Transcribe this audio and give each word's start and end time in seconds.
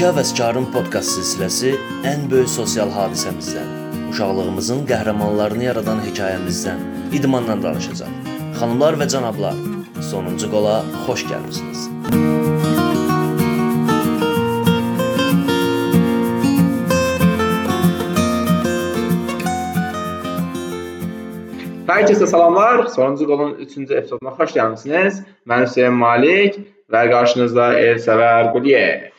İki 0.00 0.06
Həvəskarın 0.08 0.64
podkast 0.72 1.12
silsiləsi 1.12 1.74
ən 2.08 2.22
böyük 2.32 2.48
sosial 2.48 2.88
hadisəmizdən, 2.88 3.66
uşaqlığımızın 4.08 4.86
qəhrəmanlarını 4.88 5.66
yaradan 5.66 6.00
hekayəmizdən, 6.06 6.80
idmandan 7.18 7.60
danışacaq. 7.60 8.14
Xanımlar 8.56 8.96
və 8.96 9.10
cənablar, 9.12 9.60
sonuncu 10.08 10.48
qola 10.54 10.78
xoş 11.04 11.26
gəlmisiniz. 11.28 11.84
Hər 21.92 22.08
kəsə 22.08 22.32
salamlar. 22.32 22.86
Sonuncu 22.96 23.28
qolun 23.28 23.52
3-cü 23.68 24.00
epizoduna 24.00 24.32
xoş 24.40 24.56
gəlmisiniz. 24.56 25.20
Mən 25.44 25.68
Hüseyn 25.68 25.92
Malik 25.92 26.62
və 26.88 27.04
qarşınızda 27.12 27.74
Elsəvər 27.84 28.54
Quliyev. 28.56 29.09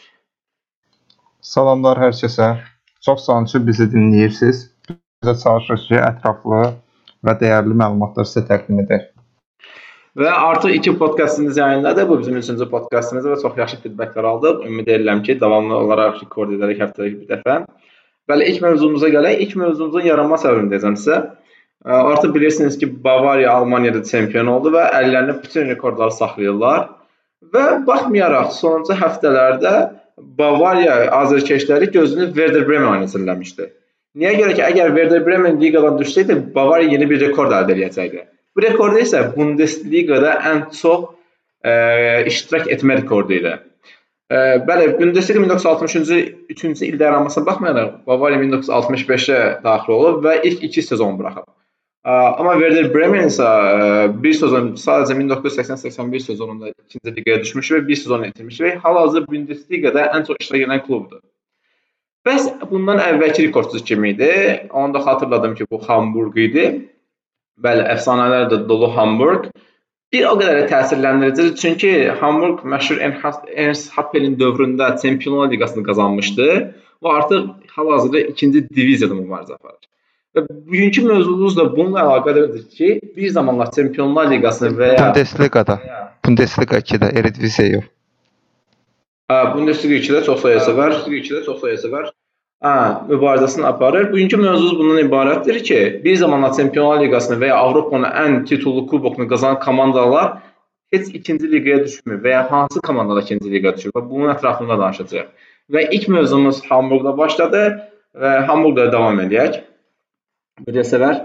Salamlar 1.41 1.98
hər 1.98 2.12
kəsə. 2.13 2.52
Çox 3.02 3.23
sağ 3.26 3.34
olun 3.34 3.48
ki, 3.49 3.59
bizi 3.66 3.88
dinləyirsiniz. 3.90 4.59
Bizə 4.91 5.34
çalışırıq 5.41 5.86
ki, 5.88 5.95
ətraflı 5.98 6.59
və 7.26 7.34
dəyərli 7.40 7.77
məlumatlar 7.82 8.27
sizə 8.30 8.44
təqdim 8.45 8.84
edək. 8.84 9.08
Və 10.22 10.30
artıq 10.30 10.76
iki 10.76 10.94
podkastımız 10.99 11.58
yayınladı. 11.58 12.04
Bu 12.09 12.20
bizim 12.20 12.38
üçüncü 12.38 12.68
podkastımız 12.70 13.26
və 13.26 13.38
çox 13.41 13.58
yaxşı 13.58 13.80
feedbacklər 13.85 14.27
aldıq. 14.32 14.68
Ümid 14.70 14.91
edirəm 14.94 15.23
ki, 15.26 15.40
davamlı 15.41 15.80
olaraq 15.80 16.20
rekord 16.22 16.54
edərək 16.58 16.84
həftədə 16.84 17.09
bir 17.16 17.32
dəfə. 17.32 17.55
Bəli, 18.30 18.49
ilk 18.52 18.62
mövzumuza 18.68 19.10
gələk. 19.10 19.41
İlk 19.46 19.55
mövzumuzun 19.63 20.05
yaranma 20.05 20.38
səbəbini 20.44 20.70
deyəcəm 20.76 20.99
sizə. 21.02 21.18
Artıq 21.85 22.35
bilirsiniz 22.35 22.77
ki, 22.77 22.91
Bavariya 23.04 23.55
Almaniyada 23.58 24.04
çempion 24.05 24.52
oldu 24.52 24.76
və 24.77 24.85
əllərində 24.99 25.40
bütün 25.41 25.73
rekordları 25.73 26.13
saxlayırlar. 26.20 26.85
Və 27.55 27.66
baxmayaraq 27.88 28.54
sonuncu 28.54 28.94
həftələrdə 29.02 29.73
Bavariya 30.17 30.95
azərkeşləri 31.17 31.91
gözünü 31.91 32.27
Werder 32.34 32.67
Bremen 32.67 32.91
oynatırlamışdı. 32.91 33.70
Niyə 34.21 34.34
görə 34.40 34.55
ki, 34.57 34.63
əgər 34.65 34.93
Werder 34.95 35.26
Bremen 35.26 35.59
liqadan 35.62 35.98
düşsəydi, 36.01 36.37
Bavariya 36.55 36.98
yeni 36.98 37.07
bir 37.09 37.21
rekord 37.23 37.54
əldə 37.55 37.77
edəcəkdi. 37.77 38.26
Bu 38.55 38.63
rekord 38.65 38.99
isə 38.99 39.23
Bundesliqada 39.35 40.34
ən 40.49 40.65
çox 40.76 41.05
ə, 41.63 41.73
iştirak 42.27 42.67
etmə 42.76 42.99
rekordu 42.99 43.37
idi. 43.37 43.54
Ə, 44.32 44.41
bəli, 44.67 44.89
Bundesliga 44.99 45.45
1963-cü 45.45 46.20
3-cü 46.51 46.89
ildə 46.89 47.07
yaranmasına 47.07 47.48
baxmayaraq, 47.48 47.95
Bavariya 48.07 48.43
1965-ə 48.43 49.39
daxil 49.63 49.95
olub 49.95 50.21
və 50.27 50.41
ilk 50.49 50.67
2 50.67 50.87
sezon 50.91 51.17
buraxıb. 51.20 51.48
Amma 52.04 52.55
Werder 52.57 52.88
Bremen 52.94 53.27
isə 53.30 53.48
bir 54.24 54.34
sezon 54.34 54.71
sadəcə 54.84 55.13
1980-81 55.20 56.24
sezonunda 56.26 56.71
ikinci 56.71 57.13
liqaya 57.18 57.41
düşmüş 57.44 57.70
və 57.76 57.82
bir 57.90 57.99
sezon 57.99 58.24
itirmiş 58.26 58.57
və 58.63 58.71
hal-hazırda 58.82 59.30
Bundesliqada 59.30 60.07
ən 60.18 60.26
çox 60.26 60.41
iştirak 60.41 60.66
edən 60.66 60.82
klubdur. 60.88 61.20
Bəs 62.26 62.48
bundan 62.72 63.02
əvvəlki 63.04 63.46
rekordçu 63.48 63.84
kim 63.85 64.06
idi? 64.09 64.31
Onu 64.69 64.94
da 64.94 65.00
xatırladım 65.06 65.53
ki, 65.56 65.66
bu 65.72 65.78
Hamburq 65.85 66.41
idi. 66.41 66.66
Bəli, 67.62 67.85
əfsanələr 67.94 68.50
də 68.50 68.59
dolu 68.69 68.90
Hamburq. 68.97 69.52
Bir 70.12 70.25
o 70.28 70.34
qədər 70.41 70.57
də 70.63 70.66
təsirləndiricidir, 70.74 71.53
çünki 71.62 71.94
Hamburq 72.22 72.66
məşhur 72.74 72.97
Ernst 73.06 73.94
Happelin 73.94 74.40
dövründə 74.41 74.90
Çempionlar 75.02 75.53
Liqasını 75.53 75.85
qazanmışdı 75.85 76.50
və 77.02 77.16
artıq 77.22 77.47
hal-hazırda 77.78 78.25
2-ci 78.34 78.66
diviziyada 78.69 79.13
mübarizə 79.22 79.56
aparır. 79.62 79.85
Və 80.35 80.46
bugünkü 80.47 81.01
mövzumuz 81.03 81.57
da 81.57 81.66
bununla 81.75 82.06
əlaqədardır 82.06 82.68
ki, 82.72 82.90
bir 83.16 83.29
zamanlar 83.35 83.72
Çempionlar 83.75 84.29
Liqasını 84.31 84.69
və 84.78 84.91
ya 84.94 85.07
Bundesliqada, 85.09 85.75
Bundesliqa 86.25 86.78
2-də, 86.79 87.09
Eredivisie 87.19 87.66
yox. 87.68 87.90
Hə, 89.31 89.40
Bundesliga 89.56 89.97
2-də 90.00 90.22
çox 90.25 90.41
sayısı 90.41 90.78
var. 90.78 90.94
Bundesliga 90.94 91.18
2-də 91.25 91.46
çox 91.46 91.59
sayısı 91.62 91.91
var. 91.91 92.06
Hə, 92.63 92.75
mübarizəsini 93.09 93.66
aparır. 93.67 94.07
Bugünkü 94.13 94.39
mövzumuz 94.39 94.78
bundan 94.79 95.01
ibarətdir 95.03 95.59
ki, 95.67 95.79
bir 96.06 96.16
zamanlar 96.22 96.53
Çempionlar 96.56 97.03
Liqasını 97.03 97.39
və 97.41 97.50
ya 97.51 97.57
Avropanın 97.66 98.16
ən 98.23 98.38
titullu 98.45 98.85
kubokunu 98.88 99.27
qazanan 99.27 99.59
komandalar 99.59 100.38
heç 100.95 101.09
ikinci 101.19 101.51
liqaya 101.51 101.83
düşmür 101.83 102.22
və 102.23 102.31
ya 102.38 102.45
hansı 102.51 102.81
komandalar 102.88 103.27
ikinci 103.27 103.51
liqaya 103.51 103.75
düşür 103.75 103.91
və 103.97 104.06
bunun 104.09 104.31
ətrafında 104.35 104.79
danışacağıq. 104.79 105.27
Və 105.72 105.83
ilk 105.91 106.07
mövzumuz 106.07 106.63
Hamburqda 106.69 107.17
başladı 107.17 107.66
və 108.16 108.33
Hamburqda 108.47 108.88
davam 108.95 109.19
edək. 109.25 109.59
Biləsələr. 110.67 111.22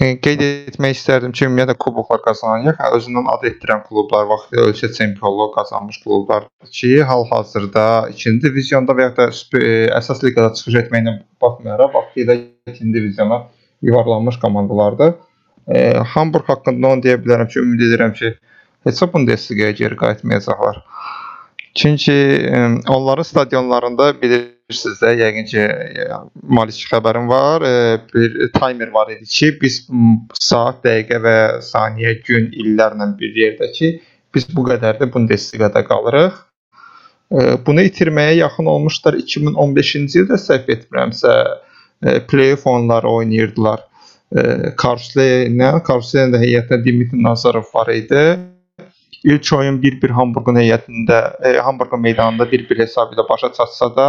E, 0.00 0.06
Qeyd 0.24 0.40
etmək 0.42 0.96
istərdim 0.96 1.34
ki, 1.36 1.44
ümumiyyətlə 1.46 1.74
kuboklar 1.84 2.22
qazanan, 2.24 2.78
özündən 2.96 3.28
ad 3.30 3.44
etdirən 3.46 3.82
klublar 3.86 4.24
vaxtı 4.30 4.60
ölkə 4.62 4.88
çempionluğu 4.96 5.50
qazanmış 5.56 6.00
klublardır 6.04 6.70
ki, 6.78 6.92
hal-hazırda 7.10 7.84
2-ci 8.14 8.32
divizionda 8.44 8.96
və 8.98 9.08
ya 9.08 9.12
da 9.18 9.28
e, 9.30 9.72
əsas 9.98 10.22
liqada 10.24 10.54
çıxış 10.58 10.78
etməyinə 10.84 11.18
baxmayaraq 11.44 11.92
vaxtilə 11.98 12.38
2-ci 12.72 12.88
diviziona 12.94 13.42
yuvarlanmış 13.82 14.40
komandalardır. 14.42 15.14
E, 15.68 15.92
Hamburg 16.14 16.48
haqqında 16.50 16.94
onu 16.94 17.06
deyə 17.06 17.20
bilərəm 17.22 17.52
ki, 17.52 17.60
ümid 17.62 17.86
edirəm 17.90 18.16
ki, 18.18 18.34
heç 18.88 19.02
Bundesliga-ya 19.12 19.78
geri 19.82 19.96
qayıtmayacaqlar. 19.96 20.82
Çünki 21.74 22.12
e, 22.12 22.68
onların 22.88 23.22
stadionlarında 23.22 24.22
bilirsiniz 24.22 25.00
də, 25.00 25.14
yəqin 25.16 25.46
ki, 25.48 25.62
Malik 26.42 26.76
xəbərim 26.90 27.28
var. 27.28 27.64
E, 27.64 28.00
bir 28.14 28.52
timer 28.52 28.92
var 28.92 29.12
idi 29.14 29.24
ki, 29.24 29.50
biz 29.62 29.78
saat, 30.36 30.82
dəqiqə 30.84 31.20
və 31.24 31.36
saniyə, 31.64 32.18
gün, 32.28 32.50
illərlə 32.52 33.08
bir 33.18 33.40
yerdə 33.40 33.70
ki, 33.72 33.92
biz 34.34 34.48
bu 34.52 34.66
qədər 34.68 35.00
də 35.00 35.08
Bundesliga-da 35.14 35.84
qalırıq. 35.88 36.36
E, 37.32 37.56
bunu 37.66 37.88
itirməyə 37.88 38.36
yaxın 38.42 38.68
olmuşlar 38.68 39.16
2015-ci 39.24 40.24
ildə 40.26 40.40
səhv 40.44 40.68
etmirəmsə, 40.76 41.36
play-off 42.28 42.66
oyunları 42.66 43.08
oynayırdılar. 43.08 43.84
Karusle-nə, 44.80 45.68
Karusle-də 45.86 46.40
heyətdə 46.40 46.80
Dimitri 46.84 47.20
Nazarov 47.22 47.68
var 47.74 47.92
idi. 47.94 48.24
İlk 49.24 49.52
oyun 49.54 49.78
1-1 49.82 50.14
Hamburqun 50.18 50.58
heyətində, 50.58 51.18
e, 51.46 51.56
Hamburqun 51.62 52.00
meydanında 52.02 52.48
1-1 52.50 52.78
hesabı 52.82 53.14
ilə 53.16 53.28
başa 53.28 53.52
çatsa 53.52 53.90
da, 53.96 54.06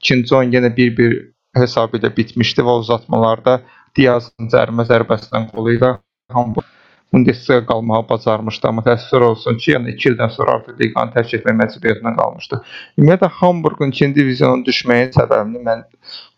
ikinci 0.00 0.34
oyun 0.34 0.52
yenə 0.56 0.70
1-1 0.76 1.18
hesabı 1.60 2.00
ilə 2.00 2.12
bitmişdi 2.16 2.64
və 2.64 2.78
uzatmalarda 2.84 3.60
Diazın 3.96 4.48
cərimə 4.50 4.86
zərbəsindən 4.88 5.50
qolu 5.52 5.76
ilə 5.76 5.96
Hamburq 6.32 6.70
Bundesliga 7.14 7.66
qalmağı 7.66 8.08
bacarmışdı, 8.08 8.66
amma 8.68 8.82
təəssüf 8.82 9.22
olsun 9.22 9.58
ki, 9.62 9.68
yəni 9.76 9.92
2 9.94 10.08
ildən 10.10 10.32
sonra 10.34 10.56
artıq 10.58 10.80
liqanı 10.80 11.14
tərk 11.14 11.34
etmək 11.38 11.54
məcburiyyətinə 11.60 12.12
qalmışdı. 12.16 12.58
Ümumiyyətlə 12.98 13.28
Hamburqun 13.36 13.92
2-ci 13.94 14.08
diviziona 14.16 14.66
düşməyin 14.66 15.12
səbəbini 15.14 15.62
mən 15.68 15.84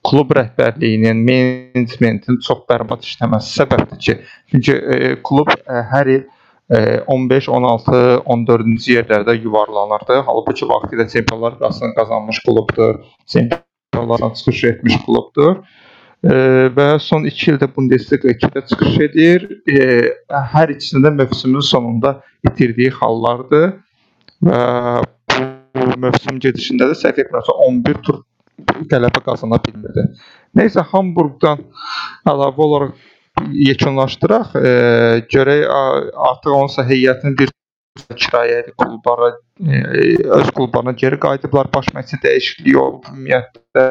klub 0.05 0.35
rəhbərliyinin, 0.37 1.23
menecmentin 1.31 2.43
çox 2.45 2.67
bərbad 2.69 3.09
işləməsi 3.09 3.57
səbəbdir 3.63 4.03
ki, 4.05 4.19
çünki 4.53 4.77
e, 4.77 5.15
klub 5.25 5.55
e, 5.57 5.81
hər 5.95 6.13
il 6.13 6.27
15, 6.67 7.49
16, 7.49 7.99
14-cü 8.27 8.97
yerlərdə 8.97 9.37
yuvarlanırdı. 9.39 10.19
Halbuki 10.27 10.67
vaxtilə 10.67 11.07
Çempionlar 11.13 11.55
Liqasını 11.55 11.95
qazanmış 11.95 12.41
klubdur. 12.47 12.99
Çempionlardan 13.27 14.35
çıxış 14.35 14.65
etmiş 14.65 14.97
klubdur. 15.07 15.61
Və 16.27 16.89
son 16.99 17.25
2 17.29 17.53
ildə 17.53 17.69
Bundesliga 17.77 18.35
2-də 18.35 18.67
çıxış 18.67 18.99
edir. 19.07 19.49
Hər 20.31 20.75
ikisində 20.75 21.15
mövsümün 21.15 21.63
sonunda 21.63 22.17
itirdiyi 22.43 22.91
hallardır. 22.91 23.77
Və 24.43 24.61
bu 25.77 26.01
mövsüm 26.03 26.41
gedişində 26.43 26.91
də 26.91 26.97
səhv 26.99 27.21
etmirəmsə 27.23 27.55
11 27.69 28.03
tur 28.03 28.25
qələbə 28.91 29.23
qazana 29.23 29.61
bilmirdi. 29.63 30.09
Nəysə 30.57 30.83
Hamburqdan 30.91 31.63
əlavə 32.27 32.65
olaraq 32.67 32.97
yekunlaşdıraq. 33.53 34.57
E, 34.57 34.73
görək 35.33 35.67
artıq 36.31 36.57
onsa 36.57 36.85
heyətinin 36.89 37.37
bir 37.39 37.53
kirayəli 38.15 38.73
klublara 38.79 39.33
e, 39.61 40.17
öz 40.39 40.51
klublarına 40.51 40.93
geri 40.93 41.19
qayıdıblar. 41.21 41.73
Baş 41.75 41.91
məşqçi 41.97 42.21
dəyişikliyi 42.25 42.77
olub 42.77 43.09
ümumiyyətlə. 43.11 43.87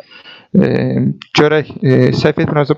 E, 0.55 0.69
görək 1.37 1.71
e, 1.81 1.97
səhv 2.21 2.43
etmirəmsə 2.45 2.77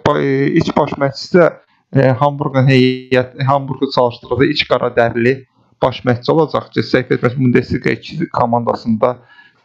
iç 0.61 0.71
baş 0.77 0.95
məşqçisi 1.03 1.37
də 1.37 1.49
e, 1.95 2.09
Hamburqun 2.21 2.69
heyət 2.71 3.37
Hamburqu 3.49 3.91
çalışdırdığı 3.95 4.51
iç 4.53 4.67
qara 4.69 4.91
dərli 4.95 5.37
baş 5.83 6.03
məşqçi 6.07 6.31
olacaq 6.33 6.71
ki, 6.73 6.85
səhv 6.91 7.15
etmirəmsə 7.17 7.39
Bundesliga 7.39 7.95
2 7.99 8.29
komandasında 8.39 9.17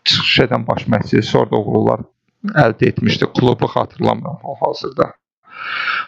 çıxış 0.04 0.38
edən 0.46 0.66
baş 0.66 0.86
məşqçi 0.94 1.22
sonra 1.22 1.58
uğurlar 1.58 2.06
əldə 2.66 2.88
etmişdi. 2.92 3.26
Klubu 3.38 3.66
xatırlamıram 3.74 4.38
hal-hazırda. 4.42 5.12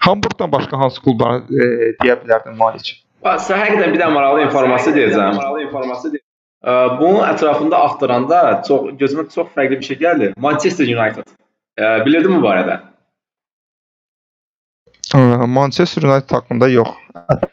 Hamburqdan 0.07 0.53
başqa 0.53 0.79
hansı 0.79 1.03
klubları 1.03 1.43
e, 1.51 1.91
deyə 2.03 2.19
bilərdin 2.23 2.57
Malik? 2.61 2.95
Sizə 3.25 3.59
həqiqətən 3.61 3.95
bir 3.95 4.01
də 4.03 4.11
maraqlı 4.13 4.47
informasiya 4.49 4.97
deyəcəm. 4.97 5.39
Maraqlı 5.41 5.67
informasiya 5.69 6.17
deyəcəm. 6.17 6.31
Bunun 7.01 7.23
ətrafında 7.29 7.79
axtaranda 7.87 8.41
çox 8.69 8.91
gözümə 9.01 9.29
çox 9.35 9.53
fərqli 9.57 9.79
bir 9.81 9.89
şey 9.91 10.01
gəldi. 10.01 10.33
Manchester 10.41 10.89
United. 10.89 11.33
Bilirdinmi 12.07 12.41
bu 12.41 12.47
barədə? 12.47 12.81
Manchester 15.47 16.03
United 16.09 16.37
haqqında 16.37 16.69
yox. 16.69 16.95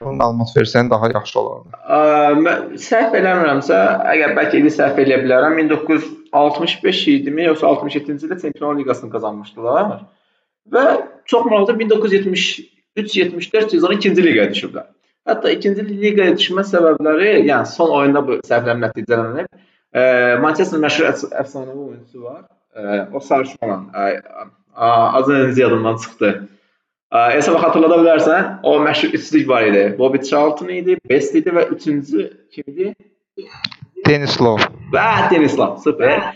məlumat 0.01 0.51
versən 0.57 0.89
daha 0.89 1.09
yaxşı 1.13 1.39
olardı. 1.39 2.55
Səhv 2.81 3.17
eləmirəmsə, 3.19 3.77
əgər 4.13 4.33
bəlkə 4.37 4.61
ili 4.61 4.71
səhv 4.73 4.97
eləyə 5.03 5.21
bilərəm, 5.25 5.57
1965 5.61 7.03
idimi 7.15 7.45
yoxsa 7.45 7.67
67-ci 7.67 8.27
ildə 8.27 8.39
Çempionlar 8.41 8.79
Liqasını 8.79 9.11
qazanmışdılar. 9.13 10.01
Və 10.69 10.85
çox 11.25 11.45
maraqlıdır 11.45 11.79
1973-74 12.95 13.69
sezonu 13.71 13.93
2-ci 13.97 14.23
liqaya 14.23 14.51
düşüblər. 14.53 14.87
Hətta 15.29 15.51
2-ci 15.53 15.85
liqaya 15.89 16.35
düşmə 16.37 16.63
səbəbləri, 16.67 17.33
yəni 17.47 17.69
son 17.69 17.93
oyunda 17.97 18.21
bu 18.27 18.39
səhvlərin 18.47 18.83
nəticələnib. 18.85 19.49
Ə, 19.91 20.03
Manchester 20.43 20.81
məşhur 20.81 21.09
əf 21.09 21.23
əfsanəvi 21.43 21.83
oyunçusu 21.87 22.23
var. 22.23 22.43
Ə, 22.75 22.97
o 23.13 23.19
sarışmalan. 23.19 23.89
Adı 24.75 25.39
necə 25.47 25.65
yadımdan 25.65 25.99
çıxdı. 26.03 26.31
Ə, 27.11 27.23
Hesaba 27.35 27.63
xatırlada 27.65 27.97
bilərsən, 28.03 28.51
o 28.63 28.77
məşhur 28.85 29.17
üçlük 29.17 29.49
var 29.49 29.67
idi. 29.67 29.87
Bobby 29.97 30.23
Charlton 30.29 30.71
idi, 30.77 30.97
Best 31.09 31.35
idi 31.35 31.53
və 31.57 31.67
üçüncü 31.75 32.29
kim 32.53 32.69
idi? 32.71 32.93
Denislov. 34.07 34.63
Və 34.93 35.09
Denislav, 35.33 35.77
super. 35.83 36.31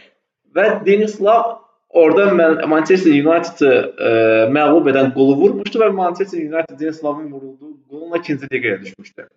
Və 0.55 0.67
Denislav 0.85 1.55
orada 1.95 2.67
Manchester 2.67 3.11
United-ı 3.15 3.71
ə, 3.71 4.11
məğlub 4.57 4.89
edən 4.91 5.11
qolu 5.15 5.35
vurmuşdu 5.41 5.81
və 5.81 5.89
Manchester 5.95 6.41
United 6.43 6.79
Denislavın 6.79 7.31
vurulduğu 7.31 7.71
qolla 7.89 8.21
ikinci 8.21 8.49
liqaya 8.51 8.81
düşmüşdü. 8.81 9.27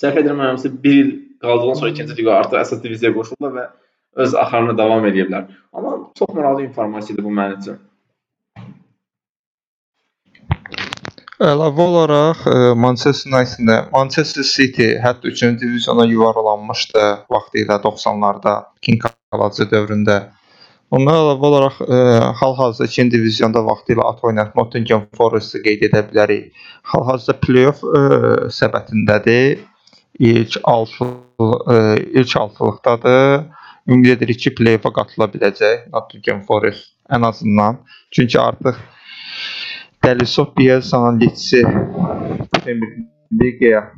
Səhv 0.00 0.22
etmirəmsə 0.22 0.72
1 0.84 1.00
il 1.00 1.10
qaldıqdan 1.44 1.80
sonra 1.80 1.90
ikinci 1.94 2.16
liqa 2.18 2.38
artıq 2.40 2.62
əsas 2.62 2.82
diviziyaya 2.84 3.16
qoşuldular 3.16 3.52
və 3.58 3.66
öz 4.24 4.34
axarını 4.44 4.78
davam 4.78 5.04
edə 5.06 5.44
Amma 5.72 5.92
çox 6.18 6.34
maraqlı 6.34 6.62
informasiya 6.62 7.14
idi 7.14 7.24
bu 7.24 7.32
mənim 7.40 7.60
üçün. 7.60 7.78
Əlavə 11.36 11.82
olaraq 11.84 12.46
e, 12.48 12.52
Manchester 12.80 13.28
United-də 13.28 13.74
Manchester 13.92 14.44
City 14.48 14.86
hətta 15.04 15.28
3-cü 15.28 15.50
diviziyona 15.60 16.06
yuvarlanmışdı 16.08 17.02
vaxtilə 17.28 17.76
90-larda 17.82 18.54
King 18.80 19.02
Kalaci 19.04 19.66
dövründə. 19.68 20.16
Ondan 20.94 21.16
əlavə 21.18 21.48
olaraq 21.48 21.78
e, 21.82 21.96
hal-hazırda 22.40 22.86
2-ci 22.92 23.10
diviziyonda 23.10 23.62
vaxtilə 23.66 24.04
at 24.06 24.20
oynayan 24.22 24.52
Nottingham 24.54 25.06
Forest-i 25.18 25.58
qeyd 25.64 25.82
edə 25.88 26.04
bilərik. 26.10 26.52
Hal-hazırda 26.92 27.40
play-off 27.42 27.82
e, 27.82 28.02
səbətindədir. 28.54 29.64
İlk 30.22 30.58
6 30.62 31.08
e, 31.74 31.78
ilk 32.20 32.36
6-lıqdadır. 32.42 33.46
Ümid 33.90 34.12
edirik 34.14 34.40
ki, 34.44 34.54
play-offa 34.58 34.92
qatıla 34.94 35.28
biləcək 35.34 35.90
Nottingham 35.94 36.44
Forest 36.46 36.94
ən 37.10 37.26
azından. 37.26 37.82
Çünki 38.14 38.40
artıq 38.40 38.78
Delisov 40.04 40.54
Bielsa'nın 40.58 41.20
Leeds'i 41.20 41.62
Premier 42.52 42.96
Ligaya 43.32 43.92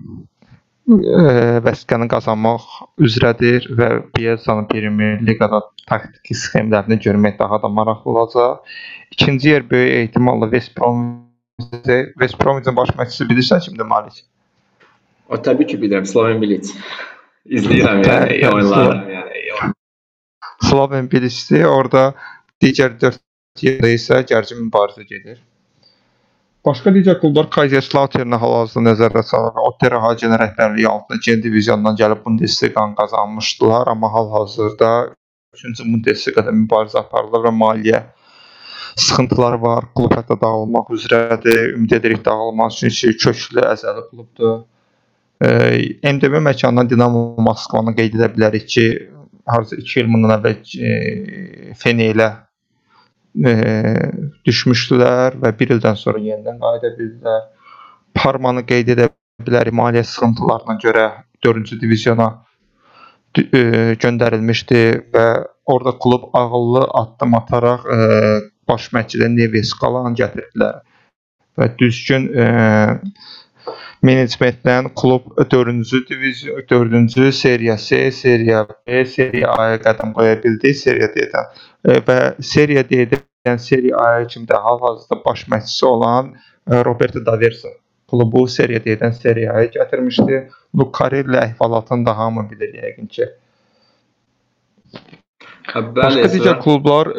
vəsiqəni 0.88 2.08
qazanmaq 2.08 2.66
üzrədir 3.04 3.66
və 3.76 3.88
Bielsa'nın 4.16 4.68
Premier 4.70 5.20
Liqada 5.20 5.60
taktiki 5.88 6.34
sxemlərini 6.34 6.96
görmək 7.04 7.38
daha 7.38 7.60
da 7.62 7.68
maraqlı 7.68 8.10
olacaq. 8.10 8.62
İkinci 9.12 9.48
yer 9.48 9.70
böyük 9.70 9.92
ehtimalla 10.08 10.50
West 10.50 10.76
Bromwich 10.78 11.28
West 12.18 12.40
Bromwich'in 12.40 12.76
baş 12.76 12.88
məşqçisi 12.88 13.28
bilirsən 13.30 13.60
kimdir 13.64 13.84
Malik? 13.84 14.24
O 15.28 15.36
təbii 15.36 15.66
ki, 15.66 15.76
bilirəm, 15.76 16.06
Slaven 16.06 16.40
Bilic. 16.40 16.70
İzləyirəm 17.44 18.04
yəni 18.06 18.38
Hə, 18.40 18.52
oyunlarını, 18.54 19.16
yəni. 19.16 19.72
Slaven 20.70 21.10
Bilic'dir. 21.10 21.66
Orada 21.68 22.14
digər 22.62 22.94
4 23.00 23.20
yerdə 23.62 23.92
isə 23.96 24.22
gərgin 24.30 24.62
mübarizə 24.64 25.04
gedir. 25.08 25.42
Başqa 26.66 26.90
digər 26.90 27.20
klublar 27.20 27.46
Kaiserslautern 27.54 28.34
hal-hazırda 28.34 28.90
nəzərdə 28.90 29.22
salınır. 29.22 29.60
Ottera 29.70 30.00
Hagen 30.02 30.34
rəhbərliyi 30.40 30.88
altında 30.90 31.18
2-ci 31.20 31.42
diviziondan 31.44 31.96
gəlib 32.00 32.24
Bundesliga-nı 32.24 32.96
qazanmışdılar, 32.98 33.90
amma 33.92 34.10
hal-hazırda 34.12 34.88
3-cü 35.54 35.86
Bundesliga-da 35.92 36.54
mübarizə 36.54 36.98
aparırlar 37.04 37.46
və 37.46 37.52
maliyyə 37.60 38.00
sıxıntıları 38.96 39.62
var. 39.62 39.86
Klub 39.94 40.16
hətta 40.18 40.40
dağılmaq 40.40 40.90
üzrədir. 40.98 41.76
Ümid 41.76 41.94
edirik 42.00 42.24
dağılmaz 42.26 42.80
çünki 42.80 43.14
köklü 43.22 43.62
əzəli 43.62 44.04
klubdur. 44.10 44.58
E, 45.40 45.48
MDB 46.12 46.42
məkanından 46.42 46.90
Dinamo 46.90 47.22
Moskvanı 47.38 47.94
qeyd 47.94 48.18
edə 48.18 48.32
bilərik 48.34 48.66
ki, 48.74 48.86
harca 49.46 49.78
2 49.78 50.00
il 50.02 50.10
bundan 50.10 50.34
əvvəl 50.40 50.58
e, 50.90 51.74
Fenelə 51.78 52.32
e, 53.46 53.54
düşmüşdülər 54.46 55.38
və 55.42 55.52
1 55.60 55.76
ildən 55.76 55.96
sonra 56.00 56.22
yenidən 56.22 56.58
qayıda 56.62 56.92
bildilər. 56.98 57.46
Parmanı 58.18 58.64
qeyd 58.66 58.94
edə 58.96 59.08
bilərik 59.46 59.74
maliyyə 59.78 60.04
sıxıntılarına 60.04 60.78
görə 60.82 61.06
4-cü 61.46 61.80
diviziyona 61.80 62.28
e, 63.38 63.62
göndərilmişdi 64.02 64.82
və 65.14 65.26
orada 65.66 65.94
klub 66.02 66.30
ağıllı 66.32 66.84
addım 67.02 67.34
ataraq 67.34 67.86
e, 67.94 67.98
baş 68.68 68.90
məşqçidə 68.96 69.30
Neves 69.34 69.74
Qalan 69.80 70.16
gətirdilər 70.18 70.80
və 71.58 71.68
düzgün 71.78 72.28
e, 72.34 72.48
menecmentdən 74.02 74.92
klub 74.98 75.30
4-cü 75.38 76.02
diviziyon 76.08 76.60
4-cü 76.70 77.32
seriya 77.32 77.76
C, 77.76 78.10
seriya 78.12 78.66
B, 78.86 79.04
seriya 79.04 79.54
A-ya 79.58 79.80
qədəm 79.86 80.14
qoya 80.18 80.36
bildi, 80.42 80.74
seriya 80.74 81.10
D-dən 81.14 81.50
e, 81.84 82.00
və 82.06 82.18
seriya 82.42 82.86
D-dən 83.44 83.58
seriya 83.58 83.96
A-ya 83.96 84.26
kimi 84.26 84.46
də 84.46 84.58
hal-hazırda 84.62 85.24
baş 85.24 85.44
məşqçisi 85.48 85.86
olan 85.86 86.34
e, 86.70 86.84
Roberto 86.84 87.26
Daversa 87.26 87.68
klubu 88.10 88.48
seriya 88.48 88.80
D-dən 88.84 89.12
seriya 89.12 89.52
A-ya 89.52 89.70
gətirmişdi. 89.78 90.48
Lucarelli 90.78 91.36
əhvalatını 91.36 92.06
da 92.06 92.16
hamı 92.16 92.50
bilir 92.50 92.74
yəqin 92.82 93.06
ki. 93.06 93.28
Başqa 95.74 96.28
digər 96.32 96.60
klublar 96.64 97.10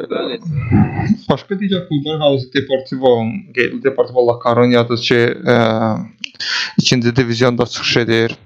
başqa 1.29 1.55
digər 1.55 1.87
klublar 1.87 2.19
hazır 2.19 2.49
Deportivo, 2.53 3.11
Deportivo 3.83 4.27
La 4.27 4.39
Coruña'dır 4.43 4.97
ki, 4.97 5.19
ə, 5.55 5.57
ikinci 6.77 7.15
divizionda 7.15 7.65
çıxış 7.65 7.97
edir. 7.97 8.37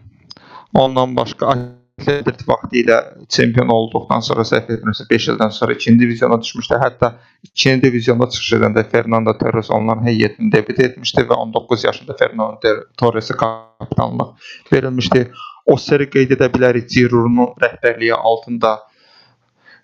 Ondan 0.74 1.16
başqa 1.16 1.56
Atletik 2.04 2.48
vaxtı 2.50 2.80
ilə 2.82 2.98
çempion 3.30 3.72
olduqdan 3.74 4.24
sonra 4.28 4.46
səhv 4.48 4.72
etmirəmsə 4.76 5.08
5 5.10 5.28
ildən 5.34 5.54
sonra 5.56 5.76
ikinci 5.78 6.04
diviziona 6.04 6.40
düşmüşdü. 6.42 6.80
Hətta 6.84 7.14
ikinci 7.48 7.84
divizionda 7.88 8.30
çıxış 8.36 8.54
edəndə 8.60 8.84
Fernando 8.92 9.34
Torres 9.40 9.72
onların 9.72 10.06
heyətində 10.08 10.58
debüt 10.58 10.80
etmişdi 10.88 11.26
və 11.30 11.40
19 11.46 11.84
yaşında 11.84 12.16
Fernando 12.20 12.74
Torres'e 12.98 13.34
kapitanlıq 13.34 14.50
verilmişdi. 14.74 15.28
O 15.66 15.78
seri 15.78 16.10
qeyd 16.10 16.36
edə 16.38 16.50
bilərik 16.54 16.90
Giroud'un 16.92 17.54
rəhbərliyi 17.64 18.14
altında 18.14 18.80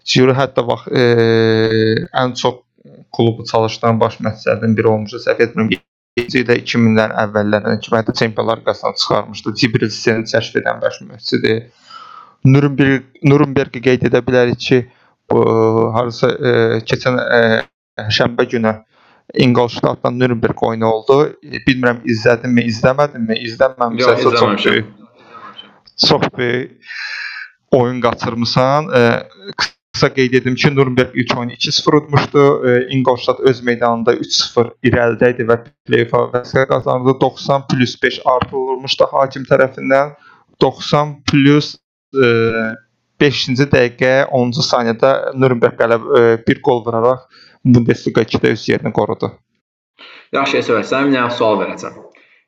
Ciro 0.10 0.34
hətta 0.34 0.64
bax 0.68 0.88
e, 0.92 1.04
ən 2.24 2.34
çox 2.42 2.64
klubu 3.16 3.46
çalışdıran 3.52 4.00
baş 4.00 4.18
məşqçilərdən 4.26 4.76
biri 4.78 4.88
olmuşdu. 4.94 5.22
Səhv 5.28 5.44
etmirəm. 5.46 5.70
7-ci 6.20 6.42
ildə 6.42 6.56
2000-lərin 6.64 7.16
əvvəllərində 7.24 7.80
ki, 7.84 7.92
hətta 7.96 8.16
Çempionlar 8.22 8.60
Liqasına 8.60 8.94
çıxarmışdı. 9.02 9.54
Cibril 9.62 9.92
Seni 9.94 10.26
kəşf 10.32 10.58
edən 10.62 10.82
baş 10.82 11.00
məşqçidir. 11.12 11.62
Nürnberg 12.46 13.04
Nürnbergi 13.24 13.82
qeyd 13.84 14.06
edə 14.08 14.22
bilərik 14.26 14.62
ki, 14.64 14.84
bu 15.32 15.42
harasa 15.96 16.30
e, 16.32 16.54
keçən 16.88 17.20
e, 17.20 17.42
şənbə 18.16 18.46
günü 18.50 18.76
Ingolstadtdan 19.46 20.20
Nürnberg 20.20 20.64
oyunu 20.64 20.88
oldu. 20.88 21.20
E, 21.44 21.62
bilmirəm 21.68 22.00
izlədinmi, 22.08 22.64
izləmədinmi? 22.72 23.38
İzləməmisə 23.50 24.16
çox 24.24 24.66
böyük 24.66 24.96
çox 26.08 26.22
böyük 26.38 26.72
oyun 27.72 28.02
qaçırmısan. 28.02 28.90
E, 28.96 29.02
qısa 29.94 30.14
qeyd 30.14 30.34
edim 30.34 30.56
ki, 30.56 30.76
Nürnberg 30.76 31.12
ilk 31.14 31.38
oyunu 31.38 31.52
2-0 31.52 31.98
udmuşdu. 31.98 32.70
E, 32.70 32.88
Ingolstadt 32.96 33.40
öz 33.40 33.64
meydanında 33.64 34.14
3-0 34.16 34.72
irəlidə 34.84 35.34
idi 35.36 35.48
və 35.50 35.60
play-offa 35.88 36.24
vəsələ 36.34 36.68
qazandı. 36.72 37.20
90 37.22 37.68
plus 37.68 38.02
5 38.04 38.22
artırılmışdı 38.26 39.12
hakim 39.12 39.44
tərəfindən. 39.52 40.16
90 40.62 41.16
plus 41.32 41.76
e, 41.76 41.89
5-ci 42.14 43.68
dəqiqə 43.74 44.14
10-cu 44.32 44.66
saniyədə 44.66 45.12
Nürnberg 45.38 45.78
qələb 45.80 46.08
e, 46.18 46.24
bir 46.48 46.62
qol 46.66 46.84
vuraraq 46.86 47.28
Bundesliga 47.66 48.24
2-də 48.24 48.54
öz 48.56 48.66
yerini 48.70 48.92
qorudu. 48.96 49.34
Yaxşı, 50.34 50.62
Əsəbər, 50.62 50.86
sənə 50.88 51.10
bir 51.10 51.18
dənə 51.18 51.32
sual 51.36 51.60
verəcəm. 51.60 51.98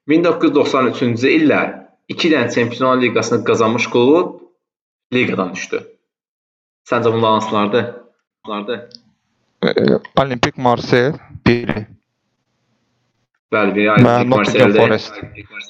1993-cü 0.09 1.33
ildə 1.37 1.61
2 2.13 2.31
dənə 2.33 2.51
Çempionlar 2.55 3.01
Liqasını 3.03 3.43
qazanmış 3.47 3.89
klub 3.91 4.39
liqadan 5.13 5.53
düşdü. 5.53 5.83
Səncə 6.89 7.13
bunlar 7.13 7.37
hansılardır? 7.39 7.87
Hansılardır? 8.45 8.79
E, 9.63 9.99
Olimpik 10.23 10.57
Marsel 10.57 11.17
biri. 11.47 11.85
Bəli, 13.51 13.73
biri 13.75 13.89
Və 13.89 13.93
Olympique 13.93 14.29
Nottingham 14.31 14.37
Marseille-dir. 14.37 14.79
Forest. 14.79 15.17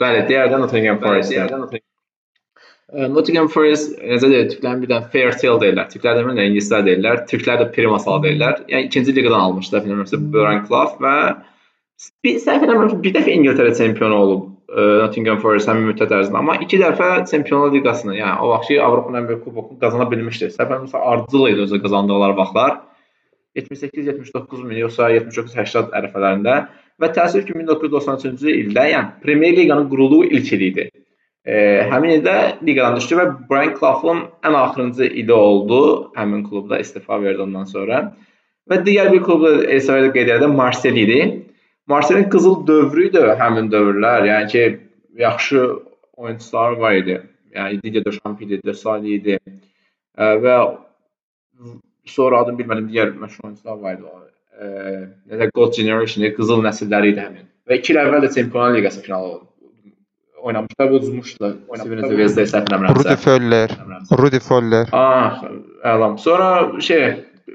Bəli, 0.02 0.26
digəri 0.30 0.54
də 0.54 0.60
Nottingham 0.62 1.02
Forest. 1.02 1.82
Nottingham 2.92 3.48
Forest 3.52 3.94
necə 4.04 4.28
deyir, 4.28 4.50
türklərin 4.52 4.82
bir 4.84 4.90
dənə 4.92 5.08
fair 5.14 5.36
tale 5.40 5.60
deyirlər. 5.64 5.88
Türklər 5.94 6.18
demirlər, 6.20 6.50
ingilislər 6.50 6.82
deyirlər. 6.88 7.22
Türklər 7.30 7.62
də 7.62 7.68
primasal 7.76 8.20
deyirlər. 8.26 8.66
Yəni 8.72 8.90
ikinci 8.90 9.16
liqadan 9.16 9.46
almışdı, 9.48 9.84
bilmirəmsə 9.86 10.20
Björn 10.34 10.66
Klopp 10.68 11.00
və 11.04 11.16
bir 12.26 12.42
səhv 12.44 12.66
eləmirəmsə 12.68 13.00
bir 13.06 13.16
dəfə 13.16 13.38
İngiltərə 13.38 13.76
çempionu 13.78 14.18
olub. 14.26 14.50
e, 14.72 14.84
Nottingham 15.02 15.40
Forest 15.44 15.70
həmin 15.70 15.90
müddət 15.90 16.14
ərzində. 16.16 16.40
Amma 16.40 16.58
2 16.64 16.80
dəfə 16.82 17.10
Çempionlar 17.32 17.74
Liqasını, 17.76 18.16
yəni 18.20 18.44
o 18.44 18.52
vaxtki 18.54 18.80
Avropanın 18.84 19.22
ən 19.22 19.28
böyük 19.32 19.44
kubokunu 19.48 19.80
qazana 19.82 20.08
bilmişdi. 20.12 20.52
Səfərimizə 20.56 21.02
ardıcıl 21.12 21.48
idi 21.52 21.66
özü 21.68 21.82
qazandıqları 21.84 22.38
vaxtlar. 22.38 22.78
78-79 23.60 24.64
min 24.64 24.80
yoxsa 24.80 25.10
79-80 25.12 25.92
ərəfələrində 26.00 26.58
və 27.02 27.10
təəssüf 27.18 27.44
ki 27.48 27.58
1993-cü 27.58 28.54
ildə, 28.62 28.86
yəni 28.94 29.24
Premyer 29.24 29.58
Liqanın 29.58 29.90
qurulduğu 29.92 30.24
ilk 30.30 30.54
il 30.56 30.68
idi. 30.70 30.88
Həmin 31.46 32.20
ildə 32.20 32.36
liqadan 32.62 33.00
düşdü 33.00 33.18
və 33.18 33.26
Brian 33.50 33.72
Cloughlin 33.78 34.20
ən 34.46 34.58
axırıncı 34.58 35.08
ili 35.22 35.34
oldu 35.34 35.80
həmin 36.18 36.44
klubda 36.50 36.80
istifa 36.80 37.18
verdi 37.22 37.42
ondan 37.42 37.66
sonra. 37.66 38.02
Və 38.70 38.78
digər 38.86 39.10
bir 39.12 39.24
klubu 39.26 39.50
Elseverde 39.64 40.12
qeyd 40.14 40.30
edə 40.38 40.50
Marseille 40.54 41.02
idi. 41.02 41.22
Marseille'in 41.90 42.30
qızıl 42.30 42.62
dövrü 42.68 43.08
idi 43.10 43.26
həmin 43.42 43.72
dövrlər. 43.74 44.28
Yəni 44.30 44.52
ki, 44.52 44.66
yaxşı 45.18 45.66
oyunçular 46.18 46.78
var 46.84 46.94
idi. 47.02 47.18
Yəni 47.56 47.82
Didier 47.84 48.06
Deschamps 48.06 48.42
idi, 48.46 48.62
Desailly 48.66 49.16
idi. 49.18 49.40
Və 50.18 50.58
sonra 52.06 52.44
adını 52.46 52.62
bilmədim 52.62 52.92
digər 52.92 53.16
məşhur 53.18 53.50
oyunçular 53.50 53.82
var 53.82 53.98
idi. 53.98 54.06
O, 54.06 54.22
E, 54.62 54.68
necə 55.32 55.48
Gold 55.56 55.74
Generation, 55.74 56.26
qızıl 56.38 56.60
nəsilləri 56.66 57.14
idi 57.14 57.22
həmin. 57.24 57.48
Və 57.70 57.80
2 57.82 57.94
il 57.94 58.00
əvvəl 58.02 58.26
də 58.26 58.30
Çempionlar 58.36 58.76
Liqası 58.76 59.02
finalı 59.02 59.40
oynamışlar 60.42 60.90
və 60.92 61.00
udmuşdular. 61.00 61.56
Steven 61.80 62.06
Zvezda 62.12 62.46
səhv 62.52 62.70
Rudi 62.70 62.76
eləmirəmsə. 62.76 63.18
Foller, 63.26 63.76
Rudi 64.22 64.40
Foller. 64.44 64.94
Ah, 64.96 65.42
əlam. 65.94 66.18
Sonra 66.22 66.48
şey 66.82 67.04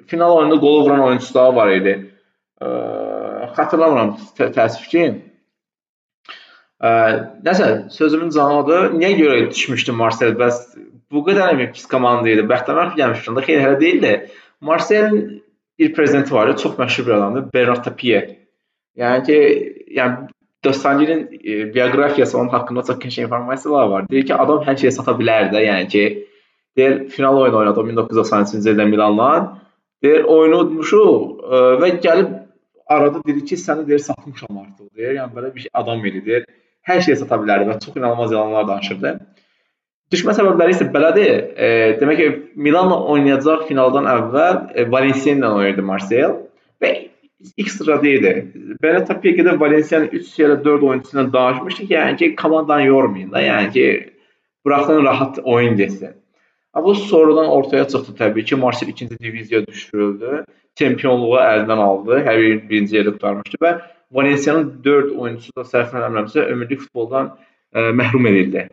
final 0.06 0.36
oyununda 0.36 0.60
qol 0.60 0.84
vuran 0.84 1.04
oyunçu 1.06 1.34
daha 1.34 1.54
var 1.56 1.72
idi. 1.74 1.96
Ə, 2.62 2.68
xatırlamıram 3.56 4.14
tə 4.38 4.50
təəssüf 4.56 4.86
ki. 4.92 5.06
Ə, 6.80 6.90
nəsə 7.46 7.70
sözümün 7.94 8.32
cavabı 8.36 8.80
niyə 8.96 9.12
görə 9.20 9.40
düşmüşdü 9.50 9.96
Marseille? 9.96 10.38
Bəs 10.40 10.62
bu 11.12 11.24
qədər 11.26 11.56
mi 11.58 11.70
pis 11.72 11.88
komanda 11.90 12.30
idi? 12.32 12.46
Bəxtəvər 12.48 12.94
gəlmişdim 12.98 13.38
də 13.38 13.46
xeyr 13.48 13.64
hələ 13.64 13.80
deyil 13.82 14.02
də. 14.04 14.14
Marseille 14.60 15.42
bir 15.78 15.92
prezidenti 15.94 16.34
var 16.34 16.48
idi, 16.48 16.62
çox 16.62 16.78
məşhur 16.78 17.06
bir 17.06 17.12
adamdır, 17.18 17.52
Bernard 17.54 17.84
Tapie. 17.84 18.22
Yəni 18.96 19.24
ki, 19.26 19.38
yəni 19.92 20.30
Dostani'nin 20.66 21.20
e, 21.44 21.74
bioqrafiyası 21.74 22.38
onun 22.38 22.48
haqqında 22.54 22.82
çox 22.88 22.98
qəşəng 23.04 23.28
informasiyalar 23.28 23.86
var. 23.92 24.08
Deyir 24.10 24.26
ki, 24.26 24.34
adam 24.34 24.64
hər 24.66 24.76
şeyi 24.82 24.92
sata 24.98 25.14
bilər 25.20 25.48
də, 25.54 25.62
yəni 25.66 25.88
ki, 25.94 26.04
deyir 26.76 26.98
final 27.14 27.38
oyunu 27.42 27.62
oynadı 27.62 27.80
o 27.80 27.86
1993-cü 27.88 28.74
ildə 28.74 28.88
Milanla. 28.90 29.30
Deyir 30.04 30.28
oyunu 30.36 30.60
udmuşuq 30.64 31.14
e, 31.46 31.62
və 31.82 31.90
gəlib 32.04 32.34
arada 32.86 33.22
dedi 33.26 33.44
ki, 33.44 33.58
səni 33.66 33.86
deyir 33.88 34.04
satmışam 34.08 34.60
artıq. 34.64 34.90
Deyir, 34.96 35.16
yəni 35.20 35.34
belə 35.38 35.54
bir 35.54 35.66
şey 35.66 35.72
adam 35.82 36.04
idi, 36.10 36.22
deyir. 36.26 36.46
Hər 36.86 37.02
şeyi 37.08 37.16
sata 37.22 37.40
bilərdi 37.42 37.70
və 37.70 37.80
çox 37.82 37.96
inanılmaz 37.96 38.32
yalanlar 38.36 38.68
danışırdı. 38.68 39.16
Düşmə 40.14 40.36
səbəbləri 40.38 40.74
isə 40.76 40.86
belədir. 40.94 41.32
E, 41.58 41.68
demək 42.00 42.20
ki, 42.20 42.26
Milanla 42.62 43.00
oynayacaq 43.14 43.66
finaldan 43.70 44.06
əvvəl 44.06 44.60
e, 44.74 44.84
Valencia 44.92 45.34
ilə 45.34 45.50
oynayırdı 45.50 45.82
Marseille 45.82 46.34
və 46.82 46.92
ilk 47.56 47.70
sırada 47.70 48.08
idi. 48.08 48.32
Belə 48.82 49.02
təbii 49.08 49.36
ki 49.36 49.44
də 49.46 49.60
Valencia'nın 49.60 50.08
3 50.12 50.38
ya 50.38 50.48
da 50.48 50.64
4 50.64 50.82
oyunçusuyla 50.82 51.32
danışmışdı 51.32 51.86
ki, 51.86 51.94
yəni 51.94 52.16
ki, 52.16 52.36
komandanı 52.36 52.86
yormayın 52.86 53.32
da, 53.32 53.42
yəni 53.42 53.72
ki, 53.72 54.14
buraxın 54.64 55.04
rahat 55.04 55.38
oyun 55.44 55.76
getsin. 55.76 56.14
Amma 56.72 56.86
bu 56.86 56.94
sonradan 56.94 57.46
ortaya 57.46 57.88
çıxdı 57.88 58.16
təbii 58.18 58.44
ki, 58.44 58.56
Marseille 58.56 58.94
2-ci 58.94 59.18
diviziyaya 59.18 59.66
düşürüldü. 59.66 60.44
Çempionluğu 60.74 61.36
əlindən 61.40 61.80
aldı. 61.80 62.18
Hər 62.26 62.40
bir 62.40 62.68
birinci 62.68 62.98
yerdə 62.98 63.14
qurtarmışdı 63.14 63.60
və 63.64 63.78
Valencia'nın 64.12 64.84
4 64.84 65.12
oyunçusu 65.12 65.52
da 65.56 65.64
səhv 65.64 65.94
eləmirəmsə, 65.96 66.48
ümumi 66.52 66.76
futboldan 66.76 67.30
ə, 67.72 67.90
məhrum 67.96 68.28
edildi. 68.28 68.68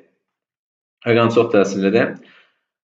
Həqiqətən 1.05 1.31
çox 1.35 1.51
təsirlidir. 1.53 2.15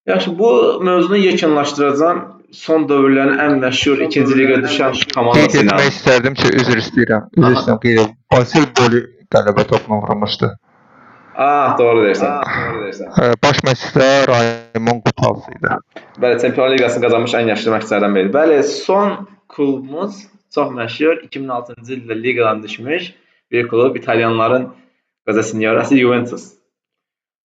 Yaxşı, 0.07 0.39
bu 0.39 0.79
mövzunu 0.83 1.17
yekunlaşdıracağam. 1.17 2.38
Son 2.55 2.87
dövrlərin 2.89 3.37
ən 3.43 3.59
məşhur 3.61 3.99
2-ci 4.07 4.35
liqaya 4.37 4.61
düşən 4.63 4.95
Qeyd 4.97 5.11
komandası 5.13 5.59
ilə. 5.59 5.65
etmək 5.67 5.89
istərdim 5.93 6.33
ki, 6.39 6.47
üzr 6.61 6.81
istəyirəm. 6.81 7.27
Üzr 7.37 7.55
istəyirəm. 7.59 7.79
Qeyd 7.83 7.99
edim. 7.99 8.15
Basil 8.33 8.65
golü 8.79 9.01
qələbə 9.35 9.65
topuna 9.69 9.99
vurmuşdu. 10.01 10.49
Ah, 11.39 11.77
doğru 11.79 12.07
deyirsən. 12.07 12.41
Doğru 12.49 12.81
deyirsən. 12.87 13.11
Ə, 13.13 13.27
Baş 13.43 13.61
məşqçi 13.67 14.07
Raymond 14.31 15.05
Kupals 15.05 15.45
idi. 15.53 15.75
Bəli, 16.19 16.41
Çempionlar 16.41 16.73
Liqasını 16.75 17.05
qazanmış 17.05 17.35
ən 17.39 17.53
yaşlı 17.53 17.75
məşqçilərdən 17.77 18.17
biri. 18.17 18.31
Bəli, 18.33 18.57
son 18.63 19.15
klubumuz 19.47 20.25
çox 20.55 20.73
məşhur 20.75 21.21
2006-cı 21.29 21.93
ildə 21.99 22.17
liqadan 22.23 22.63
düşmüş 22.63 23.13
bir 23.51 23.67
klub 23.67 23.95
İtalyanların 23.95 24.69
Qazasinyorası 25.27 25.97
Juventus. 25.97 26.49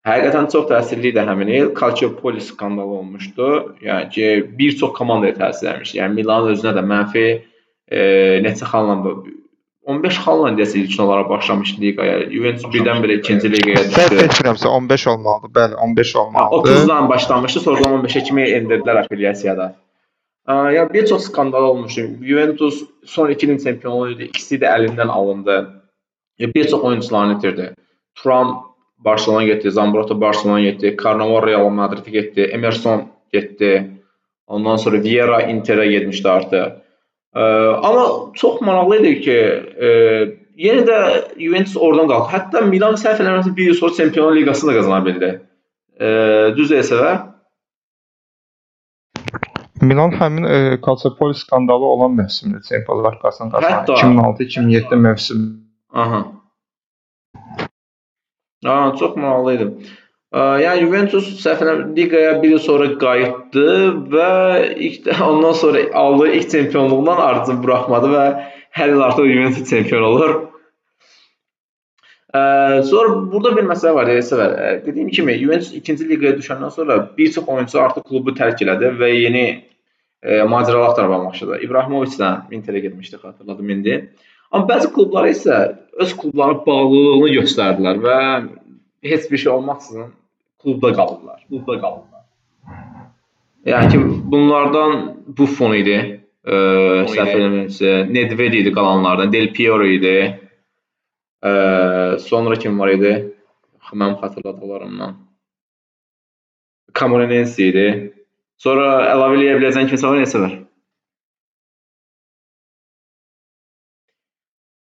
Həqiqətən 0.06 0.48
çox 0.50 0.64
təsirli 0.70 1.12
idi 1.12 1.22
həmin 1.22 1.48
il. 1.48 1.68
Calciopoli 1.78 2.40
skandalı 2.40 2.94
olmuşdu. 3.02 3.76
Yəni 3.86 4.08
ki, 4.10 4.26
bir 4.58 4.72
çox 4.80 4.92
komandaya 4.96 5.34
təsir 5.38 5.68
etmişdi. 5.74 5.98
Yəni 6.00 6.14
Milanın 6.18 6.56
özünə 6.56 6.72
də 6.78 6.82
mənfi 6.92 7.26
e, 7.88 8.00
neçə 8.46 8.66
xalla 8.72 8.96
15 9.82 10.18
xalla 10.24 10.50
deyəsə 10.58 10.78
ilk 10.78 10.98
olaraq 11.02 11.28
başlamış 11.30 11.76
liqaya. 11.82 12.18
Juventus 12.30 12.66
birdən-birə 12.74 13.16
ikinci 13.18 13.50
liqaya 13.50 13.84
Səhv 13.94 14.10
düşdü. 14.10 14.24
etmirəmsə 14.26 14.68
15 14.68 15.06
olmalıdır. 15.12 15.54
Bəli, 15.60 15.74
15 15.74 16.14
Ha, 16.14 16.20
olmalıdır. 16.20 16.74
30-dan 16.74 17.08
başlamışdı, 17.08 17.60
sonradan 17.60 17.96
15-ə 18.00 18.22
kimi 18.24 18.42
endirdilər 18.42 19.00
apellyasiyada. 19.04 19.74
Ya 20.48 20.92
bir 20.92 21.06
çox 21.06 21.24
skandal 21.24 21.62
olmuşdu. 21.62 22.00
Juventus 22.22 22.82
son 23.04 23.30
2 23.30 23.46
ilin 23.46 23.58
çempionu 23.58 24.10
idi. 24.10 24.22
İkisi 24.22 24.58
də 24.58 24.66
əlindən 24.76 25.08
alındı. 25.08 25.82
Ya 26.38 26.54
bir 26.54 26.68
çox 26.68 26.80
oyunçularını 26.82 27.38
itirdi. 27.38 27.74
Thuram 28.14 28.71
Barcelona 29.04 29.44
getdi, 29.44 29.70
Zambrotta 29.70 30.20
Barcelona 30.20 30.60
getdi, 30.60 30.96
Cannavaro 31.02 31.46
Real 31.46 31.68
Madrid 31.70 32.06
getdi, 32.06 32.40
Emerson 32.40 33.08
getdi. 33.32 33.72
Ondan 34.46 34.76
sonra 34.76 35.02
Vieira 35.02 35.40
Interə 35.48 35.86
getmişdi 35.90 36.28
artıq. 36.28 36.78
Ə, 37.32 37.42
amma 37.88 38.06
çox 38.36 38.60
maraqlı 38.60 38.98
idi 39.00 39.12
ki, 39.24 39.36
ə, 39.88 39.92
yenə 40.60 40.84
də 40.88 40.98
Juventus 41.38 41.76
oradan 41.76 42.10
qaldı. 42.10 42.28
Hətta 42.34 42.64
Milan 42.68 42.98
səhv 43.00 43.22
eləmirəmsə 43.22 43.54
bir 43.56 43.70
il 43.72 43.78
sonra 43.78 43.96
Çempionlar 43.96 44.36
Liqasını 44.36 44.72
da 44.72 44.78
qazana 44.80 45.04
bildi. 45.06 45.30
Ə, 46.00 46.10
düz 46.58 46.74
desələr, 46.74 47.22
Milan 49.82 50.12
həmin 50.14 50.44
e, 50.46 50.58
Calciopoli 50.84 51.34
skandalı 51.34 51.84
olan 51.94 52.12
mövsümdə 52.20 52.60
Çempionlar 52.68 53.16
Liqasını 53.16 53.50
qazandı. 53.50 53.74
Hətta- 53.74 53.96
2006-2007 53.98 54.96
mövsümü. 54.96 55.48
Aha. 55.92 56.20
Aa, 58.66 58.94
çox 58.96 59.16
maraqlı 59.16 59.54
idi. 59.56 59.66
Yəni 60.32 60.86
Juventus 60.86 61.26
səhvlə 61.42 61.74
liqaya 61.96 62.36
bir 62.42 62.54
il 62.56 62.60
sonra 62.64 62.86
qayıtdı 62.98 63.66
və 64.14 64.28
ilk 64.86 65.10
ondan 65.30 65.52
sonra 65.52 65.82
aldığı 65.94 66.30
ilk 66.38 66.50
çempionluğundan 66.50 67.20
ardını 67.26 67.62
buraxmadı 67.64 68.12
və 68.14 68.24
hər 68.78 68.94
il 68.94 69.04
artıq 69.08 69.28
Juventus 69.28 69.70
çempion 69.70 70.02
olur. 70.02 70.34
Sonra 72.88 73.32
burada 73.32 73.52
bir 73.56 73.66
məsələ 73.68 73.92
var, 73.94 74.08
Elsəvər. 74.08 74.54
Ə, 74.56 74.68
Dediyim 74.86 75.10
kimi 75.12 75.34
Juventus 75.36 75.74
2-ci 75.76 76.08
liqaya 76.08 76.38
düşəndən 76.38 76.70
sonra 76.72 76.96
bir 77.18 77.32
çox 77.32 77.48
oyunçu 77.48 77.80
artıq 77.82 78.06
klubu 78.08 78.32
tərk 78.38 78.62
elədi 78.64 78.88
və 79.02 79.10
yeni 79.12 79.44
e, 80.22 80.38
macəralar 80.48 80.94
axtarmağa 80.94 81.26
başladı. 81.26 81.58
İbrahimovic 81.66 82.16
də 82.16 82.30
Interə 82.56 82.80
getmişdi, 82.86 83.20
xatırladım 83.20 83.70
indi. 83.76 83.98
Amma 84.52 84.68
bəzi 84.68 84.90
klublar 84.92 85.28
isə 85.30 85.58
öz 86.04 86.10
klublarına 86.20 86.64
bağlılığını 86.66 87.30
göstərdilər 87.38 88.00
və 88.04 88.16
heç 89.08 89.30
bir 89.30 89.40
şey 89.44 89.52
olmaksızın 89.52 90.10
klubda 90.62 90.92
qaldılar. 90.98 91.44
Klubda 91.48 91.78
qaldılar. 91.80 92.24
Yəni 93.66 93.90
ki, 93.92 93.98
bunlardan 94.32 94.94
Buffon 95.38 95.74
idi. 95.78 95.98
E, 96.44 96.54
səhv 97.14 97.32
eləmirəmsə, 97.36 97.92
Nedved 98.12 98.56
idi 98.60 98.72
qalanlardan, 98.74 99.32
Del 99.32 99.52
Piero 99.54 99.86
idi. 99.86 100.16
E, 101.44 101.52
sonra 102.20 102.58
kim 102.58 102.80
var 102.80 102.92
idi? 102.96 103.12
Mənim 103.92 104.16
xatırladıqlarımdan. 104.20 105.14
Camoranesi 106.98 107.70
idi. 107.70 107.86
Sonra 108.62 108.88
əlavə 109.12 109.38
eləyə 109.38 109.56
biləcəyin 109.60 109.90
kimsə 109.90 110.08
var 110.08 110.20
nəsə 110.20 110.42
var? 110.42 110.58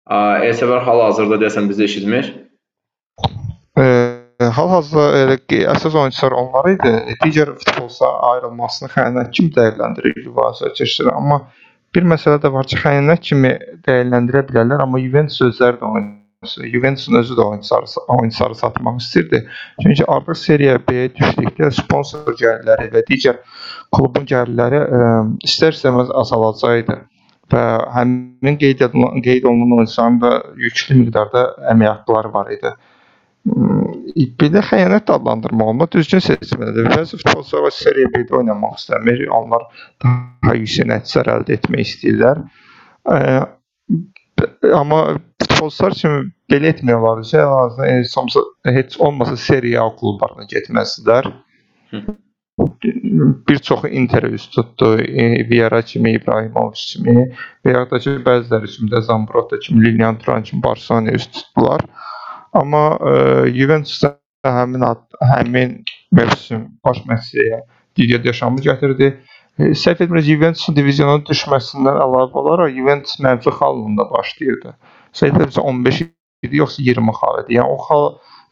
Elsəvər 0.09 0.81
hal-hazırda 0.85 1.37
deyəsən 1.43 1.69
bizi 1.69 1.83
eşitmir. 1.85 2.31
E, 3.77 3.85
Hal-hazırda 4.39 5.35
əsas 5.73 5.95
oyunçular 6.01 6.33
onlar 6.41 6.69
idi. 6.71 6.93
E, 7.11 7.17
Digər 7.23 7.51
futbolsa 7.59 8.09
ayrılmasını 8.31 8.89
xəyanət 8.95 9.33
kimi 9.37 9.51
dəyərləndirir 9.57 10.23
Yuvasa 10.25 10.71
keçir. 10.77 11.11
Amma 11.13 11.43
bir 11.95 12.07
məsələ 12.09 12.39
də 12.41 12.51
var 12.53 12.69
ki, 12.69 12.79
xəyanət 12.81 13.21
kimi 13.29 13.53
dəyərləndirə 13.85 14.45
bilərlər, 14.49 14.81
amma 14.85 15.01
Juventus 15.03 15.41
özləri 15.45 15.81
də 15.81 15.91
oyunçusu. 15.91 16.65
Juventusun 16.73 17.19
özü 17.19 17.35
də 17.35 17.45
oyunçuları, 17.51 18.03
oyunçuları 18.15 18.55
satmaq 18.55 18.97
istirdi. 19.03 19.43
Çünki 19.83 20.05
artıq 20.07 20.37
Serie 20.39 20.79
B-yə 20.89 21.09
düşdükdə 21.19 21.69
sponsor 21.83 22.33
gəlirləri 22.41 22.89
və 22.95 23.05
digər 23.11 23.41
klubun 23.93 24.25
gəlirləri 24.25 24.79
ə, 24.79 25.09
istər-istəməz 25.45 26.13
azalacaqdı 26.23 27.01
və 27.51 27.63
həmin 27.95 28.57
qeyd 28.61 28.81
olunan, 28.89 29.21
qeyd 29.25 29.47
olunan 29.49 29.77
oyunçuların 29.79 30.21
da 30.21 30.31
yüklü 30.65 30.97
miqdarda 31.01 31.43
əmək 31.73 31.91
haqqları 31.93 32.33
var 32.33 32.51
idi. 32.55 32.73
bir 34.39 34.51
də 34.53 34.61
xəyanət 34.67 35.07
də 35.07 35.15
adlandırmaq 35.15 35.71
olmaz, 35.73 35.91
düzgün 35.95 36.21
seçməlidir. 36.23 36.89
Bəzi 36.91 37.19
futbolçular 37.21 37.73
Serie 37.73 38.09
B-də 38.13 38.35
oynamaq 38.41 38.75
istəmir, 38.81 39.23
onlar 39.33 39.65
daha 40.03 40.55
yüksək 40.57 40.89
nəticələr 40.91 41.31
əldə 41.37 41.55
etmək 41.57 41.87
istəyirlər. 41.87 42.43
Amma 44.75 45.01
futbolçular 45.43 45.95
üçün 45.97 46.31
belə 46.51 46.73
ki, 46.75 47.37
ən 47.39 48.03
azından 48.03 48.75
heç 48.79 48.99
olmasa 48.99 49.37
Serie 49.37 49.79
A 49.79 49.87
klublarına 50.01 50.49
getməlidirlər. 50.51 51.31
Bir 53.47 53.57
çoxu 53.57 53.87
Inter 53.87 54.23
üst 54.23 54.53
tutdu, 54.55 55.01
e, 55.01 55.49
Vieira 55.49 55.81
kimi, 55.81 56.11
İbrahimovic 56.11 56.81
kimi 56.93 57.15
və 57.65 57.75
ya 57.75 57.83
da 57.91 57.99
ki, 58.03 58.17
bəziləri 58.25 58.71
kimi 58.75 58.91
də 58.91 59.01
Zambrotta 59.07 59.59
kimi, 59.59 59.85
Lilian 59.85 60.19
Thuram 60.19 60.43
kimi 60.43 60.63
Barcelona 60.63 61.11
üst 61.11 61.33
tutdular. 61.33 61.81
Amma 62.53 62.83
e, 62.99 63.13
Juventus 63.55 64.03
da 64.03 64.17
həmin 64.45 64.85
həmin 65.31 65.75
mövsüm 66.11 66.67
baş 66.85 67.03
məşqçiyə 67.09 67.61
Didier 67.97 68.23
Deschamps 68.23 68.63
gətirdi. 68.65 69.13
E, 69.59 69.71
səhv 69.75 70.03
etmirəmsə 70.05 70.31
Juventusun 70.33 70.75
diviziona 70.75 71.19
düşməsindən 71.29 71.99
əlavə 72.05 72.43
olaraq 72.43 72.75
Juventus 72.75 73.19
mənfi 73.23 73.55
xallında 73.59 74.07
başlayırdı. 74.13 74.75
Səhv 75.15 75.33
etmirəmsə 75.33 75.63
15 75.71 76.01
idi 76.47 76.61
yoxsa 76.61 76.83
20 76.83 77.15
xal 77.19 77.41
idi. 77.43 77.57
Yəni 77.59 77.75
o 77.75 77.79
xal 77.87 78.05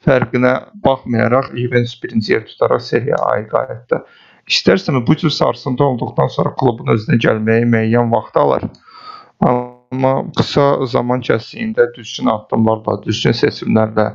fərqinə 0.06 0.54
baxmayaraq 0.86 1.51
Juventus 1.58 1.98
birinci 2.04 2.34
yer 2.34 2.46
tutaraq 2.46 2.82
Serie 2.82 3.16
A-ya 3.18 3.48
qayıtdı. 3.54 4.01
İstərsənmi 4.48 5.04
bu 5.08 5.16
cür 5.16 5.30
sarsıntı 5.30 5.84
olduqdan 5.84 6.30
sonra 6.32 6.54
klubun 6.60 6.94
özünə 6.94 7.18
gəlməyə 7.24 7.66
müəyyən 7.68 8.12
vaxt 8.13 8.38
alır. 8.39 8.68
Amma 9.44 10.13
qısa 10.38 10.86
zaman 10.94 11.22
kəsiyində 11.25 11.89
düzgün 11.96 12.32
addımlarla, 12.32 13.01
düzgün 13.04 13.36
seçimlərlə 13.38 14.08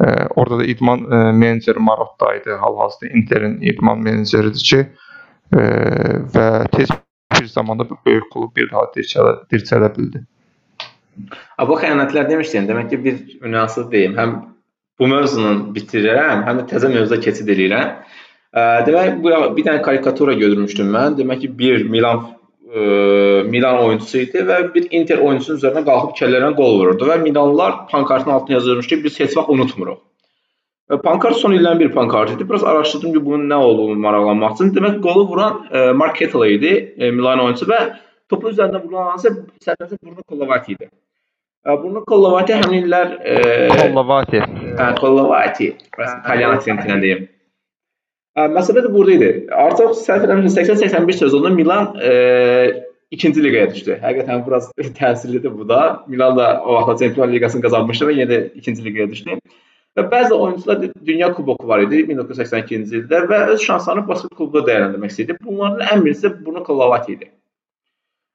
e, 0.00 0.06
orada 0.34 0.58
da 0.58 0.64
idman 0.64 1.04
e, 1.04 1.32
meneceri 1.32 1.78
Marotta 1.78 2.34
idi. 2.34 2.56
Hal-hazırda 2.60 3.12
Interin 3.18 3.60
idman 3.60 4.00
meneceridir 4.02 4.64
ki, 4.70 4.80
e, 5.52 5.66
və 6.34 6.48
tez 6.72 6.88
bir 7.40 7.46
zamanda 7.46 7.90
bu 7.90 7.98
böyük 8.06 8.32
klub 8.32 8.56
bir 8.56 8.70
daha 8.72 8.88
dirçələ, 8.96 9.36
dirçələ 9.52 9.92
bildi. 9.98 10.24
Bu 11.68 11.78
xəyanətlər 11.78 12.28
demişdin, 12.30 12.66
demək 12.68 12.90
ki, 12.90 13.04
bir 13.04 13.50
nüanslı 13.50 13.90
deyim. 13.92 14.16
Həm 14.18 14.34
bu 15.00 15.08
mövzunu 15.10 15.74
bitirirəm, 15.74 16.44
həm 16.46 16.62
də 16.62 16.68
təzə 16.70 16.90
mövzuya 16.92 17.20
keçid 17.24 17.50
edirəm. 17.54 17.98
Demək 18.54 19.18
bu 19.22 19.34
bir 19.56 19.66
dənə 19.66 19.82
karikatura 19.82 20.34
görmüşdüm 20.38 20.90
mən. 20.94 21.18
Demək 21.18 21.44
ki, 21.44 21.50
bir 21.58 21.84
Milan 21.90 22.20
ə, 22.70 23.42
Milan 23.50 23.80
oyunçusu 23.82 24.20
idi 24.22 24.44
və 24.46 24.60
bir 24.74 24.86
Inter 24.94 25.22
oyunçusunun 25.24 25.58
üzərinə 25.58 25.82
qalxıb 25.88 26.14
kəllərinə 26.20 26.54
qol 26.58 26.78
vururdu 26.78 27.08
və 27.10 27.18
Milanlılar 27.22 27.86
pankartın 27.90 28.30
altına 28.30 28.60
yazılmış 28.60 28.86
ki, 28.92 29.00
biz 29.04 29.18
heç 29.20 29.34
vaxt 29.36 29.50
unutmuruq. 29.50 29.98
Və 30.92 31.00
pankart 31.02 31.40
son 31.40 31.56
illərin 31.56 31.80
bir 31.80 31.90
pankart 31.92 32.30
idi. 32.36 32.46
Biraz 32.48 32.64
araşdırdım 32.64 33.16
ki, 33.16 33.24
bunun 33.24 33.48
nə 33.50 33.58
olduğunu 33.66 33.98
maraqlanmaq 34.04 34.54
üçün. 34.58 34.74
Demək 34.76 35.00
qolu 35.02 35.26
vuran 35.32 35.64
ə, 35.72 35.86
Mark 35.98 36.20
Kettle 36.20 36.52
idi, 36.54 36.74
ə, 36.94 37.10
Milan 37.10 37.42
oyunçusu 37.42 37.72
və 37.72 37.80
topu 38.30 38.52
üzərinə 38.52 38.84
vurulan 38.84 39.18
isə 39.18 39.34
səhvəsə 39.66 39.98
Bruno 39.98 40.22
Collavati 40.28 40.76
idi. 40.76 40.90
Bruno 41.64 42.04
Collavati 42.06 42.54
həmin 42.54 42.84
illər 42.84 43.18
Collavati. 43.72 44.44
Collavati. 45.00 45.74
İtalyan 45.94 46.56
aksentinə 46.58 47.00
deyim. 47.02 47.28
Məsələ 48.34 48.82
də 48.86 48.90
burada 48.94 49.12
idi. 49.14 49.28
Artıq 49.54 49.92
səhv 50.00 50.26
eləmirəmsə 50.26 50.64
80-81 50.66 51.18
sezonunda 51.20 51.54
Milan 51.54 51.92
e, 52.02 52.14
ikinci 53.14 53.44
liqaya 53.44 53.68
düşdü. 53.70 53.98
Həqiqətən 54.02 54.42
biraz 54.46 54.70
təsirlidir 55.00 55.54
bu 55.58 55.68
da. 55.68 55.82
Milan 56.10 56.36
da 56.36 56.48
o 56.64 56.74
vaxt 56.74 57.04
Çempionlar 57.04 57.34
Liqasını 57.34 57.62
qazanmışdı 57.62 58.10
və 58.10 58.16
yenə 58.18 58.30
də 58.32 58.40
ikinci 58.58 58.84
liqaya 58.84 59.10
düşdü. 59.10 59.38
Və 59.94 60.08
bəzi 60.10 60.34
oyunçular 60.34 60.82
dünya 61.06 61.30
kuboku 61.32 61.68
var 61.70 61.84
idi 61.84 62.02
1982-ci 62.08 63.04
ildə 63.04 63.22
və 63.30 63.40
öz 63.54 63.62
şanslarını 63.62 64.08
basket 64.08 64.34
klubda 64.34 64.64
dəyərləndirmək 64.66 65.14
istəyirdi. 65.14 65.38
Bunların 65.44 65.86
ən 65.94 66.02
birisi 66.04 66.32
Bruno 66.40 66.64
Collavati 66.66 67.14
idi. 67.14 67.30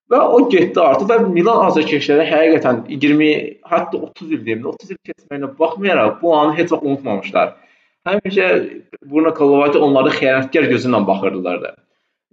Və 0.09 0.19
o 0.19 0.41
getdi 0.49 0.81
artıq 0.81 1.09
və 1.11 1.17
Milan 1.29 1.67
azarkeşləri 1.67 2.25
həqiqətən 2.31 2.85
20 2.89 3.33
hətta 3.69 3.99
30 4.09 4.31
il 4.37 4.45
deyim, 4.45 4.63
30 4.65 4.93
il 4.95 5.01
keçməyinə 5.05 5.51
baxmayaraq 5.59 6.15
bu 6.21 6.33
anı 6.37 6.55
heç 6.57 6.71
vaxt 6.73 6.87
unutmamışlar 6.87 7.57
həmişə 8.07 8.47
Bruno 9.05 9.33
Collavati 9.35 9.77
onları 9.81 10.13
xəyanətkar 10.15 10.69
gözü 10.71 10.89
ilə 10.89 11.03
baxırdılar 11.07 11.61
da. 11.63 11.75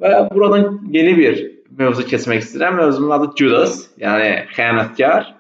Və 0.03 0.13
buradan 0.33 0.67
yeni 0.93 1.15
bir 1.19 1.39
mövzu 1.79 2.07
keçmək 2.11 2.45
istəyirəm. 2.45 2.81
Mövzunun 2.81 3.15
adı 3.17 3.31
Judas, 3.39 3.79
yəni 4.01 4.33
xəyanətkar. 4.57 5.31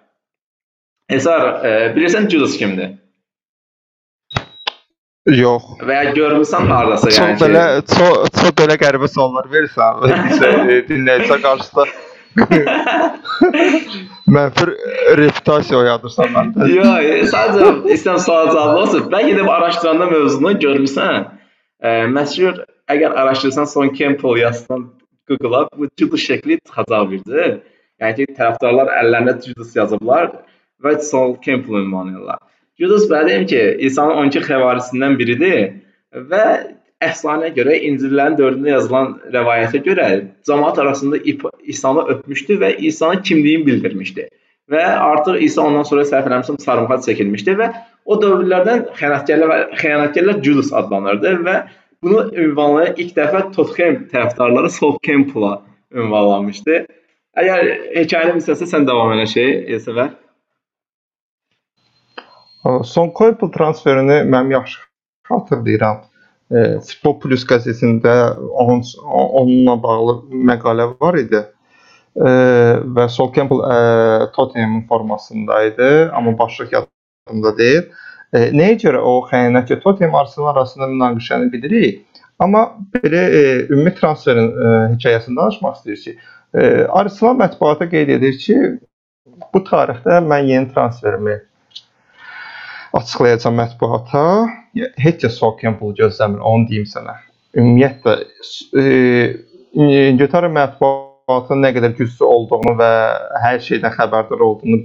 Əsər, 1.12 1.50
e, 1.62 1.74
bilirsən 1.96 2.30
Judas 2.32 2.56
kimdir? 2.58 2.96
Yox. 5.26 5.68
Və 5.82 5.94
ya 5.98 6.10
görmüsən 6.14 6.68
hardasa 6.70 7.10
Çox 7.10 7.18
yəni. 7.18 7.38
belə 7.42 7.62
çox 7.92 8.34
çox 8.40 8.52
belə 8.58 8.76
qəribə 8.82 9.08
suallar 9.10 9.48
verirsən. 9.50 10.02
Bizə 10.30 10.50
e, 10.74 10.82
dinləyicilər 10.88 11.42
qarşısında 11.46 11.86
Mənfi 14.36 14.64
reputasiya 15.20 15.78
oyadırsan 15.78 16.32
məndə. 16.34 16.66
Yox, 16.72 17.30
sadəcə 17.32 17.68
istəyirəm 17.94 18.20
sual 18.24 18.50
cavabı 18.50 18.80
olsun. 18.82 19.02
Bəlkə 19.12 19.36
də 19.38 19.44
araşdıranda 19.54 20.06
mövzunu 20.10 20.52
görmüsən. 20.64 21.28
E, 21.80 21.88
məşhur 22.12 22.54
əgər 22.92 23.16
araşdırsan 23.22 23.66
Son 23.70 23.88
Campbell 23.94 24.36
yazsan 24.42 24.90
Google-a 25.28 25.68
bu 25.78 25.88
Judas 25.98 26.26
şəkli 26.28 26.58
çıxacaq 26.66 27.08
birdə. 27.12 27.46
Yəni 28.02 28.14
ki, 28.18 28.24
tərəfdarlar 28.36 28.92
əllərində 29.00 29.38
Judas 29.46 29.72
yazıblar 29.76 30.32
və 30.84 30.92
Son 31.06 31.36
Campbell 31.44 31.80
ünvanlayırlar. 31.84 32.42
Judas 32.80 33.08
bələdiyim 33.10 33.46
ki, 33.48 33.62
İsa'nın 33.88 34.26
12 34.26 34.44
xəvarisindən 34.50 35.16
biridir 35.20 35.60
və 36.30 36.44
əfsanəyə 37.04 37.52
görə 37.56 37.76
İncillərin 37.90 38.38
4-ündə 38.38 38.72
yazılan 38.72 39.12
rəvayətə 39.34 39.82
görə 39.84 40.06
cəmaət 40.48 40.80
arasında 40.84 41.20
İsa'nı 41.74 42.06
öpmüşdü 42.14 42.58
və 42.62 42.72
İsa'nın 42.88 43.22
kimliyini 43.22 43.66
bildirmişdi. 43.66 44.28
Və 44.72 44.82
artıq 44.82 45.36
İsa 45.46 45.62
ondan 45.62 45.84
sonra 45.86 46.02
səhv 46.08 46.24
eləmirəmsə 46.24 46.56
sarımxat 46.64 47.04
çəkilmişdi 47.06 47.54
və 47.60 47.68
o 48.04 48.16
dövrlərdən 48.22 48.86
xəyanətkarlar 48.98 49.76
xəyanətkarlar 49.82 50.40
Judas 50.42 50.72
adlanırdı 50.80 51.34
və 51.46 51.56
bunu 52.02 52.24
ünvanlayan 52.34 52.98
ilk 53.02 53.12
dəfə 53.18 53.44
Tottenham 53.54 54.08
tərəfdarları 54.10 54.72
Sol 54.72 54.96
Campbell-a 55.06 55.60
ünvanlanmışdı. 55.94 56.80
Əgər 57.36 57.70
hekayəni 58.00 58.40
bilirsə 58.40 58.66
sən 58.66 58.88
davam 58.88 59.12
elə 59.14 59.28
şey, 59.30 59.52
Elsəvər. 59.76 60.10
Son 62.88 63.12
Campbell 63.14 63.52
transferini 63.54 64.22
mən 64.32 64.50
yaxşı 64.56 64.80
xatırlayıram 65.28 66.02
e, 66.50 66.78
Futbol 66.86 67.18
Plus 67.22 67.44
qəzetində 67.48 68.14
onun 68.62 68.82
onunla 69.06 69.76
bağlı 69.82 70.16
məqalə 70.50 70.88
var 71.00 71.18
idi. 71.20 71.42
E, 72.16 72.32
və 72.96 73.08
Sol 73.12 73.32
Campbell 73.34 73.62
e, 73.66 73.78
Tottenham 74.36 74.82
formasında 74.88 75.62
idi, 75.70 75.90
amma 76.12 76.36
başlıq 76.38 76.74
yadımda 76.76 77.56
deyil. 77.58 77.86
E, 78.32 78.50
nəyə 78.56 78.78
görə 78.84 79.02
o 79.02 79.18
xəyanətçi 79.30 79.80
Tottenham 79.82 80.14
Arsenal 80.22 80.54
arasında 80.54 80.90
münaqişəni 80.94 81.52
bilirik. 81.52 82.04
Amma 82.38 82.66
belə 82.92 83.22
e, 83.32 83.42
ümumi 83.72 83.94
transferin 83.96 84.50
e, 84.50 84.72
hekayəsini 84.94 85.38
danışmaq 85.38 85.78
istəyir 85.78 86.02
ki, 86.02 86.16
e, 86.54 86.64
Arsenal 87.00 87.38
mətbuata 87.40 87.88
qeyd 87.88 88.12
edir 88.18 88.36
ki, 88.42 88.56
bu 89.54 89.62
tarixdə 89.64 90.18
mən 90.24 90.50
yeni 90.50 90.72
transferimi 90.74 91.38
açıqlayacağam 92.98 93.58
mətbuata. 93.60 94.24
Heç 95.02 95.22
kəs 95.24 95.38
Sol 95.40 95.56
Campbell 95.60 95.94
gözləmir, 96.00 96.40
onu 96.40 96.68
deyim 96.70 96.86
sənə. 96.88 97.16
Ümumiyyətlə 97.56 98.16
e, 98.80 98.84
İngiltərə 99.76 100.50
mətbuatının 100.56 101.64
nə 101.64 101.72
qədər 101.76 101.96
güclü 101.98 102.28
olduğunu 102.28 102.76
və 102.80 102.90
hər 103.44 103.62
şeydən 103.68 103.96
xəbərdar 103.96 104.44
olduğunu 104.48 104.82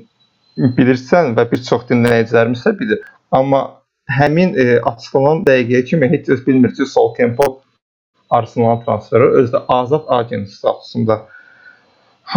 bilirsən 0.78 1.36
və 1.38 1.48
bir 1.52 1.64
çox 1.68 1.88
dinləyicilərimiz 1.90 2.64
də 2.68 2.76
bilir. 2.80 3.04
Amma 3.32 3.64
həmin 4.12 4.56
e, 4.60 4.80
açıqlanan 4.92 5.44
dəqiqəyə 5.48 5.84
kimi 5.90 6.10
heç 6.12 6.28
kəs 6.30 6.48
bilmir 6.48 6.74
ki, 6.78 6.88
Sol 6.88 7.14
Campbell 7.18 7.60
Arsenal 8.32 8.80
transferi 8.86 9.28
özü 9.42 9.54
də 9.56 9.64
azad 9.68 10.08
agent 10.08 10.50
statusunda 10.50 11.22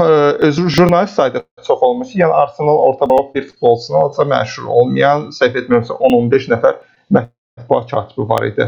öz 0.03 0.57
jurnalist 0.69 1.15
sayda 1.15 1.43
çox 1.67 1.83
olmuş 1.83 2.15
yəni 2.15 2.33
Arsenal 2.33 2.79
ortabalık 2.79 3.35
bir 3.35 3.47
futbolçusuna 3.49 3.99
alsa 3.99 4.23
məşhur 4.23 4.67
olmayan, 4.67 5.29
səhv 5.31 5.59
etmirəmsə 5.61 5.95
10-15 5.95 6.49
nəfər 6.55 6.81
mətbuat 7.15 7.91
katibi 7.91 8.29
var 8.29 8.47
idi. 8.47 8.67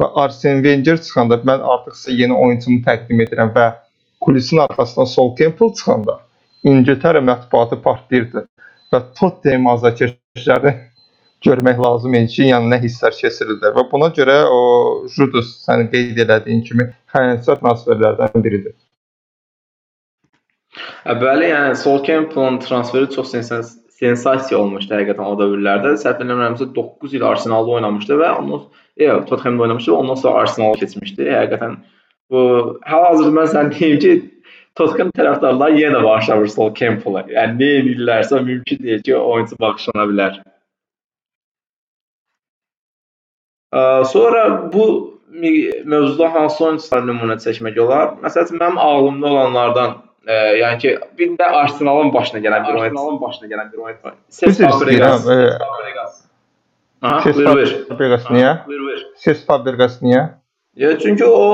Və 0.00 0.10
Arsene 0.22 0.62
Wenger 0.62 1.00
çıxanda 1.00 1.40
mən 1.48 1.64
artıq 1.64 1.96
sizə 1.96 2.16
yeni 2.20 2.36
oyunçumu 2.36 2.82
təqdim 2.84 3.22
edirəm 3.24 3.54
və 3.56 3.70
kulisin 4.20 4.60
arxasından 4.66 5.08
Sol 5.14 5.32
Campbell 5.38 5.72
çıxanda 5.78 6.18
İngiltərə 6.64 7.24
mətbuatı 7.24 7.80
partlayırdı 7.82 8.44
və 8.92 9.00
Tottenham 9.18 9.70
azarkeşlərini 9.72 10.74
görmək 11.46 11.80
lazım 11.80 12.14
idi 12.14 12.32
ki, 12.34 12.42
yəni 12.52 12.72
nə 12.72 12.80
hisslər 12.84 13.16
keçirirlər 13.16 13.76
və 13.76 13.86
buna 13.92 14.12
görə 14.18 14.42
o 14.50 14.60
Judas 15.16 15.56
sən 15.64 15.88
qeyd 15.92 16.18
elədiyin 16.26 16.64
kimi 16.68 16.90
xəyanət 17.14 17.48
transferlərdən 17.62 18.44
biridir. 18.44 18.74
Bəli, 21.06 21.50
yəni 21.52 21.76
Sol 21.78 22.00
Campbell 22.04 22.58
transferi 22.64 23.10
çox 23.14 23.30
sensasiya 23.30 23.86
sensasiya 23.96 24.58
olmuşdu 24.60 24.92
həqiqətən 24.92 25.24
o 25.24 25.34
dövrlərdə. 25.40 25.94
Səhv 26.02 26.22
eləmirəmsə 26.24 26.68
9 26.76 27.14
il 27.16 27.24
Arsenalda 27.24 27.76
oynamışdı 27.78 28.18
və 28.20 28.30
ondan 28.40 28.64
yox, 29.00 29.22
Tottenhamda 29.30 29.66
oynamışdı 29.66 29.92
və 29.92 30.00
ondan 30.02 30.18
sonra 30.20 30.42
Arsenala 30.42 30.80
keçmişdi. 30.82 31.28
Həqiqətən 31.32 31.76
bu 32.32 32.42
hal-hazırda 32.90 33.32
mən 33.38 33.48
sən 33.54 33.70
deyim 33.76 34.00
ki, 34.02 34.12
Tottenham 34.76 35.14
tərəfdarları 35.16 35.80
yenə 35.80 36.02
bağışlamır 36.04 36.52
Sol 36.52 36.74
Campbell-a. 36.76 37.24
Yəni 37.32 37.56
nə 37.62 37.70
edirlərsə 37.80 38.42
mümkün 38.44 38.82
deyil 38.82 39.02
ki, 39.06 39.16
oyunçu 39.16 39.56
bağışlana 39.62 40.08
bilər. 40.12 40.40
Sonra 44.12 44.42
bu 44.72 44.84
mövzuda 45.84 46.28
hansı 46.34 46.64
oyunçular 46.64 47.08
nümunə 47.08 47.38
çəkmək 47.40 47.80
olar? 47.84 48.12
Məsələn, 48.24 48.60
mənim 48.60 48.78
ağlımda 48.80 49.32
olanlardan, 49.32 49.96
ə, 50.26 50.36
yəni 50.60 50.78
ki, 50.82 50.94
bir 51.18 51.34
də 51.38 51.44
Arsenalın 51.62 52.12
başına 52.14 52.40
gələn 52.44 52.68
bir 52.68 52.74
oyunçu. 52.74 52.84
Arsenalın 52.84 53.20
başına 53.20 53.48
gələn 53.54 53.72
bir 53.72 53.78
oyunçu. 53.78 54.14
Düz 54.42 54.60
istəyirəm. 54.60 55.26
e, 55.32 55.38
Ses. 57.22 57.36
Fabregas 57.88 58.24
niyə? 58.32 58.52
Ses 59.22 59.46
Fabregas 59.46 60.00
niyə? 60.02 60.22
Ya 60.76 60.98
çünki 60.98 61.24
o, 61.24 61.44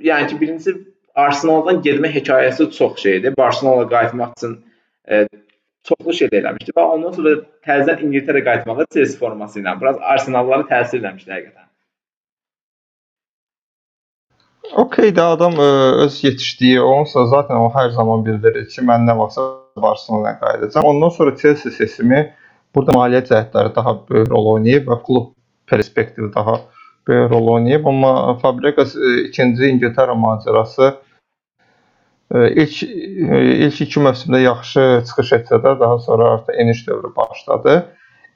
yəni 0.00 0.28
ki, 0.28 0.40
birincisi 0.40 0.74
Arsenaldan 1.14 1.82
getmə 1.82 2.08
hekayəsi 2.14 2.70
çox 2.78 3.00
şeydir. 3.02 3.36
Barselonaya 3.36 3.88
qayıtmaq 3.88 4.36
üçün 4.36 4.54
e, 5.10 5.26
çoxlu 5.88 6.12
şey 6.20 6.28
eləmişdi 6.38 6.74
və 6.76 6.84
ondan 6.94 7.12
sonra 7.16 7.34
təzədən 7.66 8.04
İngiltərə 8.06 8.44
qayıtmağa 8.46 8.86
Chelsea 8.94 9.18
forması 9.20 9.60
ilə 9.60 9.74
biraz 9.80 9.98
Arsenalları 10.14 10.68
təsir 10.70 11.00
eləmişdi 11.02 11.34
həqiqətən. 11.34 11.68
Okey 14.70 15.10
də 15.10 15.24
adam 15.34 15.56
ə, 15.58 15.68
öz 16.04 16.18
yetişdiyi 16.24 16.80
onsa 16.80 17.26
zaten 17.26 17.58
o 17.60 17.66
hər 17.74 17.90
zaman 17.96 18.22
bildirir 18.24 18.68
ki, 18.70 18.84
mən 18.86 19.08
nə 19.08 19.16
vaxtsa 19.18 19.48
Barselonaya 19.82 20.38
qayıdacağam. 20.40 20.86
Ondan 20.86 21.08
sonra 21.08 21.36
Chelsea 21.36 21.72
seçimi 21.72 22.20
burada 22.74 22.94
maliyyə 22.96 23.24
cəhətləri 23.28 23.74
daha 23.76 23.94
böyük 24.10 24.30
rol 24.30 24.46
oynayıb 24.54 24.86
və 24.88 24.98
klub 25.06 25.32
perspektivi 25.68 26.30
daha 26.34 26.60
böyük 27.08 27.30
rol 27.32 27.48
oynayıb. 27.56 27.88
Amma 27.90 28.38
Fabregas 28.42 28.94
ə, 28.96 29.14
ikinci 29.26 29.72
İngiltərə 29.74 30.14
macərası 30.24 30.92
ə, 30.92 32.46
ilk 32.52 32.78
ilk 33.66 33.82
iki 33.88 34.04
mövsümdə 34.06 34.44
yaxşı 34.44 34.86
çıxış 35.10 35.34
etsə 35.40 35.58
də 35.66 35.74
daha 35.80 35.98
sonra 36.06 36.30
artıq 36.36 36.62
eniş 36.64 36.86
dövrü 36.86 37.12
başladı. 37.16 37.82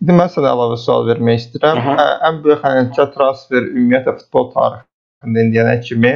İndi 0.02 0.12
mən 0.12 0.28
sənə 0.34 0.50
əlavə 0.52 0.76
sual 0.76 1.06
vermək 1.08 1.40
istəyirəm. 1.44 1.80
Aha. 1.80 2.10
Ən 2.28 2.42
böyük 2.44 2.60
həqiqətən 2.66 3.14
transfer 3.14 3.62
ümumiyyətlə 3.70 4.18
futbol 4.18 4.50
tarixində 5.22 5.44
indiyənə 5.44 5.80
kimi 5.82 6.12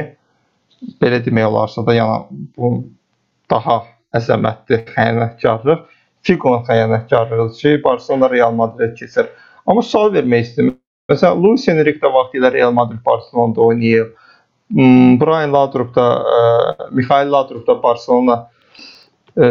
belə 1.01 1.21
demək 1.23 1.47
olarsa 1.47 1.83
da, 1.85 1.93
yəni 1.93 2.45
bu 2.57 2.83
daha 3.49 3.83
əzəmətli 4.15 4.85
xəyanətkarlıq 4.93 5.87
Fiqonun 6.21 6.65
xəyanətkarlığıdır 6.67 7.57
ki, 7.57 7.83
Barselona 7.83 8.29
Real 8.29 8.51
Madrid 8.53 8.95
keçir. 8.95 9.25
Amma 9.65 9.81
sual 9.81 10.11
vermək 10.13 10.43
istəyirəm. 10.45 10.75
Məsələn, 11.09 11.39
Luis 11.41 11.67
Enrique 11.67 12.01
də 12.01 12.11
vaxtilə 12.13 12.51
Real 12.53 12.71
Madrid 12.71 12.99
Barselonada 13.05 13.61
oynayıb. 13.61 14.11
Hmm, 14.71 15.17
Brian 15.19 15.51
Laudrup 15.51 15.95
da, 15.95 16.05
e, 16.21 16.95
Mikhail 16.95 17.31
Laudrup 17.31 17.65
da 17.67 17.83
Barcelona 17.83 18.37
e, 19.35 19.45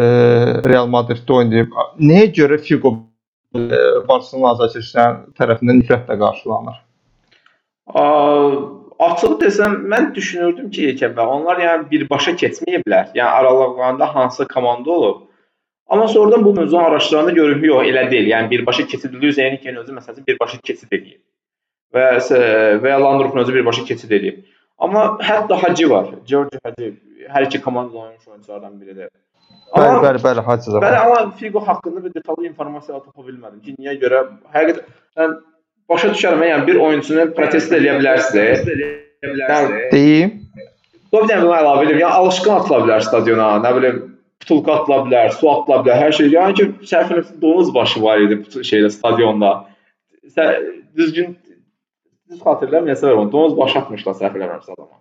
Real 0.63 0.87
Madriddə 0.87 1.33
oynayıb. 1.33 1.75
Nəyə 1.99 2.31
görə 2.39 2.57
Figo 2.63 2.93
e, 3.53 3.81
Barcelona 4.07 4.55
azarkeşlərin 4.55 5.19
tərəfindən 5.35 5.83
nifrətlə 5.83 6.17
qarşılanır? 6.23 6.79
A, 7.91 8.05
açıq 9.07 9.35
desəm, 9.41 9.75
mən 9.91 10.11
düşünürdüm 10.15 10.69
ki, 10.75 10.91
əvvəl 11.07 11.33
onlar 11.37 11.59
yəni 11.63 11.89
birbaşa 11.91 12.35
keçməyiblər. 12.41 13.11
Yəni 13.17 13.29
aralarında 13.39 14.07
hansı 14.15 14.47
komanda 14.47 14.91
olub. 14.91 15.27
Amma 15.91 16.07
sonradan 16.07 16.45
bu 16.45 16.53
mövzunu 16.53 16.85
araşdıranda 16.85 17.31
görürəm 17.35 17.65
yox, 17.65 17.87
elə 17.91 18.05
deyil. 18.11 18.29
Yəni 18.31 18.49
birbaşa 18.49 18.85
keçid 18.87 19.13
Luis 19.23 19.39
Enrique 19.39 19.77
özü 19.79 19.95
məsələn 19.97 20.27
birbaşa 20.27 20.61
keçid 20.63 20.93
edib. 20.97 21.19
Və 21.93 22.05
və 22.83 22.93
Landrup'un 23.03 23.43
özü 23.43 23.53
birbaşa 23.53 23.83
keçid 23.89 24.11
edib. 24.19 24.45
Amma 24.77 25.17
hətta 25.19 25.57
Hacı 25.63 25.89
var. 25.89 26.07
George 26.25 26.59
Hacı 26.63 26.93
hər 27.33 27.45
iki 27.45 27.61
komandada 27.61 27.97
oynamış 27.97 28.27
oyunçulardan 28.27 28.79
biridir. 28.81 29.09
Bəli, 29.75 29.99
bəli, 30.05 30.21
bəli, 30.23 30.41
Hacı 30.47 30.71
da 30.73 30.79
Bəli, 30.83 30.97
amma 30.97 31.31
Figo 31.41 31.59
haqqında 31.67 32.03
bir 32.05 32.13
detallı 32.13 32.45
informasiya 32.47 32.99
tapa 32.99 33.27
bilmədim 33.27 33.59
ki, 33.65 33.75
niyə 33.79 33.97
görə 34.01 34.23
həqiqətən 34.55 35.35
başa 35.91 36.13
düşərəm, 36.13 36.45
yəni 36.47 36.67
bir 36.69 36.79
oyunçunu 36.85 37.27
protest 37.37 37.73
edə 37.75 37.97
bilərsiniz. 37.99 38.63
Yəni, 39.21 39.81
Deyim. 39.91 40.31
bir 41.13 41.27
dənə 41.29 41.43
bunu 41.43 41.57
əlavə 41.57 41.85
edeyim. 41.85 41.99
Yəni 42.01 42.19
alışqın 42.21 42.55
atıla 42.55 42.79
bilər 42.85 43.05
stadiona, 43.05 43.49
nə 43.63 43.73
bilim, 43.77 43.99
butulka 44.41 44.77
atıla 44.79 45.01
bilər, 45.07 45.33
su 45.37 45.49
atıla 45.51 45.81
bilər, 45.83 45.99
hər 46.05 46.15
şey. 46.17 46.31
Yəni 46.33 46.57
ki, 46.57 46.67
səhv 46.91 47.11
eləmirəmsə 47.11 47.41
donuz 47.43 47.73
başı 47.75 48.01
var 48.03 48.23
idi 48.23 48.39
bu 48.41 48.65
şeydə 48.71 48.89
stadionda. 48.95 49.51
Sə, 50.31 50.47
düzgün 50.97 51.35
düz 52.31 52.41
var 53.11 53.21
onu. 53.21 53.31
Donuz 53.35 53.57
başı 53.57 53.79
atmışlar 53.83 54.17
səhv 54.23 54.39
eləmirəmsə 54.39 54.73
adama. 54.77 54.97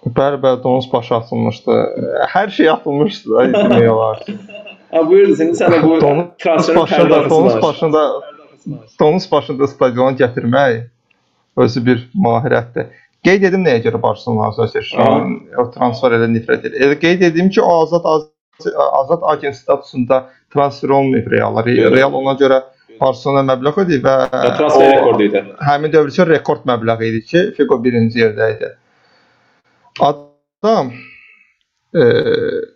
Bəli, 0.00 0.40
bəli, 0.42 0.62
donuz 0.64 0.88
başı 0.92 1.14
atılmışdı. 1.14 1.78
Hər 2.34 2.52
şey 2.56 2.70
atılmışdı 2.74 3.36
da 3.36 3.46
demək 3.54 3.88
olar. 3.94 4.26
Ha 4.90 5.04
buyur, 5.06 5.28
sən 5.38 5.52
sən 5.54 5.70
də 5.70 5.76
bu 5.84 6.00
Donuz 6.02 6.30
transferin 6.42 6.80
başında, 6.80 7.02
pərdəsini 7.04 7.30
donuz 7.30 7.56
başında 7.62 8.00
donuz 9.00 9.32
başında 9.32 9.66
stadiona 9.66 10.16
gətirmək 10.16 10.82
özü 11.56 11.86
bir 11.86 12.02
mahirətdir. 12.14 12.86
Qeyd 13.24 13.42
edim 13.50 13.64
nəyə 13.66 13.82
görə 13.84 14.00
Barselona 14.02 14.48
o 15.60 15.64
transfer 15.74 16.12
elə 16.16 16.28
nifrət 16.32 16.66
edir. 16.70 16.80
Elə 16.80 16.98
qeyd 17.00 17.22
edim 17.22 17.50
ki, 17.50 17.60
o 17.62 17.82
azad 17.82 18.04
az- 18.04 18.74
azad 18.92 19.22
agent 19.22 19.54
statusunda 19.56 20.28
transfer 20.52 20.88
olmayıb 20.88 21.30
Real. 21.30 21.56
Real 21.66 22.12
ona 22.14 22.32
görə 22.40 22.62
Barselona 23.00 23.42
məbləğ 23.52 23.72
ödəyib 23.84 24.04
və 24.04 24.14
Və 24.32 24.56
transfer 24.56 24.90
rekordu 24.96 25.22
idi. 25.28 25.44
həmin 25.68 25.92
dövr 25.92 26.08
üçün 26.08 26.26
rekord 26.26 26.64
məbləğ 26.68 27.04
idi 27.08 27.20
ki, 27.26 27.44
Figo 27.56 27.84
birinci 27.84 28.20
yerdə 28.20 28.50
idi. 28.56 28.70
Adam 30.00 30.92
e, 31.94 32.02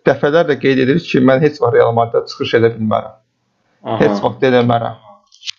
dəfələrlə 0.05 0.57
qeyd 0.61 0.81
edir 0.85 0.99
ki, 0.99 1.19
mən 1.25 1.41
heç 1.45 1.61
vaxt 1.61 1.73
Real 1.77 1.93
Madrid 1.93 2.27
çıxış 2.31 2.53
edə 2.59 2.73
bilmərəm. 2.77 3.15
Aha. 3.83 3.97
Heç 4.01 4.21
vaxt 4.23 4.43
eləmərəm. 4.49 5.04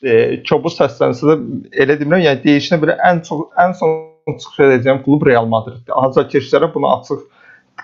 E, 0.03 0.43
kobud 0.49 0.75
səslənsə 0.75 1.29
də 1.29 1.37
elə 1.83 1.97
demirəm, 2.01 2.25
yəni 2.25 2.43
deyişinə 2.45 2.79
belə 2.83 2.97
ən 3.07 3.23
çox 3.27 3.47
ən 3.63 3.75
son 3.79 3.99
çıxış 4.27 4.63
edəcəyim 4.67 5.03
klub 5.05 5.27
Real 5.27 5.47
Madriddir. 5.49 5.95
Azarkeşlərə 5.95 6.73
bunu 6.75 6.91
açıq 6.97 7.23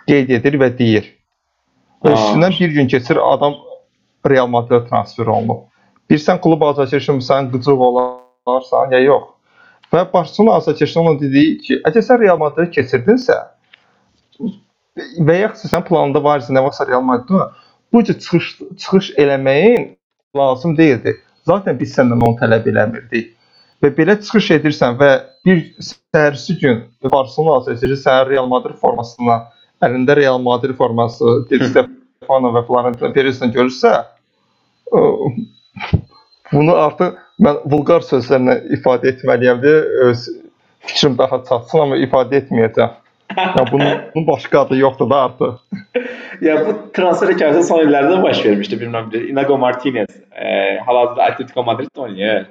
qeyd 0.08 0.32
edir 0.38 0.58
və 0.60 0.70
deyir. 0.78 1.06
Üstündən 2.04 2.56
bir 2.58 2.74
gün 2.74 2.88
keçir 2.90 3.20
adam 3.22 3.54
Real 4.28 4.46
Madrid 4.46 4.88
transfer 4.88 5.26
olunub. 5.26 5.68
Bilirsən 6.10 6.40
klub 6.42 6.62
azarkeşin 6.62 7.20
qıcıq 7.52 7.86
olarsan 7.88 8.92
ya 8.92 8.98
yox. 8.98 9.22
Və 9.92 10.12
Barcelona 10.12 10.56
azarkeşin 10.56 11.00
ona 11.00 11.20
dediyi 11.20 11.58
ki, 11.58 11.80
əgər 11.88 12.04
sən 12.06 12.20
Real 12.20 12.38
Madrid 12.38 12.72
keçirdinsə 12.74 13.38
və 15.26 15.36
yaxud 15.38 15.70
sən 15.70 15.84
planında 15.88 16.22
var 16.24 16.40
isə 16.42 16.54
nə 16.54 16.62
vaxtsa 16.64 16.88
Real 16.88 17.04
Madrid 17.04 17.52
bu 17.92 18.04
cür 18.04 18.18
çıxış 18.18 18.58
çıxış 18.78 19.10
eləməyin 19.22 19.92
lazım 20.36 20.76
deyildi. 20.76 21.16
Zaten 21.46 21.78
biz 21.78 21.94
səndən 21.96 22.22
onu 22.22 22.38
tələb 22.38 22.68
eləmirdik. 22.70 23.32
Və 23.82 23.90
belə 23.96 24.14
çıxış 24.22 24.50
edirsən 24.58 24.98
və 25.00 25.10
bir 25.46 25.62
səhərsi 25.82 26.54
gün 26.60 26.84
Barcelona 27.10 27.56
azarkeşi 27.60 27.98
sənin 28.04 28.28
Real 28.30 28.46
Madrid 28.50 28.78
formasına, 28.78 29.40
əlində 29.82 30.16
Real 30.16 30.38
Madrid 30.38 30.76
forması, 30.78 31.32
Di 31.50 31.58
Stefano 31.64 32.52
və 32.54 32.62
Florentino 32.68 33.10
Perez-lə 33.16 33.50
görürsə, 33.56 33.96
bunu 36.52 36.76
artıq 36.78 37.18
mən 37.42 37.58
vulqar 37.74 38.06
sözlərlə 38.06 38.60
ifadə 38.78 39.10
etməliyəm 39.16 39.62
deyə 39.64 39.82
öz 40.06 40.26
fikrim 40.86 41.18
daha 41.18 41.42
çatsın, 41.48 41.86
amma 41.88 41.98
ifadə 42.06 42.38
etməyəcəm. 42.44 43.01
Ya 43.36 43.64
bunun, 43.72 43.86
bunun 44.14 44.26
başqa 44.26 44.60
adı 44.60 44.76
yoxdur 44.76 45.10
da 45.10 45.16
artıq. 45.16 45.52
Ya 46.40 46.66
bu 46.66 46.92
transfer 46.92 47.28
hekayəsi 47.28 47.62
son 47.62 47.84
illərdə 47.84 48.22
baş 48.22 48.44
vermişdi. 48.44 48.80
Bir 48.80 49.28
Inago 49.28 49.58
Martinez 49.58 50.08
e, 50.32 50.78
hal-hazırda 50.86 51.22
Atletico 51.22 51.60
Madriddə 51.60 52.00
oynayır. 52.00 52.46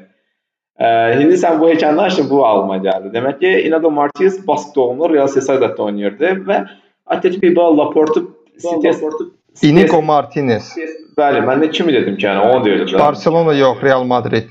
E, 0.79 0.87
indi 1.21 1.39
sən 1.41 1.59
bu 1.59 1.69
hekayəni 1.69 2.01
açdın, 2.01 2.29
bu 2.29 2.45
ağlıma 2.45 2.77
gəldi. 2.77 3.11
Demək 3.15 3.39
ki, 3.39 3.51
Inago 3.67 3.91
Martinez 3.91 4.47
Bask 4.47 4.75
doğumlu 4.75 5.13
Real 5.13 5.27
Sociedad'da 5.27 5.83
oynayırdı 5.83 6.33
və 6.47 6.61
Atletico 7.05 7.41
Bilbao 7.41 7.77
Laporte 7.77 8.21
City 8.61 9.67
Inigo 9.67 10.01
Martinez. 10.01 10.71
Bəli, 11.17 11.43
mən 11.45 11.65
də 11.65 11.71
kimi 11.71 11.93
dedim 11.93 12.17
ki, 12.17 12.25
yəni 12.25 12.39
onu 12.47 12.65
deyirdim. 12.65 12.99
Barcelona 12.99 13.53
yox, 13.53 13.83
Real 13.83 14.03
Madrid. 14.03 14.47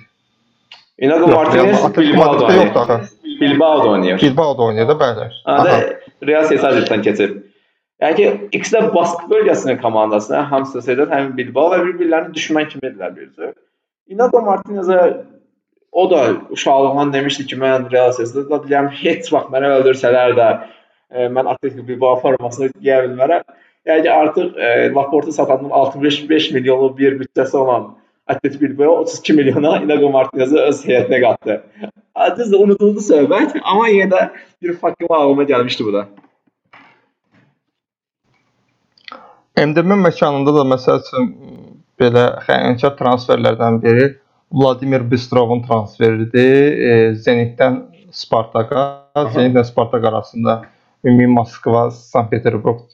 Inago 0.98 1.26
Martinez 1.28 1.84
Atletico 1.84 2.02
Bilbao'da 2.12 2.54
yoxdur 2.54 2.80
oynayır. 2.80 3.08
Axı. 3.44 3.54
Bilbao'da 3.54 3.88
oynayır. 3.88 4.22
Bilbao'da 4.22 4.62
oynayır 4.62 4.88
da 4.88 4.92
bəli. 4.92 5.30
Ha 5.44 5.54
Aha. 5.54 5.64
da 5.64 6.26
Real 6.26 6.44
Sociedad'dan 6.44 7.02
keçib. 7.02 7.36
Yəni 8.00 8.16
ki, 8.16 8.28
ikisi 8.56 8.76
də 8.76 8.94
Bask 8.94 9.26
bölgəsinin 9.28 9.80
komandası, 9.80 10.38
həm 10.52 10.64
Sociedad, 10.72 11.10
həm 11.12 11.34
Bilbao 11.36 11.68
və 11.74 11.82
bir-birlərini 11.84 12.32
düşmən 12.36 12.68
kimi 12.70 12.88
edirlər 12.88 13.12
bircə. 13.16 13.52
Inago 14.08 14.40
Martinezə 14.46 15.00
o 15.92 16.10
da 16.10 16.20
uşaqlığından 16.50 17.12
demişdi 17.12 17.46
ki, 17.46 17.58
mən 17.60 17.90
Real 17.92 18.12
Sociedad'da 18.16 18.62
deyirəm, 18.64 18.88
heç 19.02 19.32
vaxt 19.32 19.52
mənə 19.52 19.74
öldürsələr 19.80 20.36
də 20.38 20.48
e, 21.10 21.28
mən 21.28 21.50
Atletico 21.52 21.86
Bilbao 21.88 22.16
formasını 22.22 22.70
giyə 22.80 23.02
bilmərəm. 23.04 23.44
Yəni 23.88 24.10
artıq 24.12 24.56
e, 24.56 24.92
Laporte 24.94 25.32
satandan 25.32 25.70
65 25.70 26.50
milyonluq 26.56 26.96
bir 26.98 27.20
büdcəsi 27.20 27.56
olan 27.56 27.90
Atletico 28.30 28.62
Bilbao 28.62 28.96
32 29.02 29.32
milyona 29.32 29.76
Inigo 29.82 30.10
Martinez'i 30.14 30.58
öz 30.62 30.82
heyətinə 30.86 31.20
qatdı. 31.24 31.56
Düzdür, 32.38 32.58
unuduldu 32.64 33.02
söhbət, 33.02 33.56
amma 33.62 33.88
yenə 33.90 34.10
də 34.12 34.20
bir 34.62 34.76
fakt 34.82 34.98
kimi 35.00 35.16
ağlıma 35.16 35.46
gəlmişdi 35.48 35.86
bu 35.86 35.94
da. 35.96 36.04
MDM 39.60 39.96
məkanında 40.06 40.54
da 40.56 40.66
məsəl 40.74 41.00
üçün 41.02 41.30
belə 42.00 42.24
xəyanət 42.46 42.98
transferlərdən 43.00 43.80
biri 43.82 44.06
Vladimir 44.52 45.02
Bistrovun 45.10 45.64
transferidir. 45.66 46.78
E, 46.90 46.92
Zenitdən 47.26 47.82
Spartaka, 48.12 48.86
Zenitlə 49.34 49.64
Spartak 49.64 50.04
arasında 50.04 50.62
ümumi 51.04 51.26
Moskva, 51.34 51.88
Sankt-Peterburq 51.90 52.86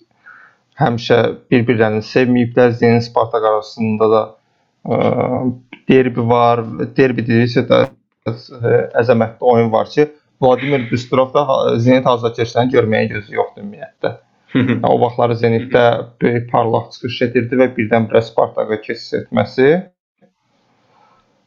həmişə 0.81 1.20
bir-birlərini 1.51 2.05
sevməyiblər. 2.05 2.75
Zenit 2.81 3.07
Spartak 3.09 3.44
arasında 3.44 4.11
da 4.11 4.22
derbi 5.88 6.29
var. 6.29 6.62
Derbi 6.96 7.25
deyirsə 7.27 7.64
də 7.68 7.83
əzəmətli 9.01 9.51
oyun 9.55 9.72
var 9.72 9.90
ki, 9.90 10.09
Vladimir 10.42 10.87
Bistrov 10.90 11.33
da 11.35 11.44
Zenit 11.81 12.07
azarkeşlərini 12.11 12.75
görməyə 12.75 13.11
gözü 13.14 13.37
yoxdur 13.38 13.64
ümumiyyətlə. 13.64 14.16
O 14.88 14.96
vaxtları 15.01 15.37
Zenitdə 15.40 15.85
böyük 16.22 16.51
parlaq 16.53 16.90
çıxış 16.94 17.20
edirdi 17.29 17.61
və 17.61 17.70
birdən-birə 17.77 18.22
Spartaka 18.25 18.81
keçid 18.85 19.22
etməsi. 19.22 19.70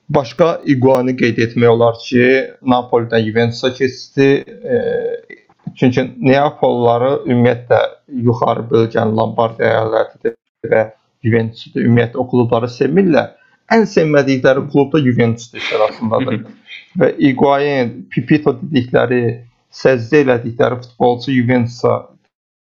Başqa 0.10 0.48
Iguani 0.66 1.14
qeyd 1.18 1.38
etmək 1.46 1.70
olar 1.70 1.98
ki, 2.02 2.24
Napolidən 2.66 3.26
Juventusa 3.28 3.70
keçdi. 3.78 4.30
E, 4.74 4.78
çünki 5.78 6.08
Neapolları 6.18 7.12
ümumiyyətlə 7.28 7.82
yuxarı 8.26 8.66
bölgənin 8.72 9.14
Lombardiya 9.20 9.70
əyalətidir 9.76 10.38
və 10.72 10.88
Juventusu 11.26 11.74
da 11.74 11.84
ümumiyyətlə 11.84 12.22
o 12.22 12.26
klubları 12.32 12.70
sevmirlər. 12.72 13.36
Ən 13.74 13.86
sevmədikləri 13.90 14.66
klub 14.72 14.94
da 14.94 15.02
Juventusdur 15.04 15.62
sırasındadır. 15.62 16.40
və 17.00 17.12
Iguain, 17.22 17.92
Pipito 18.10 18.56
dedikləri, 18.58 19.22
səzdə 19.70 20.24
elədikləri 20.24 20.80
futbolçu 20.84 21.36
Juventusa 21.36 22.00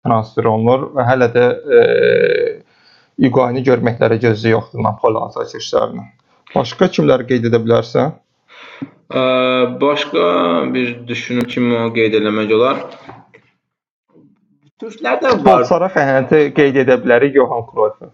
transfer 0.05 0.49
olunur 0.49 0.89
və 0.95 1.05
hələ 1.05 1.29
də 1.33 1.45
e, 1.77 1.81
Iguaini 3.27 3.63
görməklərə 3.63 4.17
gözü 4.21 4.55
yoxdur 4.55 4.83
Napoli 4.83 5.21
azarkeşlərinin. 5.27 6.09
Başqa 6.55 6.89
kimləri 6.97 7.27
qeyd 7.29 7.47
edə 7.49 7.61
bilərsən? 7.63 8.15
Ə, 9.05 9.21
başqa 9.81 10.25
bir 10.73 10.95
düşünüm 11.07 11.47
kimi 11.51 11.79
qeyd 11.95 12.17
eləmək 12.19 12.53
olar. 12.57 12.83
Türklərdən 14.81 15.31
var. 15.31 15.39
Futbolçulara 15.39 15.89
xəyanəti 15.93 16.41
qeyd 16.57 16.81
edə 16.83 16.97
bilərik 17.03 17.37
Johan 17.37 17.63
Cruyff. 17.69 18.11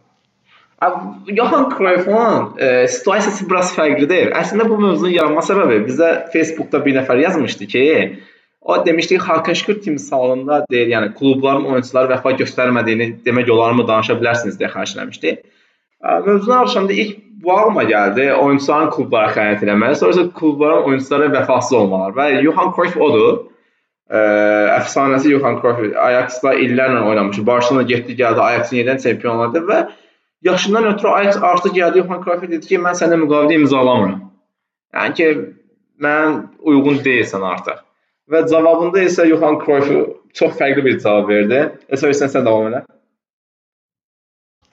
Johan 1.28 1.70
Cruyff'un 1.70 2.58
e, 2.58 2.88
situasiyası 2.88 3.46
biraz 3.50 3.72
fərqlidir. 3.76 4.32
Əslində 4.34 4.66
bu 4.70 4.80
mövzunun 4.82 5.14
yaranma 5.14 5.44
səbəbi 5.46 5.84
bizə 5.86 6.10
Facebookda 6.34 6.82
bir 6.86 6.98
nəfər 6.98 7.22
yazmışdı 7.22 7.68
ki, 7.74 7.84
o 8.62 8.86
demişdi 8.86 9.18
ki, 9.18 9.24
Hakan 9.24 9.54
Şükür 9.54 9.82
timsalında 9.82 10.66
deyir, 10.72 10.90
yəni 10.96 11.14
klubların 11.18 11.68
oyunçulara 11.70 12.16
vəfa 12.16 12.34
göstərmədiyini 12.42 13.12
demək 13.26 13.52
olarmı 13.54 13.86
danışa 13.88 14.18
bilərsiniz 14.18 14.58
deyə 14.58 14.72
xahiş 14.74 14.96
eləmişdi. 14.98 15.36
Mövzunu 16.26 16.56
danışanda 16.56 16.94
ilk 16.94 17.18
bu 17.44 17.54
ağlıma 17.58 17.84
gəldi, 17.84 18.28
oyunçuların 18.34 18.92
klublara 18.94 19.32
xəyanət 19.38 19.64
etmələri, 19.66 20.02
sonra 20.02 20.18
isə 20.18 20.28
klubların 20.34 20.90
oyunçulara 20.90 21.32
vəfasız 21.38 21.78
olmaları 21.78 22.18
və 22.18 22.44
Johan 22.46 22.74
Cruyff 22.76 22.98
odur. 22.98 23.42
Ə, 24.12 24.22
əfsanəsi 24.82 25.30
Johan 25.32 25.62
Cruyff 25.62 25.98
Ajax-da 25.98 26.54
illərlə 26.58 27.06
oynamış. 27.06 27.40
Barcelona 27.46 27.86
getdi, 27.88 28.18
gəldi, 28.18 28.42
Ajax-ın 28.50 28.82
yenidən 28.82 29.02
çempion 29.06 29.46
oldu 29.46 29.62
və 29.70 29.86
yaşından 30.42 30.86
ötürü 30.94 31.08
Ajax 31.08 31.38
artıq 31.38 31.74
gəldi 31.78 32.04
Johan 32.04 32.24
Cruyff 32.24 32.42
dedi 32.48 32.68
ki, 32.68 32.80
mən 32.82 32.98
səninlə 32.98 33.20
müqavilə 33.24 33.60
imzalamıram. 33.60 34.22
Yəni 34.96 35.14
ki, 35.20 35.28
mən 36.02 36.40
uyğun 36.60 37.04
deyilsən 37.06 37.46
artıq. 37.54 37.84
Və 38.32 38.46
cavabında 38.50 39.04
isə 39.06 39.28
Johan 39.30 39.60
Cruyff 39.66 39.92
çox 40.34 40.58
fərqli 40.60 40.86
bir 40.86 41.00
cavab 41.04 41.30
verdi. 41.30 41.62
Əsas 41.94 42.24
sən 42.24 42.46
davam 42.46 42.72
elə. 42.72 42.84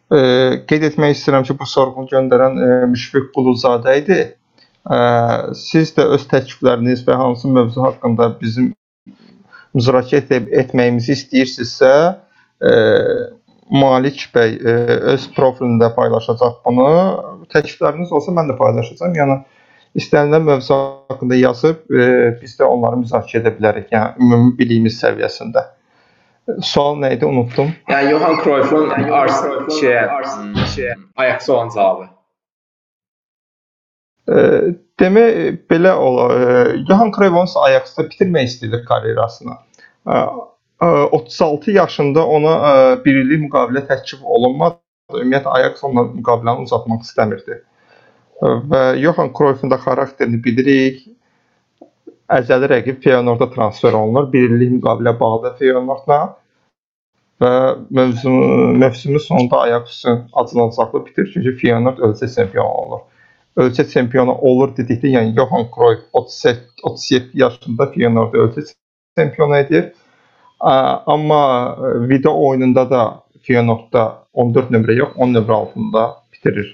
E, 0.08 0.18
qeyd 0.70 0.86
etmək 0.88 1.16
istəyirəm 1.16 1.44
ki, 1.44 1.58
bu 1.58 1.66
sorğunu 1.68 2.08
göndərən 2.12 2.60
e, 2.64 2.68
Müşfiq 2.94 3.28
Quluzadə 3.34 3.98
idi. 4.00 4.20
E, 4.88 4.98
siz 5.58 5.92
də 5.96 6.06
öz 6.16 6.24
təklifləriniz 6.30 7.04
və 7.08 7.16
hansı 7.20 7.50
mövzu 7.52 7.84
haqqında 7.84 8.30
bizim 8.40 8.72
müzakirə 9.76 10.22
et 10.22 10.54
etməyimizi 10.62 11.12
istəyirsinizsə, 11.18 11.92
e, 12.64 12.70
Malik 13.70 14.24
bəy 14.34 14.56
e, 14.56 14.74
öz 15.14 15.28
profilində 15.36 15.90
paylaşacaq 15.96 16.60
bunu. 16.64 16.88
Təklifləriniz 17.52 18.12
olsa 18.14 18.32
mən 18.36 18.52
də 18.52 18.56
paylaşacağam. 18.58 19.16
Yəni 19.18 19.38
istənilən 19.98 20.46
mövzu 20.46 20.76
haqqında 21.10 21.38
yazıb 21.38 21.84
e, 21.92 22.06
biz 22.42 22.56
də 22.60 22.68
onları 22.68 23.02
müzakirə 23.02 23.42
edə 23.42 23.54
bilərik. 23.58 23.90
Yəni 23.92 24.24
ümumi 24.24 24.54
biliyimiz 24.58 25.00
səviyyəsində. 25.02 25.64
Sual 26.64 26.96
nə 27.02 27.12
idi? 27.16 27.26
Unutdum. 27.28 27.74
Yəni 27.92 28.12
Johan 28.14 28.38
Cruyff'un 28.42 29.10
Ars 29.12 29.42
şey, 29.80 29.98
şey 30.74 30.92
Ajax 31.16 31.48
olan 31.50 31.72
cavabı. 31.74 32.08
E, 34.28 34.36
demək 35.00 35.58
belə 35.70 35.92
olar. 35.92 36.36
E, 36.40 36.76
Johan 36.88 37.12
Cruyff 37.12 37.36
onsuz 37.36 37.60
Ajax-da 37.66 38.08
bitirmək 38.08 38.48
istəyirdi 38.48 38.84
karyerasını. 38.88 39.58
E, 40.08 40.22
36 40.80 41.70
yaşında 41.70 42.26
ona 42.26 42.54
bir 43.04 43.16
illik 43.16 43.48
müqavilə 43.48 43.82
təklif 43.88 44.22
olunmadı. 44.22 44.78
Ümumiyyətlə 45.14 45.50
Ajax 45.56 45.84
onunla 45.84 46.04
müqaviləni 46.14 46.66
uzatmaq 46.68 47.02
istəmirdi. 47.06 47.62
Və 48.42 48.82
Johan 49.02 49.32
Cruyffun 49.34 49.72
da 49.72 49.78
xarakterini 49.82 50.38
bilirik. 50.44 51.00
Əzəli 52.30 52.68
rəqib 52.70 53.00
Feyenoorda 53.02 53.50
transfer 53.50 53.96
olunur. 53.98 54.28
Bir 54.32 54.50
illik 54.50 54.76
müqavilə 54.78 55.16
bağlıdır 55.20 55.56
Feyenoordla. 55.58 56.20
Və 57.42 57.52
mövzumun 57.90 58.78
mövsümün 58.78 59.18
sonunda 59.18 59.60
Ajax 59.60 59.98
üçün 59.98 60.24
acınacaqlı 60.32 61.06
bitir. 61.06 61.30
Çünki 61.34 61.56
Feyenoord 61.62 61.98
ölkə 61.98 62.34
çempionu 62.34 62.68
olur. 62.68 63.06
Ölkə 63.58 63.88
çempionu 63.90 64.34
olur 64.50 64.76
dedikdə, 64.76 65.10
yəni 65.16 65.34
Johan 65.34 65.66
Cruyff 65.74 66.04
38 66.12 66.62
37 66.82 67.30
yaşında 67.34 67.86
Feyenoorda 67.94 68.44
ölkə 68.44 68.66
çempionu 69.18 69.56
edir. 69.56 69.92
Amma 70.60 71.76
e, 71.78 72.08
video 72.08 72.32
oyununda 72.48 72.90
da 72.90 73.02
Feyenoordda 73.42 74.24
14 74.32 74.70
nömrə 74.74 74.96
yox, 74.98 75.14
10 75.16 75.34
nömrə 75.34 75.54
altında 75.54 76.04
bitirir. 76.34 76.72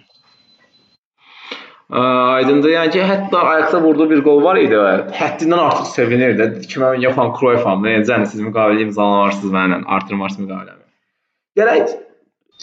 Ə, 1.92 2.00
Aydındır. 2.40 2.72
Yəni 2.72 2.92
ki, 2.94 3.02
hətta 3.04 3.42
ayaqda 3.50 3.82
vurduğu 3.82 4.08
bir 4.10 4.22
qol 4.24 4.40
var 4.44 4.58
idi 4.58 4.78
və 4.80 4.94
həddindən 5.18 5.60
artıq 5.66 5.90
sevinirdi. 5.92 6.40
Dedi 6.56 6.70
ki, 6.70 6.80
mən 6.80 7.02
Johan 7.04 7.34
Cruyffam. 7.36 7.84
Necə 7.84 8.22
siz 8.30 8.40
müqavilə 8.40 8.86
imzalamarsınız 8.88 9.52
mənimlə, 9.58 9.84
artırmarsınız 9.98 10.48
müqaviləmi. 10.48 10.84
Gələk 11.60 11.92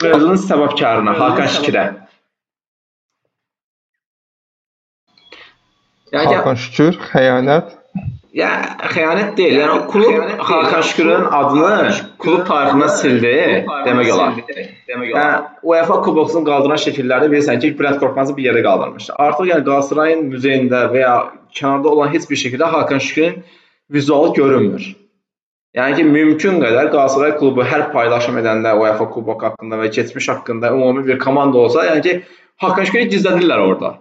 mövzunun 0.03 0.41
səbəbkarına, 0.47 1.13
Hakan 1.21 1.53
Şükürə. 1.57 1.85
Yəni 6.11 6.33
Hakan 6.33 6.59
Şükür, 6.65 6.97
xəyanət. 7.13 7.77
Ya 8.31 8.49
xəyanət 8.93 9.33
deyil. 9.35 9.57
Yəni 9.59 9.73
o 9.75 9.87
klub 9.91 10.29
Hakan 10.39 10.83
Şükürün 10.87 11.25
adını 11.35 11.89
klub 12.21 12.45
tarixindən 12.47 12.91
sildi 12.95 13.31
demək 13.87 14.11
olar. 14.13 14.37
Demək 14.87 15.09
olar. 15.11 15.41
UEFA 15.67 15.97
Kubokunun 16.05 16.45
qaldıran 16.47 16.79
şəkillərdə 16.79 17.27
bilirsən 17.33 17.59
ki, 17.59 17.73
Brent 17.79 17.99
Korkmazı 17.99 18.37
bir 18.37 18.47
yerə 18.47 18.61
qaldırmışdı. 18.63 19.17
Artıq 19.19 19.49
yəni 19.51 19.65
Qalatasarayın 19.67 20.23
muzeyində 20.31 20.85
və 20.93 21.01
ya 21.03 21.15
kənarda 21.59 21.91
olan 21.91 22.13
heç 22.13 22.29
bir 22.29 22.39
şəkildə 22.39 22.69
Hakan 22.71 23.03
Şükürün 23.03 23.43
vizualı 23.91 24.33
görünmür. 24.39 24.85
Yəni 25.75 25.97
ki, 25.99 26.05
mümkün 26.15 26.63
qədər 26.63 26.87
Qalatasaray 26.93 27.35
klubu 27.41 27.67
hər 27.67 27.89
paylaşım 27.91 28.39
edəndə 28.39 28.77
UEFA 28.79 29.09
Kubok 29.11 29.43
haqqında 29.49 29.81
və 29.83 29.91
keçmiş 29.97 30.31
haqqında 30.31 30.71
ümumi 30.71 31.03
bir 31.07 31.19
komanda 31.19 31.57
olsa, 31.65 31.83
yəni 31.89 32.07
ki, 32.07 32.15
Hakan 32.63 32.87
Şükürü 32.87 33.11
gizlədirlər 33.11 33.67
orada. 33.67 33.91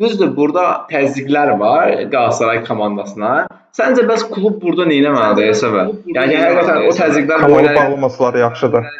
Düzdür, 0.00 0.36
burada 0.36 0.62
təzyiqlər 0.90 1.54
var 1.60 1.90
Qalatasaray 2.12 2.58
komandasına. 2.66 3.30
Səncə 3.76 4.02
bəs 4.08 4.26
klub 4.32 4.58
burada 4.60 4.84
nə 4.88 4.98
etməlidir 5.00 5.54
Əsəbə? 5.54 5.84
Yəni 6.16 6.36
həqiqətən 6.40 6.88
o 6.88 6.90
təzyiqlər 6.98 7.46
boyunca 7.48 7.72
bağlamasalar 7.78 8.34
yaxşıdır. 8.42 8.84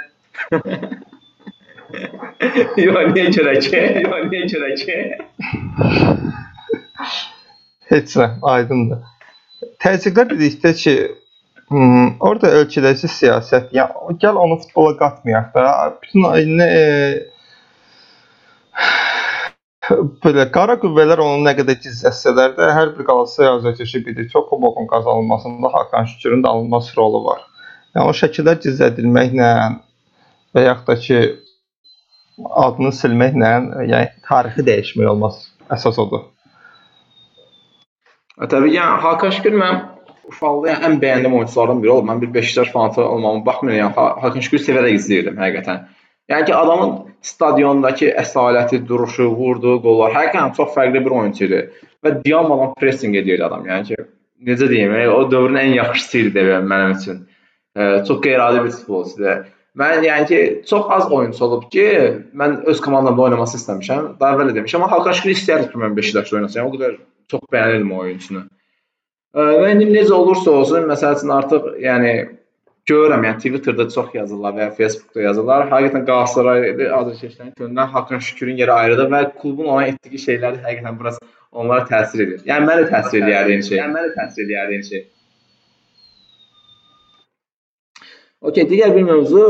Yox, 2.81 3.13
niyə 3.13 3.29
görə 3.37 3.55
ki? 3.67 3.83
Yox, 4.07 4.25
niyə 4.33 4.49
görə 4.55 4.71
ki? 4.81 4.97
Heç 7.93 8.17
nə, 8.21 8.27
aydındır. 8.57 9.05
Təzyiqlər 9.85 10.33
dedikdə 10.33 10.73
ki, 10.81 10.95
hmm, 11.73 12.09
orada 12.25 12.57
ölkədəki 12.63 13.09
siyasət, 13.19 13.65
yəni 13.77 14.17
gəl 14.25 14.41
onu 14.47 14.57
futbola 14.65 14.97
qatmayaq 15.05 15.53
da. 15.57 15.69
Bütün 16.01 16.59
e, 16.65 16.73
belə 20.25 20.47
qara 20.55 20.77
qüvvələr 20.83 21.21
onu 21.23 21.45
nə 21.47 21.53
qədər 21.59 21.79
gizlətsələr 21.85 22.55
də, 22.59 22.69
hər 22.75 22.93
bir 22.97 23.07
Qalatasaray 23.09 23.51
azarkeşi 23.59 24.03
bilir 24.07 24.31
o 24.35 24.43
kubokun 24.49 24.87
qazanılmasında 24.91 25.73
Hakan 25.75 26.05
Şükürün 26.13 26.43
də 26.45 26.49
alınmaz 26.49 26.93
rolu 26.97 27.25
var. 27.25 27.43
Yəni 27.97 28.11
o 28.11 28.15
şəkillər 28.21 28.59
gizlədilməklə 28.65 29.51
və 30.57 30.65
yaxud 30.67 30.89
da 30.91 30.97
ki 31.07 31.21
adını 32.67 32.93
silməklə, 33.01 33.53
yəni 33.93 34.09
tarixi 34.29 34.65
dəyişmək 34.67 35.11
olmaz. 35.13 35.43
Əsas 35.73 35.99
odur. 36.03 36.27
E, 38.43 38.47
Təbii 38.47 38.73
ki, 38.75 38.79
yəni 38.81 39.03
Hakan 39.07 39.31
Şükür 39.39 39.57
mən 39.63 39.83
uşaqlıqda 40.31 40.73
yəni, 40.73 40.85
ən 40.91 40.99
bəyəndiyim 41.03 41.37
oyunçulardan 41.41 41.83
biri 41.83 41.95
olub. 41.95 42.09
Mən 42.11 42.23
bir 42.23 42.35
Beşiktaş 42.35 42.73
fanatı 42.75 43.05
olmağıma 43.05 43.47
baxmayaraq 43.47 43.85
yəni, 43.85 43.95
Ha- 44.01 44.23
Hakan 44.23 44.45
Şükür 44.49 44.65
sevərək 44.67 44.99
izləyirdim 45.01 45.41
həqiqətən. 45.43 45.87
Yəni 46.31 46.47
ki, 46.49 46.55
adamın 46.55 46.93
stadiondakı 47.23 48.11
əsaləti, 48.23 48.81
duruşu, 48.89 49.29
vurduğu 49.39 49.79
qollar 49.85 50.15
həqiqətən 50.15 50.55
çox 50.57 50.73
fərqli 50.75 51.03
bir 51.05 51.15
oyunçu 51.21 51.45
idi 51.47 51.61
və 52.05 52.17
dayanmadan 52.25 52.73
pressing 52.81 53.15
edirdi 53.19 53.45
adam. 53.47 53.67
Yəni 53.71 53.91
ki, 53.91 54.07
necə 54.49 54.69
deyim, 54.71 54.95
yəni, 54.95 55.11
o 55.15 55.21
dövrün 55.31 55.61
ən 55.63 55.75
yaxşısı 55.77 56.19
idi 56.25 56.33
deyirəm 56.39 56.67
mənim 56.73 56.97
üçün. 56.99 57.21
E, 57.77 57.83
çox 58.09 58.21
qeyri-adi 58.25 58.65
bir 58.65 58.75
futbolçudur. 58.75 59.45
Mən 59.77 60.07
yəni 60.09 60.27
ki, 60.31 60.41
çox 60.67 60.91
az 60.97 61.13
oyunçu 61.13 61.45
olub 61.45 61.71
ki, 61.71 61.87
mən 62.35 62.63
öz 62.73 62.81
komandamda 62.81 63.23
oynaması 63.29 63.61
istəmişəm. 63.61 64.15
Daha 64.21 64.35
əvvəl 64.35 64.51
də 64.51 64.59
demişəm, 64.61 64.83
amma 64.83 64.91
Hakan 64.97 65.19
Şükür 65.19 65.35
istəyərdi 65.37 65.71
ki, 65.73 65.81
mən 65.83 65.97
Beşiktaşda 65.99 66.41
oynasam. 66.41 66.71
O 66.71 66.75
qədər 66.75 66.97
çox 67.31 67.45
bəyənirdim 67.53 67.93
oyunçunu. 67.99 68.47
Və 69.37 69.73
indi 69.75 69.91
necə 69.93 70.15
olursa 70.17 70.51
olsun, 70.51 70.89
məsəl 70.89 71.19
üçün 71.19 71.35
artıq 71.37 71.67
yəni 71.85 72.13
görürəm, 72.91 73.25
yəni 73.27 73.41
Twitterdə 73.43 73.89
çox 73.95 74.15
yazırlar 74.15 74.55
və 74.57 74.67
ya 74.67 74.71
Facebookda 74.79 75.25
yazırlar. 75.27 75.67
Həqiqətən 75.73 76.07
Qalatasaraylı 76.07 76.87
azərkeşlərin 77.01 77.53
könlündən 77.59 77.93
Hakan 77.97 78.23
Şükürün 78.29 78.63
yeri 78.63 78.73
ayrıdır 78.73 79.11
və 79.15 79.25
klubun 79.41 79.73
ona 79.75 79.89
etdiyi 79.91 80.23
şeylər 80.23 80.63
həqiqətən 80.63 81.01
biraz 81.01 81.19
onlara 81.53 81.87
təsir 81.91 82.23
edir. 82.27 82.47
Yəni 82.47 82.71
mənə 82.71 82.89
təsir 82.93 83.23
edir 83.23 83.53
eyni 83.53 83.67
şey. 83.67 83.79
Yəni 83.83 83.99
mənə 83.99 84.15
təsir 84.21 84.47
edir 84.47 84.73
eyni 84.77 84.89
şey. 84.93 85.07
Okey, 88.47 88.67
digər 88.71 88.93
bir 88.95 89.03
mövzu, 89.09 89.45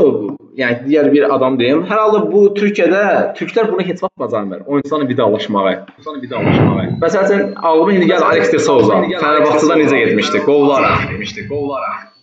yəni 0.57 0.87
digər 0.87 1.11
bir 1.13 1.27
adam 1.35 1.59
deyim. 1.59 1.83
Hər 1.85 1.99
halda 2.01 2.23
bu 2.31 2.47
Türkiyədə 2.57 3.03
türklər 3.37 3.69
bunu 3.69 3.85
heç 3.85 4.01
vaxt 4.01 4.15
bacarmır. 4.17 4.63
Oyunçularla 4.65 5.09
vidalaşmağı. 5.11 5.73
Oyunçularla 5.75 6.21
vidalaşmağı. 6.23 6.89
Məsələn, 7.03 7.51
ağlıma 7.61 7.93
indi 7.93 8.09
gəlir 8.09 8.29
Alex 8.31 8.53
de 8.53 8.59
Souza. 8.59 9.01
Fenerbahçe'da 9.03 9.81
necə 9.83 10.05
getmişdi? 10.05 10.45
Qollaraq 10.49 11.09
getmişdi, 11.11 11.49
qollaraq. 11.51 12.16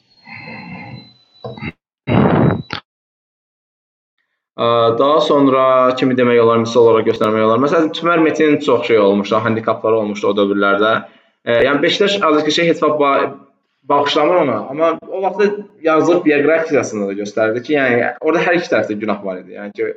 Daha 4.58 5.20
sonra 5.20 5.94
kimi 5.98 6.14
demək 6.14 6.38
olar, 6.44 6.60
misal 6.62 6.86
olaraq 6.86 7.08
göstərmək 7.10 7.42
olar. 7.42 7.62
Məsələn, 7.64 7.88
Tümer 7.92 8.20
Metin 8.22 8.60
çox 8.62 8.86
şey 8.86 8.98
olmuşdu, 9.02 9.40
handikapları 9.42 9.96
olmuşdu 9.98 10.28
o 10.30 10.36
dövrlərdə. 10.38 10.92
Yəni 11.44 11.82
Beşiktaş 11.82 12.20
azərkeşə 12.22 12.68
heç 12.68 12.82
vaxt 12.84 13.00
ba 13.00 13.10
bağışlamır 13.84 14.34
ona, 14.34 14.58
amma 14.70 14.98
o 15.08 15.22
vaxtda 15.22 15.66
yazılıb 15.82 16.22
bioqrafiyasında 16.24 17.08
da 17.10 17.16
göstərirdi 17.18 17.62
ki, 17.66 17.74
yəni 17.74 18.06
orada 18.20 18.44
hər 18.46 18.56
iki 18.60 18.70
tərəfdə 18.70 18.96
günah 19.02 19.18
var 19.24 19.42
idi. 19.42 19.58
Yəni 19.58 19.74
ki, 19.76 19.90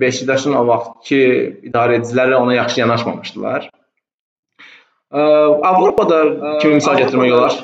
Beşiktaşın 0.00 0.56
o 0.58 0.64
vaxtki 0.66 1.20
idarə 1.68 2.00
ediciləri 2.00 2.34
ona 2.34 2.56
yaxşı 2.56 2.80
yanaşmamışdılar. 2.80 3.68
Ə, 5.10 5.20
Avropada 5.68 6.18
kimi 6.62 6.80
misal 6.80 6.98
gətirmək 6.98 7.36
olar? 7.36 7.60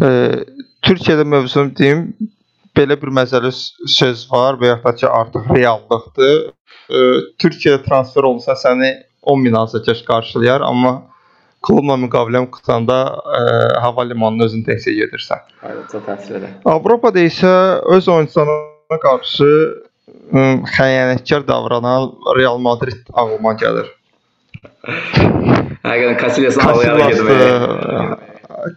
E, 0.00 0.08
Türkiyədə 0.86 1.26
mövzunu 1.28 1.74
deyim, 1.76 2.06
belə 2.76 2.96
bir 3.00 3.12
məzəli 3.14 3.50
söz 3.98 4.26
var 4.30 4.58
və 4.60 4.72
yaxud 4.74 4.86
da 4.86 4.94
ki 5.00 5.08
artıq 5.08 5.52
reallıqdır. 5.56 6.40
E, 6.90 7.00
Türkiyəyə 7.42 7.82
transfer 7.86 8.26
olsa 8.26 8.56
səni 8.58 8.90
10 9.22 9.42
min 9.44 9.56
azərkeş 9.60 10.02
qarşılayar, 10.08 10.64
amma 10.66 10.94
klubla 11.66 11.98
müqavilə 12.00 12.44
qurtanda 12.54 12.98
e, 13.38 13.42
hava 13.84 14.06
limanına 14.08 14.48
özün 14.48 14.64
təkcə 14.68 14.96
gedirsən. 15.02 15.44
Hayır, 15.64 15.84
çox 15.92 16.06
təəssüf 16.08 16.40
edir. 16.40 16.56
Avropada 16.74 17.22
isə 17.26 17.52
öz 17.96 18.08
oyunçularına 18.08 19.00
qarşı 19.04 19.50
ə, 20.32 20.44
xəyanətkar 20.76 21.46
davranan 21.48 22.10
Real 22.38 22.58
Madrid 22.62 23.02
ağlıma 23.12 23.54
gəlir. 23.60 23.92
Həqiqətən 25.84 26.18
Casillas 26.20 26.58
havaya 26.60 26.96
getməyə. 27.12 27.54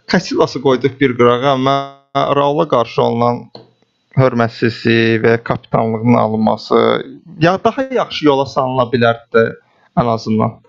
Casillas 0.08 0.56
qoyduq 0.64 0.96
bir 1.00 1.16
qırağa, 1.18 1.54
amma 1.56 1.76
Real'a 2.14 2.68
qarşı 2.68 3.02
olunan 3.02 3.50
hörmətsizliyi 4.18 5.22
və 5.24 5.38
kapitanlığının 5.44 6.14
alınması 6.14 6.76
ya 7.40 7.58
daha 7.64 7.82
yaxşı 7.90 8.26
yola 8.26 8.46
salına 8.46 8.86
bilərdi 8.92 9.44
ən 9.98 10.10
azından. 10.16 10.60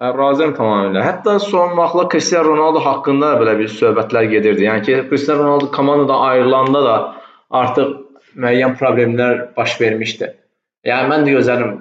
Razıyam 0.00 0.54
tamamilə. 0.56 1.02
Hətta 1.04 1.36
son 1.44 1.74
vaxtlar 1.76 2.08
Cristiano 2.12 2.54
Ronaldo 2.54 2.80
haqqında 2.80 3.34
da 3.34 3.40
belə 3.42 3.58
bir 3.58 3.68
söhbətlər 3.68 4.30
gedirdi. 4.32 4.64
Yəni 4.64 4.82
ki, 4.86 5.00
Cristiano 5.10 5.44
Ronaldo 5.44 5.70
komandadan 5.74 6.22
ayrılanda 6.28 6.84
da 6.84 6.94
artıq 7.50 7.90
müəyyən 8.36 8.78
problemlər 8.80 9.42
baş 9.56 9.76
vermişdi. 9.80 10.30
Yəni 10.88 11.12
mən 11.12 11.26
də 11.26 11.34
gözlərim 11.36 11.74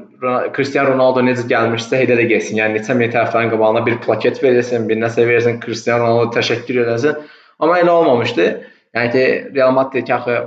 Cristiano 0.56 0.92
Ronaldo 0.92 1.24
necə 1.24 1.46
gəlmişsə 1.48 2.02
elə 2.04 2.18
də 2.20 2.26
getsin. 2.34 2.60
Yəni 2.60 2.82
neçə 2.82 2.98
min 3.00 3.14
tərəflərin 3.14 3.54
qabağına 3.54 3.86
bir 3.86 4.02
plaket 4.04 4.44
verilsin, 4.44 4.90
bir 4.90 5.00
nəsə 5.00 5.24
verilsin, 5.24 5.62
Cristiano 5.64 6.04
Ronaldo 6.04 6.36
təşəkkür 6.36 6.82
eləsin. 6.84 7.24
Amma 7.60 7.80
elə 7.80 7.96
olmamışdı. 8.02 8.50
Yəni 8.98 9.12
ki, 9.14 9.26
Real 9.56 9.72
Madrid 9.76 10.08
ki, 10.08 10.14
axı 10.16 10.40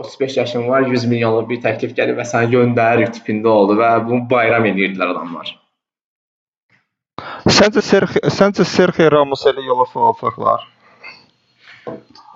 35 0.00 0.36
yaşın 0.36 0.68
var, 0.68 0.82
100 0.88 1.04
milyonluq 1.12 1.48
bir 1.48 1.62
təklif 1.64 1.94
gəlib 1.96 2.20
və 2.20 2.26
səni 2.28 2.52
göndərir 2.54 3.12
tipində 3.16 3.52
oldu 3.52 3.76
və 3.80 3.90
bunu 4.06 4.26
bayram 4.30 4.68
edirdilər 4.68 5.14
adamlar. 5.14 5.54
Səncə 7.48 7.82
Sergio, 7.84 8.22
səncə 8.32 8.64
Sergio 8.68 9.10
Ramos 9.12 9.44
elə 9.48 9.64
yola 9.64 9.86
salacaqlar? 9.92 10.64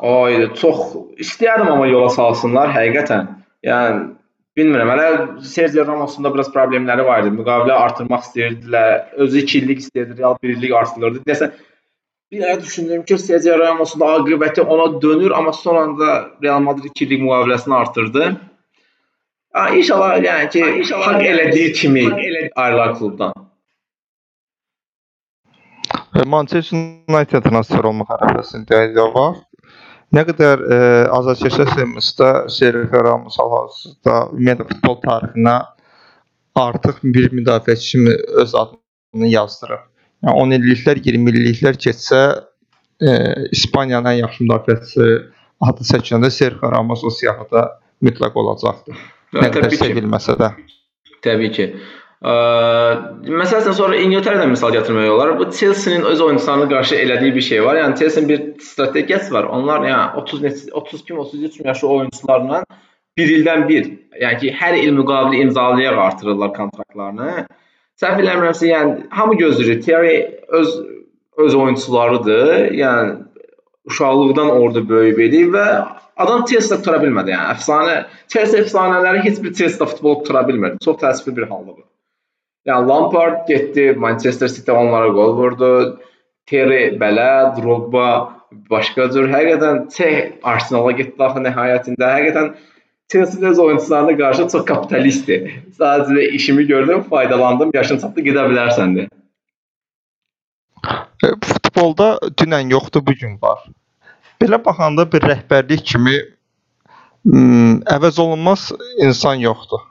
Ay, 0.04 0.42
çox 0.60 0.96
istəyərdim 1.24 1.70
amma 1.72 1.86
yola 1.88 2.10
salsınlar 2.12 2.72
həqiqətən. 2.74 3.30
Yəni 3.64 4.02
bilmirəm, 4.58 4.90
hələ 4.92 5.08
Sergio 5.48 5.86
Ramos'un 5.88 6.26
da 6.26 6.32
biraz 6.34 6.50
problemləri 6.54 7.06
var 7.06 7.22
idi. 7.24 7.32
Müqavilə 7.36 7.76
artırmaq 7.86 8.26
istəyirdilər. 8.26 8.90
Özü 9.24 9.44
2 9.44 9.58
illik 9.60 9.84
istəyirdi, 9.84 10.18
Real 10.18 10.36
1 10.42 10.56
illik 10.56 10.74
artırılırdı. 10.80 11.24
Desən 11.30 11.54
bir 12.34 12.42
ara 12.44 12.60
düşündüm 12.60 13.04
ki, 13.04 13.18
Sergio 13.18 13.58
Ramos'un 13.58 14.00
da 14.00 14.04
aqibəti 14.04 14.60
ona 14.60 15.02
dönür, 15.02 15.30
amma 15.30 15.52
son 15.52 15.76
anda 15.76 16.28
Real 16.42 16.60
Madrid 16.60 16.84
2 16.84 17.04
illik 17.04 17.22
müqaviləsini 17.22 17.74
artırdı. 17.74 18.36
Ha, 19.52 19.68
inşallah 19.70 20.18
yəni 20.24 20.50
ki, 20.50 20.64
inşallah 20.78 21.06
haqq 21.06 21.26
elədiyi 21.32 21.72
kimi 21.72 22.04
ayrılar 22.56 22.98
klubdan. 22.98 23.32
E, 26.14 26.22
Manchester 26.26 26.78
United 27.08 27.46
transfer 27.46 27.84
olmaq 27.90 28.10
ərəfəsində 28.18 28.82
idi 28.90 29.06
var. 29.14 29.38
Nə 30.14 30.26
qədər 30.28 30.66
e, 30.74 30.76
azarkeşlər 31.20 31.70
sevmişsə 31.78 32.28
Sergio 32.58 33.06
Ramos 33.06 33.38
hal-hazırda 33.38 34.18
ümumiyyətlə 34.34 34.68
futbol 34.74 35.00
tarixinə 35.06 35.56
artıq 36.66 37.02
bir 37.02 37.32
müdafiəçi 37.38 37.90
kimi 37.90 38.14
öz 38.42 38.54
adını 38.54 39.26
yazdırır. 39.38 39.82
Yəni 40.24 40.36
10 40.40 40.54
illiklər, 40.58 41.00
20 41.04 41.32
illiklər 41.34 41.78
keçsə 41.80 42.20
e, 43.00 43.10
İspaniyanın 43.52 44.14
ən 44.14 44.20
yaxşı 44.22 44.46
müdafiəçisi 44.46 45.08
adı 45.68 45.88
çəkiləndə 45.90 46.30
Sergio 46.32 46.70
Ramos 46.72 47.04
o 47.04 47.12
siyahıda 47.12 47.66
mütləq 48.04 48.38
olacaqdır. 48.40 49.02
Nə 49.36 49.50
qədər 49.52 49.76
sevilməsə 49.76 50.38
də. 50.40 50.54
Təbii 51.24 51.52
ki. 51.52 51.66
Ə, 52.24 52.34
məsələn 53.28 53.76
sonra 53.76 53.98
İngiltərədən 54.00 54.54
misal 54.54 54.72
gətirmək 54.72 55.10
olar. 55.12 55.34
Bu 55.38 55.50
Chelsea-nin 55.52 56.06
öz 56.08 56.20
oyunçularına 56.24 56.68
qarşı 56.70 56.96
elədiyi 57.02 57.34
bir 57.34 57.44
şey 57.50 57.64
var. 57.64 57.80
Yəni 57.82 57.98
Chelsea-nin 57.98 58.28
bir 58.30 58.46
strategiyası 58.64 59.34
var. 59.34 59.50
Onlar 59.52 59.84
yəni 59.84 60.22
30 60.22 60.44
neçə 60.46 60.72
32 60.72 61.14
33 61.14 61.60
yaşlı 61.64 61.88
oyunçularla 61.88 62.62
bir 63.18 63.34
ildən 63.36 63.68
bir, 63.68 63.90
yəni 64.22 64.40
ki, 64.40 64.54
hər 64.60 64.78
il 64.80 64.96
müqavili 64.96 65.44
imzalayaraq 65.44 66.06
artırırlar 66.06 66.54
kontraktlarını. 66.54 67.46
Səhv 68.02 68.22
eləmirəmsə, 68.24 68.66
yəni 68.70 69.06
hamı 69.14 69.38
gözləyir. 69.38 69.80
Thierry 69.84 70.14
öz 70.48 70.74
öz 71.36 71.54
oyunçularıdır. 71.54 72.70
Yəni 72.80 73.16
uşaqlıqdan 73.90 74.50
orada 74.50 74.82
böyüyüb 74.88 75.18
eləyib 75.26 75.56
və 75.56 75.66
adam 76.16 76.44
Chelsea 76.50 76.78
tutura 76.78 77.00
bilmədi. 77.02 77.34
Yəni 77.34 77.54
əfsanə 77.54 77.96
Chelsea 78.32 78.62
əfsanələri 78.64 79.24
heç 79.26 79.40
bir 79.42 79.54
Chelsea 79.58 79.88
futbol 79.90 80.20
tutura 80.22 80.44
bilmir. 80.48 80.78
Çox 80.84 81.00
təəssüflü 81.02 81.36
bir 81.40 81.48
haldır 81.50 81.76
bu. 81.78 81.84
Yəni 82.68 82.88
Lampard 82.88 83.48
getdi, 83.48 83.92
Manchester 84.06 84.48
City 84.48 84.72
onlara 84.72 85.10
qol 85.12 85.34
vurdu. 85.36 85.72
Terry 86.48 86.96
belə, 87.00 87.56
Drogba 87.56 88.08
başqa 88.70 89.08
cür 89.12 89.28
həqiqətən 89.32 89.88
Çeh 89.92 90.16
Arsenala 90.42 90.92
getdi 91.00 91.26
axı 91.26 91.42
nəhayətində. 91.44 92.10
Həqiqətən 92.18 92.50
Chelsea 93.12 93.48
öz 93.48 93.58
oyunçularına 93.58 94.16
qarşı 94.18 94.48
çox 94.52 94.64
kapitalistdir. 94.64 95.50
Sadəcə 95.78 96.28
işimi 96.38 96.66
gördüm, 96.66 97.02
faydalandım, 97.10 97.70
yaşın 97.74 98.00
çatdı, 98.02 98.24
gedə 98.28 98.46
bilərsən 98.50 98.96
də. 98.98 99.06
E, 101.24 101.28
Futbolda 101.44 102.18
dünən 102.40 102.70
yoxdur, 102.72 103.06
bu 103.06 103.14
gün 103.20 103.36
var. 103.42 103.64
Belə 104.42 104.58
baxanda 104.64 105.06
bir 105.12 105.24
rəhbərlik 105.30 105.84
kimi 105.92 106.16
m, 107.24 107.80
əvəz 107.96 108.20
olunmaz 108.20 108.70
insan 108.98 109.42
yoxdur. 109.44 109.84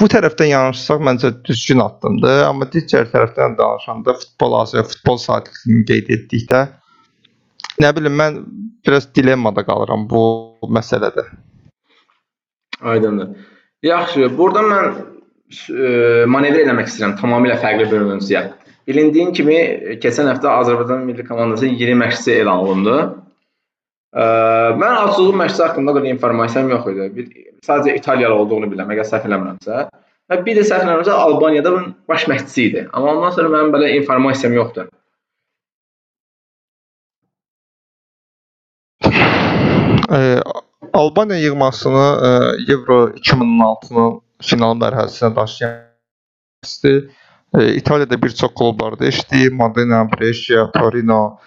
Bu 0.00 0.08
tərəfdən 0.12 0.50
yanaşsaq 0.50 1.00
məncə 1.08 1.30
düzgün 1.46 1.80
addımdır, 1.80 2.42
amma 2.50 2.66
digər 2.72 3.06
tərəfdən 3.12 3.56
danışanda 3.58 4.14
futbol 4.20 4.58
Asiya 4.60 4.82
futbol 4.84 5.16
saatini 5.22 5.84
qeyd 5.88 6.10
etdikdə 6.18 6.66
nə 7.82 7.92
bilim 7.96 8.16
mən 8.20 8.38
biraz 8.86 9.08
dilemmada 9.14 9.64
qalıram 9.66 10.06
bu 10.10 10.22
məsələdə. 10.78 11.26
Aydındır. 12.80 13.28
Yaxşı, 13.82 14.30
burada 14.38 14.62
mən 14.66 14.86
e, 15.70 16.24
manevr 16.30 16.62
eləmək 16.64 16.90
istəyirəm 16.90 17.16
tamamilə 17.20 17.58
fərqli 17.62 17.88
bir 17.90 18.06
mövzuya. 18.10 18.42
Bilindiyin 18.86 19.32
kimi 19.34 19.56
keçən 20.02 20.30
həftə 20.30 20.50
Azərbaycan 20.52 21.04
milli 21.08 21.24
komandasının 21.26 21.78
yeni 21.80 21.96
məşqçisi 22.02 22.38
elan 22.42 22.64
olundu. 22.64 22.96
E, 24.14 24.24
mən 24.82 24.98
açığı 25.04 25.28
məşqçi 25.42 25.64
haqqında 25.66 25.96
qədər 25.98 26.14
informasiyam 26.14 26.70
yox 26.74 26.90
idi. 26.92 27.08
Bir 27.16 27.30
sadəcə 27.66 27.96
İtaliyalı 28.00 28.42
olduğunu 28.42 28.70
bilirəm, 28.72 28.92
əgər 28.96 29.08
səhv 29.12 29.30
eləmirəmsə. 29.30 29.86
Və 30.30 30.42
bir 30.46 30.60
də 30.60 30.66
səhv 30.68 30.86
eləmirəmsə 30.86 31.16
Albaniyada 31.26 31.72
baş 32.08 32.28
məşqçisi 32.32 32.68
idi. 32.70 32.86
Amma 32.92 33.16
ondan 33.16 33.34
sonra 33.38 33.52
mənim 33.56 33.74
belə 33.74 33.92
informasiyam 34.00 34.56
yoxdur. 34.60 34.90
Albaniya 40.92 41.38
yığmasını 41.38 42.06
e, 42.26 42.28
Euro 42.72 43.08
2016-nın 43.08 44.20
final 44.42 44.76
mərhələsinə 44.78 45.36
daşıyan 45.36 45.74
e, 47.58 47.74
İtaliyada 47.74 48.22
bir 48.22 48.30
çox 48.30 48.54
klublarda 48.54 49.08
işləyib. 49.08 49.54
Modena, 49.54 50.04
Brescia, 50.12 50.70
Torino, 50.72 51.38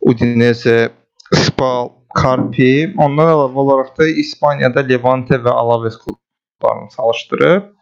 Udinese, 0.00 0.90
Spal, 1.34 1.90
Carpi. 2.16 2.94
Ondan 2.98 3.32
əlavə 3.34 3.64
olaraq 3.64 3.92
da 3.98 4.08
İspaniyada 4.08 4.80
Levante 4.80 5.34
və 5.34 5.50
Alaves 5.50 5.98
klublarını 5.98 6.88
çalışdırıb. 6.96 7.77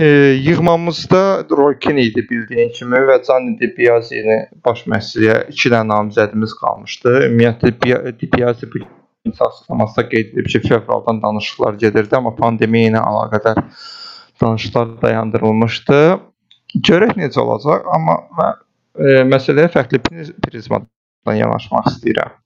E, 0.00 0.06
yığmamızda 0.44 1.44
Roy 1.50 1.78
Keane 1.78 2.02
idi 2.02 2.24
bildiyin 2.30 2.72
kimi 2.76 2.98
və 3.08 3.18
Gianni 3.26 3.54
Di 3.60 3.68
Biasini 3.76 4.38
baş 4.64 4.82
məşqçiyə 4.92 5.36
2 5.48 5.72
dənə 5.72 5.88
namizədimiz 5.88 6.52
qalmışdı. 6.60 7.12
Ümumiyyətlə 7.28 8.18
Di 8.20 8.28
Biasi 8.34 8.68
bu 8.72 8.82
açıqlamasında 9.30 10.08
qeyd 10.08 10.32
edib 10.32 10.46
ki, 10.46 10.60
fevraldan 10.68 11.22
danışıqlar 11.22 11.74
gedirdi, 11.84 12.16
amma 12.16 12.34
pandemiya 12.36 12.90
ilə 12.90 13.02
əlaqədar 13.10 13.62
danışıqlar 14.42 14.96
dayandırılmışdı. 15.02 16.00
Görək 16.88 17.16
necə 17.20 17.40
olacaq, 17.40 17.88
amma 17.96 18.18
mən 18.40 18.60
e, 18.98 19.24
məsələyə 19.32 19.72
fərqli 19.72 20.02
prizmadan 20.48 21.38
yanaşmaq 21.38 21.88
istəyirəm. 21.92 22.36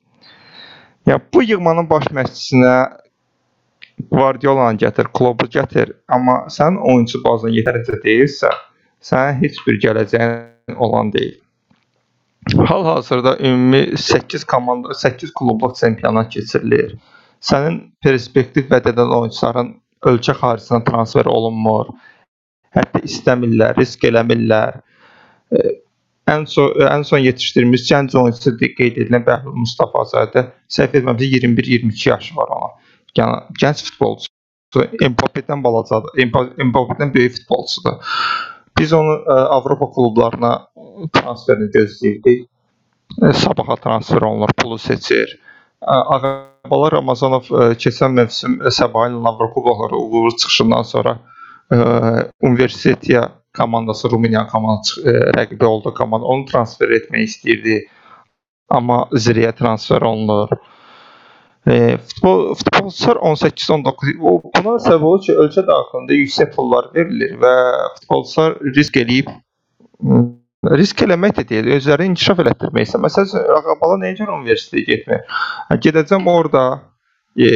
Ya 1.07 1.19
bu 1.35 1.43
yığmanın 1.43 1.91
baş 1.91 2.11
məşqçisinə 2.19 2.77
Guardiolanı 4.13 4.79
gətir, 4.85 5.09
Kloppu 5.17 5.49
gətir, 5.53 5.93
amma 6.13 6.43
sənin 6.53 6.79
oyunçu 6.85 7.23
bazan 7.25 7.55
yetərincə 7.57 7.99
deyilsə, 8.05 8.51
sənin 9.01 9.41
heç 9.41 9.61
bir 9.67 9.81
gələcəyin 9.85 10.77
olan 10.77 11.13
deyil. 11.15 11.39
Hal-hazırda 12.55 13.39
ümumi 13.39 13.99
8 13.99 14.45
komanda, 14.45 14.95
8 14.95 15.33
klubluq 15.35 15.75
çempionat 15.81 16.29
keçirilir. 16.31 16.93
Sənin 17.41 17.81
perspektiv 18.05 18.69
vəd 18.71 18.93
edən 18.93 19.15
oyunçuların 19.17 19.73
ölkə 20.07 20.37
xaricinə 20.43 20.85
transfer 20.87 21.27
olunmur. 21.27 21.91
Hətta 22.77 23.03
istəmirlər, 23.09 23.75
risk 23.81 24.05
eləmirlər. 24.05 24.79
E, 25.51 25.59
Ən 26.27 26.43
son 26.51 26.73
ən 26.83 27.05
son 27.07 27.21
yetişdirmiş 27.23 27.85
gənc 27.87 28.15
oyunçu 28.19 28.53
qeyd 28.59 28.97
edilən 28.99 29.23
Bəhlul 29.27 29.55
Mustafazadə 29.63 30.43
səhv 30.77 30.97
etmirəmsə 30.99 31.29
21-22 31.37 32.09
yaşı 32.09 32.35
var 32.37 32.51
ona. 32.57 32.71
Yəni 33.19 33.39
gənc 33.63 33.85
futbolçu. 33.89 34.29
Mbappe-dən 34.77 35.63
balacadır. 35.65 36.13
Mba- 36.31 36.53
Mbappe-dən 36.71 37.15
böyük 37.15 37.37
futbolçudur. 37.39 38.01
Biz 38.79 38.93
onu 38.93 39.15
ə, 39.25 39.37
Avropa 39.59 39.89
klublarına 39.95 40.53
transferini 41.17 41.71
gözləyirdik. 41.77 42.43
E, 43.23 43.33
Sabaha 43.33 43.77
transfer 43.77 44.23
olunur, 44.23 44.53
pulu 44.59 44.79
seçir. 44.79 45.37
Ə, 45.83 45.97
Ağabalar 46.17 46.97
Ramazanov 46.99 47.49
ə, 47.53 47.71
keçən 47.81 48.15
mövsüm 48.19 48.59
ə, 48.63 48.73
Sabah 48.75 49.09
ilə 49.11 49.23
Avrokuboklara 49.33 49.97
uğurlu 50.01 50.37
çıxışından 50.37 50.83
sonra 50.93 51.17
ə, 51.73 51.79
Universitetiya 52.43 53.29
komandası 53.57 54.11
Rumıniya 54.13 54.47
komandası 54.53 55.03
ə, 55.05 55.17
rəqibi 55.39 55.65
oldu 55.67 55.95
komanda. 55.97 56.27
Onu 56.27 56.47
transfer 56.51 56.93
etmək 57.01 57.31
istəyirdi. 57.31 57.79
Amma 58.71 59.05
Ziriyə 59.15 59.53
transfer 59.57 60.03
olunur. 60.03 60.51
E, 61.67 61.99
futbol 62.09 62.55
futbolçular 62.55 63.17
18-19 63.17 64.21
o 64.23 64.37
buna 64.55 64.77
səbəb 64.85 65.07
olur 65.09 65.23
ki, 65.27 65.35
ölkə 65.35 65.65
daxilində 65.67 66.19
yüksək 66.21 66.53
pullar 66.55 66.93
verilir 66.95 67.35
və 67.43 67.55
futbolçular 67.99 68.55
risk 68.77 69.01
eləyib 69.03 69.33
risk 70.75 71.03
eləmək 71.07 71.37
də 71.37 71.45
deyil, 71.49 71.73
özlərini 71.77 72.15
inkişaf 72.15 72.41
elətdirmək 72.43 72.87
istəyir. 72.87 73.03
Məsələn, 73.05 73.51
Ağabala 73.57 73.99
nəyə 74.03 74.17
görə 74.21 74.39
universitetə 74.39 74.85
getmir? 74.87 75.43
Gedəcəm 75.83 76.27
orada 76.31 76.63
e, 77.39 77.51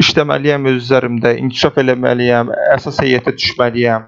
işləməliyəm 0.00 0.68
öz 0.70 0.80
üzərimdə, 0.82 1.34
inkişaf 1.42 1.80
eləməliyəm, 1.82 2.52
əsas 2.76 3.00
heyətə 3.02 3.34
düşməliyəm. 3.38 4.06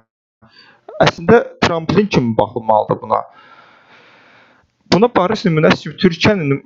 Əslində 1.03 1.43
tramplin 1.63 2.07
kimi 2.11 2.35
baxılmalıdır 2.37 3.01
buna. 3.01 3.21
Buna 4.97 5.07
Paris 5.13 5.43
nümunəsi 5.45 5.83
kimi 5.83 5.95
Türkiyənin 6.01 6.61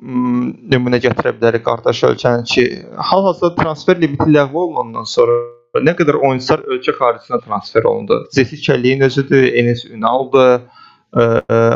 nümunə 0.71 1.01
gətirə 1.03 1.33
bilərik 1.35 1.65
qardaş 1.65 2.03
ölkənin 2.07 2.45
ki, 2.47 2.61
hal-hazırda 3.09 3.57
transfer 3.57 3.97
limiti 3.99 4.27
ləğv 4.31 4.53
olunandan 4.61 5.09
sonra 5.13 5.35
nə 5.83 5.91
qədər 5.99 6.15
oyunçular 6.15 6.63
ölkə 6.71 6.93
xaricinə 6.95 7.41
transfer 7.43 7.89
olundu. 7.89 8.21
Zeti 8.31 8.59
Kəlliyin 8.67 9.03
özüdür, 9.07 9.43
Enes 9.61 9.83
Ünaldır, 9.85 10.61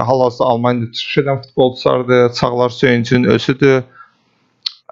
hal-hazırda 0.08 0.47
Almaniyada 0.53 0.91
çıxış 0.91 1.18
edən 1.24 1.41
futbolçulardır, 1.41 2.32
Çağlar 2.39 2.72
Söyüncünün 2.78 3.30
özüdür. 3.36 3.84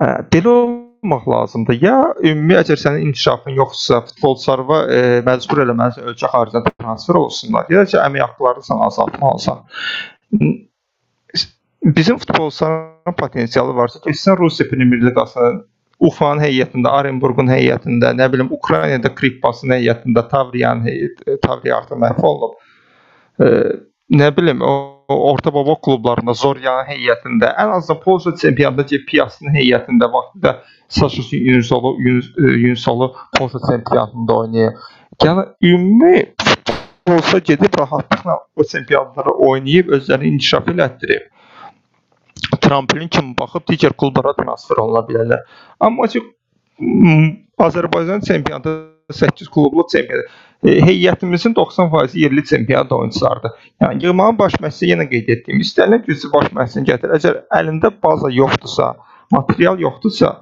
Ə, 0.01 0.11
belə 0.35 0.53
olmaq 0.57 1.29
lazımdır. 1.35 1.79
Ya 1.85 1.95
ümumi 2.23 2.59
əgər 2.59 2.83
sənin 2.83 3.07
inkişafın 3.07 3.55
yoxdursa, 3.61 4.01
futbolçularına 4.11 4.83
e, 4.97 5.01
məcbur 5.31 5.63
eləməlisən 5.63 6.11
ölkə 6.11 6.35
xaricinə 6.35 6.75
transfer 6.75 7.23
olsunlar. 7.23 7.71
Ya 7.71 7.85
da 7.85 7.91
ki, 7.95 7.99
əmək 8.03 8.27
haqqlarını 8.27 8.71
sən 8.71 8.85
azaltmalısan. 8.91 9.65
Bizim 11.83 12.17
futbolçuların 12.17 13.13
potensialı 13.17 13.75
varsa, 13.75 13.99
keçsən 13.99 14.37
Rusiya 14.39 14.69
Premyer 14.69 15.01
Liqasının 15.03 15.63
Ufanın 15.99 16.41
heyətində, 16.43 16.91
Orenburgun 16.91 17.47
heyətində, 17.51 18.13
nə 18.15 18.27
bilim 18.31 18.51
Ukraynada 18.51 19.11
Kripasın 19.15 19.75
heyətində, 19.75 20.23
Tavriyan 20.31 20.83
heyət, 20.87 21.21
Tavriya 21.43 21.77
artıq 21.81 21.99
məhv 21.99 22.25
olub. 22.27 22.55
E, 23.39 23.49
nə 24.15 24.29
bilim 24.37 24.63
o, 24.63 24.73
orta 25.15 25.53
baba 25.53 25.75
klublarında 25.85 26.35
Zoryanın 26.39 26.89
heyətində, 26.91 27.51
ən 27.59 27.75
azından 27.77 28.01
Polşa 28.03 28.35
çempionatında 28.41 29.03
Piasın 29.11 29.51
heyətində 29.55 30.11
vaxtında 30.13 30.55
Saşus 30.87 31.33
Yunsolu 31.33 31.95
Yunsolu 32.39 33.13
Polşa 33.37 33.59
çempionatında 33.69 34.39
oynayır. 34.39 34.73
Yəni 35.23 35.45
ümumi 35.61 36.15
olsa 37.07 37.39
gedib 37.39 37.79
rahatlıqla 37.79 38.39
o 38.55 38.63
çempionatlara 38.63 39.31
oynayıb 39.31 39.91
özlərini 39.99 40.33
inkişaf 40.35 40.67
elətdirib. 40.67 41.32
Tramplin 42.73 43.09
kimi 43.13 43.35
baxıb 43.37 43.67
digər 43.69 43.93
klublara 43.93 44.33
transfer 44.33 44.79
oluna 44.81 45.03
bilərlər. 45.05 45.43
Amma 45.79 46.07
ki 46.09 46.23
Azərbaycan 47.61 48.25
çempionatı 48.25 48.73
8 49.11 49.49
klubluq 49.53 49.91
çempionat. 49.91 50.31
E, 50.63 50.79
heyətimizin 50.87 51.53
90% 51.53 52.17
yerli 52.17 52.43
çempionat 52.45 52.91
oyunçularıdır. 52.91 53.51
Yəni 53.81 54.05
yığmanın 54.05 54.39
baş 54.39 54.57
məşqçisi 54.63 54.89
yenə 54.89 55.05
qeyd 55.11 55.29
etdiyim, 55.35 55.61
istənilən 55.61 56.05
güclü 56.07 56.31
baş 56.33 56.49
məşqçini 56.57 56.89
gətir. 56.89 57.13
Əgər 57.19 57.39
əlində 57.59 57.93
baza 58.07 58.31
yoxdursa, 58.33 58.93
material 59.37 59.79
yoxdursa, 59.85 60.33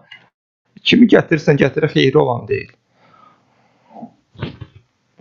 kimi 0.88 1.09
gətirsən 1.11 1.59
gətirə 1.59 1.91
xeyri 1.91 2.21
olan 2.21 2.47
deyil. 2.47 2.71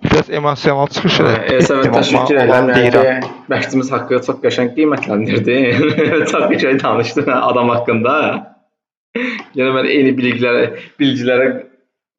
Biraz 0.05 0.30
emosional 0.30 0.86
çıxış 0.86 1.20
etdim. 1.20 1.42
Elsəvət 1.57 1.90
təşəkkür 1.96 2.38
Olan 2.44 2.70
edirəm. 2.70 2.76
deyirəm. 2.76 3.07
Yəni, 3.09 3.30
məşqçimiz 3.53 3.90
haqqı 3.94 4.20
çox 4.26 4.38
qəşəng 4.44 4.70
qiymətləndirdi. 4.76 5.57
çox 6.32 6.46
qəşəng 6.53 6.82
danışdı 6.82 7.24
adam 7.36 7.72
haqqında. 7.74 8.14
Yəni 9.59 9.74
mən 9.76 9.88
eyni 9.90 10.14
biliklərə, 10.18 10.64
bilgilərə 11.01 11.48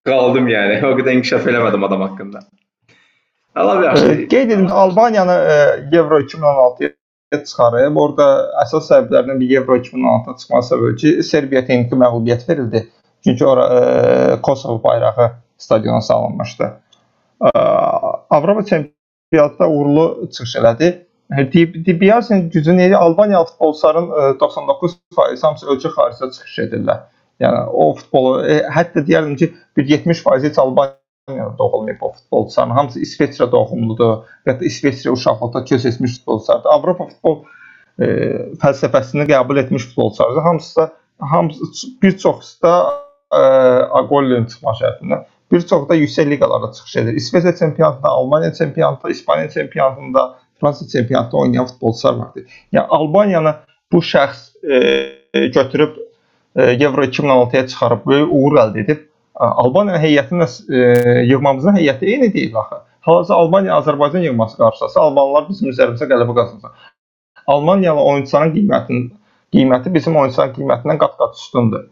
qaldım 0.08 0.50
yəni. 0.52 0.82
O 0.86 0.94
qədər 1.00 1.18
inkişaf 1.20 1.48
eləmədim 1.50 1.88
adam 1.88 2.06
haqqında. 2.08 2.44
Allah 3.56 3.86
yaxşı. 3.86 4.12
Ee, 4.12 4.28
Qeyd 4.28 4.50
edim 4.50 4.68
ki, 4.68 4.74
Albaniyanı 4.74 5.32
e, 5.32 5.98
Euro 5.98 6.20
2016-ya 6.20 7.42
çıxarıb. 7.46 7.98
Orada 8.04 8.28
əsas 8.64 8.88
səbəblərdən 8.92 9.42
biri 9.42 9.58
Euro 9.60 9.78
2016-ya 9.82 10.38
çıxması 10.44 10.76
səbəbi 10.76 10.96
ki, 11.02 11.16
Serbiya 11.24 11.66
texniki 11.66 12.00
məğlubiyyət 12.04 12.48
verildi. 12.50 12.86
Çünki 13.24 13.46
ora 13.46 13.66
e, 13.80 13.82
Kosovo 14.42 14.84
bayrağı 14.84 15.32
stadiona 15.58 16.02
salınmışdı. 16.02 16.72
Avropa 18.30 18.66
çempionatında 18.66 19.70
uğurlu 19.70 20.30
çıxış 20.32 20.56
elədi. 20.56 21.06
Dibiasin 21.86 22.50
gücü 22.50 22.78
neydi? 22.78 22.98
Albaniyalı 22.98 23.46
futbolçuların 23.46 24.08
e, 24.08 24.38
99% 24.44 25.42
hamısı 25.42 25.66
ölkə 25.66 25.94
xaricində 25.96 26.32
çıxış 26.32 26.58
edirlər. 26.66 27.06
Yəni 27.40 27.62
o 27.74 27.94
futbolu 27.96 28.44
hətta 28.76 29.06
deyərdim 29.08 29.36
ki, 29.36 29.54
bir 29.78 29.90
70% 29.90 30.44
heç 30.44 30.60
Albaniya 30.60 31.02
Almaniyada 31.28 31.58
doğulmayıb 31.58 32.02
o 32.02 32.12
futbolçuların. 32.12 32.72
Hamısı 32.72 33.00
İsveçrə 33.00 33.52
doğumludur. 33.52 34.24
Da 34.48 34.52
İsveçrə 34.52 35.10
uşaqlıqda 35.10 35.66
köç 35.66 35.86
etmiş 35.86 36.18
futbolçulardır. 36.18 36.70
Avropa 36.70 37.08
futbol 37.08 37.44
e, 38.00 38.06
fəlsəfəsini 38.62 39.28
qəbul 39.30 39.60
etmiş 39.60 39.86
futbolçulardır. 39.86 40.42
Hamısı 40.42 40.82
da 40.82 40.92
hamısı 41.20 41.88
bir 42.04 42.18
çoxusu 42.18 42.62
da 42.62 42.94
e, 43.32 43.42
Agolin 44.00 44.46
çıxma 44.46 44.72
şərtindən 44.82 45.24
bir 45.52 45.62
çox 45.62 45.90
da 45.90 45.96
yüksək 45.96 46.30
liqalara 46.30 46.72
çıxış 46.72 46.96
edir. 46.96 47.14
İsveç 47.14 47.58
çempionatında, 47.60 48.10
Almaniya 48.10 48.54
çempionatında, 48.54 49.12
İspaniya 49.12 49.50
çempionatında, 49.50 50.38
Fransa 50.62 50.88
çempionatında 50.88 51.38
oynayan 51.38 51.66
futbolçular 51.66 52.14
vardı. 52.14 52.46
Yəni 52.74 52.86
Albaniyanı 52.90 53.56
bu 53.92 53.98
şəxs 53.98 54.52
e, 54.72 55.48
götürüb 55.48 55.98
e, 56.56 56.64
Euro 56.64 57.04
2016-ya 57.04 57.68
çıxarıb 57.68 58.06
böyük 58.06 58.30
uğur 58.32 58.58
əldə 58.64 58.84
edib. 58.84 59.08
Albaniya 59.36 59.98
heyətinə 59.98 60.48
e, 60.70 60.80
yığmamızın 61.26 61.76
heyəti 61.76 62.06
eyni 62.06 62.34
deyil 62.34 62.56
axı. 62.56 62.76
Hal-hazırda 63.02 63.38
Albaniya 63.38 63.74
Azərbaycan 63.74 64.24
yığması 64.24 64.58
qarşısında 64.58 65.04
Almanlar 65.04 65.50
bizim 65.50 65.70
üzərimizə 65.70 66.08
qələbə 66.12 66.36
qazanacaq. 66.36 66.92
Almaniyalı 67.48 68.02
oyunçuların 68.02 68.54
qiymətinin 68.56 69.08
qiyməti 69.56 69.94
bizim 69.94 70.16
oyunçuların 70.16 70.54
qiymətindən 70.54 71.00
qat-qat 71.02 71.40
üstündür. 71.40 71.88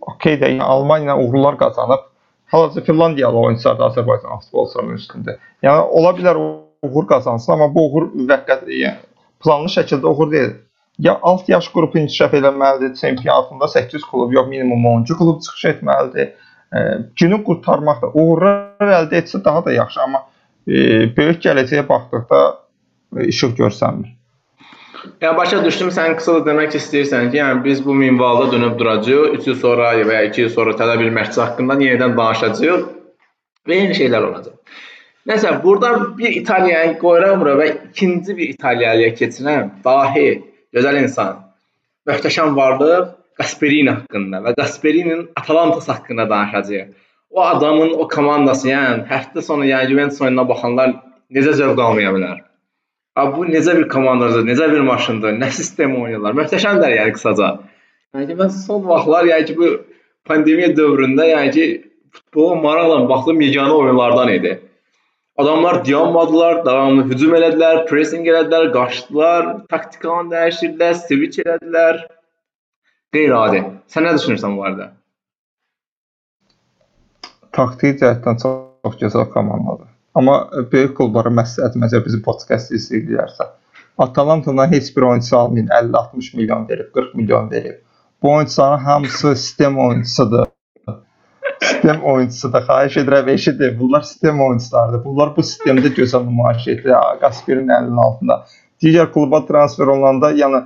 Okey 0.00 0.40
də, 0.40 0.50
yəni 0.50 0.62
Almaniya 0.62 1.18
uğurlar 1.18 1.58
qazanıb. 1.58 2.09
Hal-hazırda 2.50 2.84
Finlandiyalı 2.86 3.38
oyunçular 3.38 3.78
da 3.78 3.86
Azərbaycan 3.90 4.40
futbolçularının 4.44 4.98
üstündə. 4.98 5.36
Yəni 5.62 5.86
ola 6.00 6.10
bilər 6.18 6.40
uğur 6.82 7.06
qazansın, 7.06 7.52
amma 7.52 7.68
bu 7.74 7.86
uğur 7.86 8.08
müvəqqəti, 8.16 8.80
yəni 8.82 8.98
planlı 9.44 9.70
şəkildə 9.76 10.10
uğur 10.10 10.32
deyil. 10.32 10.52
Ya 10.98 11.18
alt 11.22 11.48
yaş 11.48 11.70
qrupu 11.72 11.98
inkişaf 11.98 12.34
etməlidir, 12.34 12.94
çempionatında 13.00 13.68
8 13.68 14.02
klub 14.10 14.32
yox, 14.32 14.48
minimum 14.48 14.84
10-cu 14.84 15.18
klub 15.18 15.40
çıxış 15.42 15.64
etməlidir. 15.64 16.32
E, 16.74 16.78
günü 17.16 17.38
qurtarmaq 17.44 18.02
da 18.02 18.10
uğurlar 18.14 18.92
əldə 18.98 19.22
etsə 19.22 19.44
daha 19.44 19.64
da 19.64 19.72
yaxşı, 19.72 20.00
amma 20.02 20.24
e, 20.66 20.76
böyük 21.16 21.40
gələcəyə 21.46 21.86
baxdıqda 21.88 22.40
e, 23.16 23.26
işıq 23.32 23.56
görsənmir. 23.62 24.19
Yəni 25.00 25.36
başa 25.36 25.58
düşdüm, 25.64 25.88
sən 25.96 26.14
qısa 26.18 26.34
da 26.38 26.50
demək 26.50 26.74
istəyirsən 26.76 27.30
ki, 27.32 27.38
yəni 27.40 27.64
biz 27.64 27.80
bu 27.84 27.94
minvalda 27.96 28.50
dönüb 28.52 28.78
duracağıq, 28.78 29.36
3 29.38 29.46
il 29.48 29.54
sonra 29.62 29.92
və 29.96 30.16
ya 30.16 30.22
2 30.28 30.42
il 30.42 30.50
sonra 30.52 30.74
tələb 30.76 31.00
bir 31.04 31.14
məşqçi 31.16 31.40
haqqında 31.40 31.76
yenidən 31.84 32.16
danışacağıq 32.18 32.82
və 33.68 33.78
yeni 33.78 33.96
şeylər 33.96 34.26
olacaq. 34.28 34.82
Nəsə, 35.30 35.54
burada 35.64 35.92
bir 36.18 36.36
İtaliyayı 36.40 36.98
qoyuram 37.00 37.40
bura 37.40 37.54
və 37.60 37.68
ikinci 37.90 38.36
bir 38.36 38.52
İtaliyalıya 38.54 39.14
keçirəm. 39.20 39.70
Dahi, 39.84 40.26
gözəl 40.76 41.00
insan, 41.02 41.40
möhtəşəm 42.08 42.56
varlıq 42.60 43.16
Gasperini 43.40 43.94
haqqında 43.94 44.42
və 44.44 44.54
Gasperinin 44.58 45.28
Atalantas 45.36 45.88
haqqında 45.88 46.28
danışacağıq. 46.30 46.92
O 47.30 47.42
adamın 47.46 47.96
o 48.02 48.08
komandası, 48.08 48.68
yəni 48.68 49.08
həftə 49.08 49.42
sonu 49.48 49.64
yəni 49.64 49.92
Juventus 49.92 50.20
oyununa 50.20 50.48
baxanlar 50.48 50.96
necə 51.32 51.56
zövq 51.56 51.80
almaya 51.88 52.12
bilər? 52.16 52.49
Abi 53.20 53.36
bu 53.36 53.46
necə 53.50 53.76
bir 53.76 53.86
komandadır, 53.92 54.46
necə 54.48 54.70
bir 54.72 54.80
maşındır, 54.86 55.36
nə 55.42 55.50
sistem 55.56 55.96
oynayırlar. 55.98 56.36
Möhtəşəmdir 56.38 56.94
yəni 56.96 57.14
qısaca. 57.16 57.50
Yəni 58.16 58.28
ki, 58.30 58.36
mən 58.38 58.52
son 58.54 58.86
vaxtlar 58.88 59.28
yəni 59.30 59.48
ki, 59.50 59.56
bu 59.60 59.70
pandemiya 60.30 60.70
dövründə 60.78 61.26
yəni 61.30 61.50
ki, 61.56 61.66
futbola 62.16 62.56
maraqla 62.64 63.00
baxdığım 63.10 63.42
yeganə 63.46 63.76
oyunlardan 63.82 64.32
idi. 64.38 64.54
Adamlar 65.40 65.84
dayanmadılar, 65.84 66.64
davamlı 66.64 67.04
hücum 67.10 67.36
elədilər, 67.38 67.84
pressing 67.90 68.26
elədilər, 68.28 68.70
qaçdılar, 68.74 69.46
taktikanı 69.72 70.34
dəyişdirdilər, 70.34 70.96
switch 71.04 71.44
elədilər. 71.44 72.02
Qeyri-adi. 73.14 73.62
Sən 73.92 74.06
nə 74.06 74.16
düşünürsən 74.18 74.56
bu 74.56 74.64
barədə? 74.64 74.90
Taktiki 77.56 78.02
cəhətdən 78.02 78.42
çox, 78.42 78.60
çox 78.84 79.00
gözəl 79.04 79.32
komandadır. 79.36 79.89
Amma 80.14 80.36
böyük 80.72 80.96
klublara 80.98 81.30
məsləhət 81.30 81.76
məncə 81.78 82.00
bizi 82.04 82.18
podkast 82.22 82.72
izləyirlərsə, 82.74 83.46
Atalantadan 84.00 84.72
heç 84.72 84.96
bir 84.96 85.02
oyunçu 85.02 85.36
almayın, 85.36 85.66
50-60 85.66 86.36
milyon 86.36 86.68
verib, 86.68 86.92
40 86.94 87.14
milyon 87.14 87.50
verib. 87.50 87.74
Bu 88.22 88.32
oyunçuların 88.32 88.84
hamısı 88.84 89.36
sistem 89.36 89.78
oyunçusudur. 89.78 90.44
Sistem 91.62 92.02
oyunçusudur. 92.02 92.58
Xahiş 92.58 92.96
edirəm, 92.96 93.30
eşidin. 93.30 93.78
Bunlar 93.80 94.00
sistem 94.00 94.40
oyunçularıdır. 94.40 95.04
Bunlar 95.04 95.36
bu 95.36 95.40
sistemdə 95.40 95.92
gözəl 95.98 96.24
nümayiş 96.26 96.68
etdirir. 96.68 96.96
Qasperin 97.20 97.68
əlinin 97.68 98.00
altında. 98.06 98.44
Digər 98.82 99.12
kluba 99.12 99.46
transfer 99.46 99.86
olanda, 99.86 100.32
yəni 100.32 100.62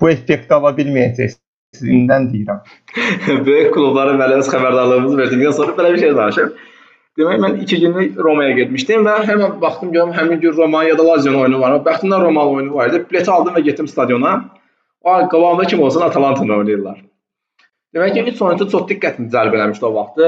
bu 0.00 0.10
effekti 0.10 0.54
ala 0.54 0.72
bilməyəcəksiniz. 0.80 1.44
İndən 1.82 2.30
deyirəm. 2.32 2.64
Böyük 3.48 3.76
belə 3.76 4.40
öz 4.40 4.48
xəbərdarlığımızı 4.48 5.18
verdikdən 5.22 5.52
sonra 5.52 5.76
belə 5.76 5.92
bir 5.92 5.98
şey 5.98 6.16
danışım. 6.16 6.52
Demək 7.18 7.40
mən 7.42 7.56
2 7.64 7.80
günlük 7.82 8.18
Romaya 8.22 8.52
getmişdim 8.54 9.02
və 9.06 9.16
həmin 9.26 9.56
baxdım 9.60 9.90
görüm 9.92 10.12
həmin 10.14 10.38
gün 10.40 10.52
Roma 10.56 10.84
ya 10.84 10.98
da 10.98 11.06
Lazio 11.06 11.32
oyunu 11.40 11.60
var. 11.60 11.80
Bəxtimdən 11.86 12.22
Roma 12.22 12.46
oyunu 12.46 12.74
var 12.74 12.92
idi. 12.92 13.00
Bileti 13.10 13.30
aldım 13.30 13.56
və 13.58 13.62
getdim 13.66 13.88
stadiona. 13.88 14.34
O 15.02 15.28
qabağımda 15.28 15.64
kim 15.64 15.82
olsun 15.82 16.00
Atalanta 16.06 16.42
oynayırlar. 16.42 17.00
Demək 17.94 18.14
ki, 18.14 18.22
üç 18.30 18.42
oyunçu 18.42 18.68
çox 18.70 18.82
diqqətimi 18.90 19.30
cəlb 19.32 19.54
eləmişdi 19.56 19.84
o 19.88 19.94
vaxtı. 19.94 20.26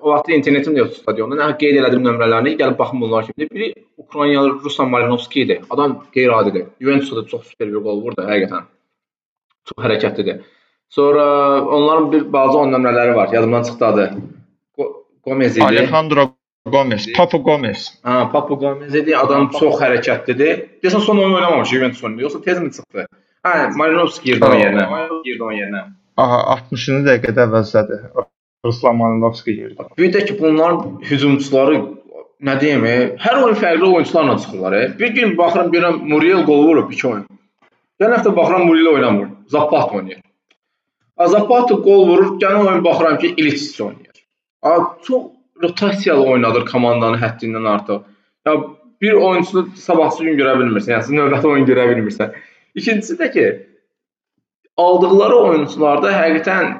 O 0.00 0.12
vaxtda 0.12 0.32
internetim 0.32 0.76
də 0.76 0.84
yoxdu 0.84 1.02
stadionda. 1.02 1.36
Nə 1.40 1.50
qeyd 1.60 1.80
elədim 1.80 2.04
nömrələrini, 2.06 2.54
gəlib 2.60 2.78
baxım 2.78 3.00
bunlar 3.04 3.26
kimdir. 3.26 3.50
Biri 3.50 3.68
Ukraynalı 3.98 4.54
Ruslan 4.64 4.88
Marinovski 4.90 5.40
idi. 5.42 5.60
Adam 5.70 5.98
qeyri-adidir. 6.14 6.66
Juventusda 6.80 7.26
çox 7.26 7.50
super 7.50 7.68
bir 7.72 7.82
qol 7.82 8.02
vurdu 8.04 8.24
həqiqətən. 8.30 8.68
Çox 9.68 9.84
hərəkətlidir. 9.84 10.40
Sonra 10.88 11.24
onların 11.64 12.12
bir 12.12 12.32
balaca 12.32 12.58
on 12.58 12.72
nömrələri 12.72 13.14
var. 13.14 13.28
Yadımdan 13.32 13.62
çıxdı 13.62 13.86
adı. 13.86 14.10
Gomez 15.28 15.56
idi. 15.56 15.64
Alejandro 15.64 16.28
Gomez, 16.66 17.06
Papu 17.16 17.38
Gomez. 17.42 17.86
Ha, 18.02 18.30
Papu 18.32 18.58
Gomez 18.58 18.94
idi. 18.94 19.16
Adam 19.16 19.48
çox 19.58 19.78
hərəkətlidir. 19.82 20.64
Desən 20.84 21.04
son 21.04 21.20
oyun 21.22 21.34
oynamamış 21.34 21.68
Juventus 21.68 22.04
oyunu. 22.04 22.22
Yoxsa 22.26 22.40
tez 22.44 22.60
mi 22.62 22.72
çıxdı? 22.72 23.06
Hə, 23.46 23.54
Marinovski 23.76 24.32
girdi 24.32 24.44
onun 24.44 24.60
yerinə. 24.64 24.88
Girdi 25.24 25.42
onun 25.42 25.58
yerinə. 25.60 25.84
Aha, 26.18 26.40
60-cı 26.56 26.98
dəqiqədə 27.06 27.46
əvəzlədi. 27.46 28.00
Ruslan 28.66 28.96
Marinovski 28.98 29.54
girdi. 29.54 29.88
Bir 29.98 30.12
də 30.14 30.24
ki, 30.26 30.36
bunların 30.40 30.98
hücumçuları 31.10 31.78
nə 32.48 32.54
deyim, 32.60 32.84
e, 32.86 32.96
hər 33.22 33.42
oyun 33.44 33.58
fərqli 33.58 33.86
oyunçularla 33.86 34.38
çıxırlar. 34.38 34.72
E. 34.80 34.98
Bir 34.98 35.14
gün 35.14 35.36
baxıram 35.38 35.72
görürəm 35.72 36.00
Muriel 36.12 36.42
gol 36.46 36.64
vurub 36.66 36.90
2 36.92 37.08
oyun. 37.08 37.26
Gələn 38.00 38.18
həftə 38.18 38.34
baxıram 38.36 38.66
Muriel 38.66 38.92
oynamır. 38.94 39.28
Zapata 39.48 39.96
oynayır. 39.96 40.20
Zapata 41.26 41.74
gol 41.74 42.06
vurur, 42.08 42.34
gələn 42.42 42.66
oyun 42.66 42.84
baxıram 42.84 43.18
ki, 43.18 43.34
Ilic 43.36 43.84
oynayır. 43.84 44.07
Çox 45.06 45.22
rotasiyalı 45.62 46.24
oynadır 46.32 46.66
komandanın 46.66 47.18
həddindən 47.22 47.68
artıq. 47.68 48.02
Ya 48.46 48.54
bir 49.00 49.12
oyunçunu 49.12 49.66
sabahsı 49.76 50.24
gün 50.24 50.38
görə 50.38 50.56
bilmirsən, 50.60 50.96
yəni 50.96 51.18
növbəti 51.20 51.46
oyun 51.46 51.66
görə 51.66 51.86
bilmirsən. 51.92 52.34
İkincisi 52.74 53.14
də 53.20 53.30
ki, 53.32 53.46
aldıqları 54.76 55.36
oyunçularda 55.50 56.12
həqiqətən 56.14 56.72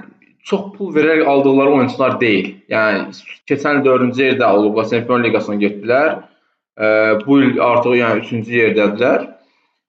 çox 0.51 0.73
pul 0.77 0.95
verərək 0.97 1.25
aldıqları 1.33 1.75
oyunçular 1.79 2.21
deyil. 2.21 2.55
Yəni 2.73 3.15
keçən 3.51 3.81
il 3.81 3.87
4-cü 3.87 4.25
yerdə 4.31 4.51
olublar, 4.59 4.89
Çempionlar 4.91 5.29
Liqasına 5.29 5.59
getdilər. 5.63 6.17
E, 6.79 6.87
bu 7.27 7.41
il 7.43 7.61
artıq 7.63 7.99
yəni 7.99 8.25
3-cü 8.25 8.59
yerdədirlər. 8.63 9.27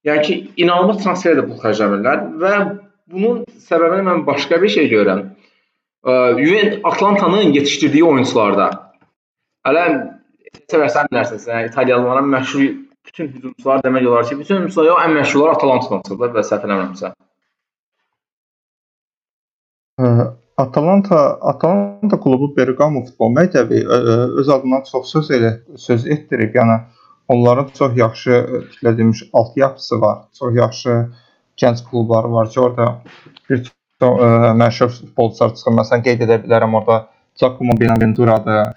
Yəni 0.10 0.26
ki, 0.26 0.38
inanılmaz 0.64 1.02
transferdə 1.04 1.46
pul 1.48 1.60
xərcləmirlər 1.64 2.26
və 2.42 2.54
bunun 3.12 3.44
səbəbini 3.70 4.06
mən 4.10 4.26
başqa 4.28 4.62
bir 4.62 4.74
şey 4.78 4.90
görürəm. 4.94 5.26
Juventus 6.06 6.80
Atlantanın 6.84 7.54
yetişdirdiyi 7.54 8.04
oyunçularda. 8.04 8.70
Hələ 9.68 9.86
sevərsən 10.72 11.10
bilərsiniz, 11.12 11.48
yəni 11.52 11.72
İtaliyalıların 11.72 12.30
məşhur 12.36 12.62
bütün 13.06 13.28
hücumçular 13.34 13.82
demək 13.84 14.08
olar 14.08 14.28
ki, 14.30 14.40
bütün 14.40 14.56
hücumçular 14.56 14.88
yox, 14.88 15.02
ən 15.06 15.16
məşhurlar 15.18 15.58
Atalantadan 15.58 16.06
çıxıblar 16.06 16.32
və 16.38 16.44
səhv 16.48 16.68
eləmirəmsə. 16.68 17.12
Atalanta 20.58 21.20
Atalanta 21.52 22.20
klubu 22.20 22.50
Bergamo 22.56 23.04
futbol 23.06 23.34
məktəbi 23.36 23.82
öz 24.40 24.50
adından 24.50 24.84
çox 24.92 25.12
söz 25.12 25.32
elə 25.36 25.52
söz 25.78 26.08
etdirib. 26.08 26.56
Yəni 26.56 26.80
onların 27.28 27.68
çox 27.80 27.98
yaxşı 27.98 28.46
tikilmiş 28.72 29.24
altyapısı 29.34 30.02
var. 30.02 30.18
Çox 30.40 30.56
yaxşı 30.56 30.96
gənc 31.58 31.84
klubları 31.90 32.32
var 32.32 32.50
ki, 32.50 32.60
orada 32.60 33.02
bir 33.50 33.72
məşhur 34.06 34.90
futbolçular 34.90 35.56
çıxır. 35.56 35.74
Məsələn, 35.80 36.04
qeyd 36.06 36.22
edə 36.26 36.40
bilərəm 36.44 36.76
orada 36.80 37.08
Giacomo 37.40 37.74
Benaventuradır. 37.80 38.74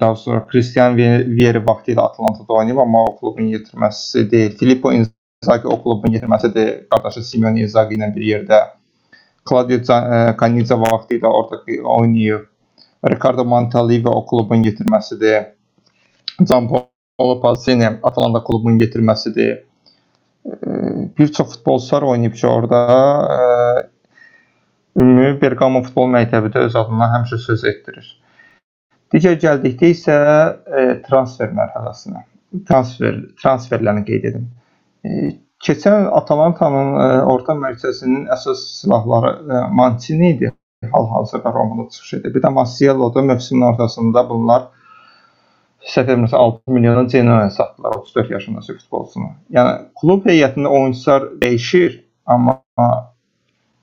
Daha 0.00 0.16
sonra 0.16 0.46
Christian 0.50 0.96
Vieri 0.96 1.66
vaxtı 1.66 1.92
ilə 1.92 2.02
Atalantada 2.02 2.52
oynayıb, 2.52 2.78
amma 2.78 3.04
o 3.04 3.16
klubun 3.18 3.52
yetirməsi 3.54 4.30
deyil. 4.30 4.56
Filippo 4.58 4.92
Inzaghi 4.92 5.66
o 5.66 5.82
klubun 5.82 6.10
yetirməsidir. 6.14 6.88
Qardaşı 6.90 7.22
Simeone 7.24 7.60
Inzaghi 7.60 7.94
ilə 7.94 8.14
bir 8.14 8.22
yerdə. 8.22 8.58
Claudio 9.48 9.78
Canizza 10.40 10.80
vaxtı 10.80 11.20
ilə 11.20 11.26
orada 11.30 11.62
oynayıb. 12.00 12.48
Ricardo 13.06 13.44
Montalivo 13.44 14.10
o 14.10 14.26
klubun 14.26 14.62
yetirməsidir. 14.64 15.52
Gianpaolo 16.40 17.40
Pazzini 17.42 17.86
Atalanta 18.02 18.42
klubunun 18.44 18.78
yetirməsidir 18.78 19.62
bir 21.18 21.32
çox 21.32 21.52
futbolçular 21.52 22.02
oynayıb 22.02 22.34
ki, 22.34 22.46
orada 22.46 23.90
ümumi 25.00 25.40
Bergamo 25.40 25.82
futbol 25.82 26.08
məktəbi 26.12 26.52
də 26.54 26.66
öz 26.68 26.76
adından 26.76 27.12
həmişə 27.14 27.38
söz 27.46 27.64
etdirir. 27.72 28.06
Digər 29.14 29.36
gəldikdə 29.42 29.90
isə 29.94 30.14
transfer 31.06 31.52
mərhələsinə, 31.54 32.24
transfer 32.68 33.20
transferlərini 33.42 34.04
qeyd 34.08 34.30
edim. 34.30 34.46
keçən 35.64 36.08
Atalantanın 36.12 36.88
ə, 37.00 37.04
orta 37.32 37.54
mərkəzinin 37.56 38.26
əsas 38.34 38.64
silahları 38.80 39.30
ə, 39.36 39.60
Mancini 39.72 40.32
idi. 40.34 40.50
Hal-hazırda 40.92 41.52
Romada 41.54 41.88
çıxış 41.90 42.14
edir. 42.14 42.34
Bir 42.34 42.42
də 42.42 42.50
Masiello-da 42.52 43.22
mövsümün 43.22 43.62
ortasında 43.62 44.28
bunlar 44.28 44.66
səhv 45.86 46.12
etmirəmsə 46.12 46.36
6 46.36 46.74
milyona 46.76 47.02
Genoa 47.12 47.50
satdılar 47.50 47.98
34 48.00 48.30
yaşındakı 48.30 48.78
futbolçunu. 48.78 49.28
Yəni 49.54 49.74
klub 50.00 50.26
heyətində 50.26 50.72
oyunçular 50.78 51.28
dəyişir, 51.42 52.00
amma 52.26 52.56
ə, 52.78 52.88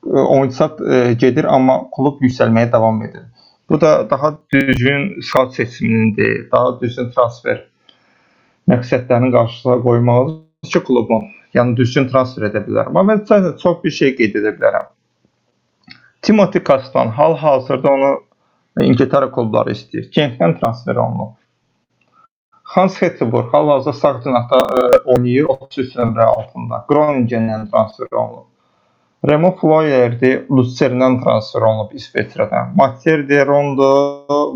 oyunçular 0.06 0.74
ə, 0.80 1.04
gedir, 1.20 1.48
amma 1.58 1.84
klub 1.96 2.24
yüksəlməyə 2.26 2.72
davam 2.72 3.02
edir. 3.08 3.28
Bu 3.70 3.80
da 3.82 4.10
daha 4.10 4.34
düzgün 4.54 5.22
scout 5.22 5.56
seçiminindir, 5.56 6.50
daha 6.52 6.76
düzgün 6.82 7.14
transfer 7.16 7.64
məqsədlərini 8.70 9.32
qarşısına 9.32 9.80
qoymalıdır 9.84 10.74
ki, 10.74 10.84
klubun 10.88 11.32
yəni 11.56 11.78
düzgün 11.78 12.10
transfer 12.12 12.50
edə 12.50 12.64
bilər. 12.68 12.92
Amma 12.92 13.06
mən 13.12 13.24
sadəcə 13.30 13.58
çox 13.64 13.80
bir 13.84 13.96
şey 14.02 14.16
qeyd 14.20 14.38
edə 14.42 14.54
bilərəm. 14.58 14.92
Timothy 16.24 16.64
Kastan 16.64 17.12
hal-hazırda 17.18 17.92
onu 17.92 18.12
İngiltərə 18.82 19.30
klubları 19.32 19.76
istəyir. 19.76 20.08
Kentdən 20.16 20.58
transfer 20.60 21.00
olunub. 21.04 21.36
Hans 22.74 23.02
Hetteborg 23.02 23.54
hal-hazırda 23.54 23.94
sağ 23.94 24.22
cinahda 24.24 24.60
oynayır 25.06 25.46
33 25.46 25.96
nömrə 25.96 26.24
altında. 26.24 26.86
Groningendən 26.90 27.68
transfer 27.72 28.08
olunub. 28.12 28.48
Remo 29.30 29.52
Floyerdi 29.60 30.32
Lucerndən 30.50 31.20
transfer 31.24 31.62
olunub 31.62 31.94
İsveçrədən. 32.00 32.72
Mathieu 32.76 33.28
de 33.30 33.46
Rondo 33.46 33.90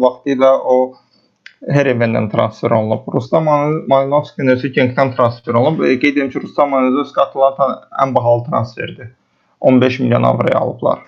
vaxtilə 0.01 0.49
o 0.73 0.77
Hereven'dən 1.69 2.31
transfer 2.31 2.73
olunub. 2.79 3.05
Rustam 3.13 3.45
Malinovski 3.93 4.73
Genkdən 4.79 5.13
transfer 5.15 5.53
olunub. 5.53 5.85
Qeyd 6.01 6.17
edim 6.17 6.33
ki, 6.33 6.41
Rustam 6.41 6.73
Malinovski 6.73 7.21
Atalanta 7.21 7.69
ən 8.01 8.15
bahalı 8.15 8.49
transferdir. 8.49 9.13
15 9.61 9.99
milyon 9.99 10.23
avroya 10.23 10.59
alıblar. 10.59 10.99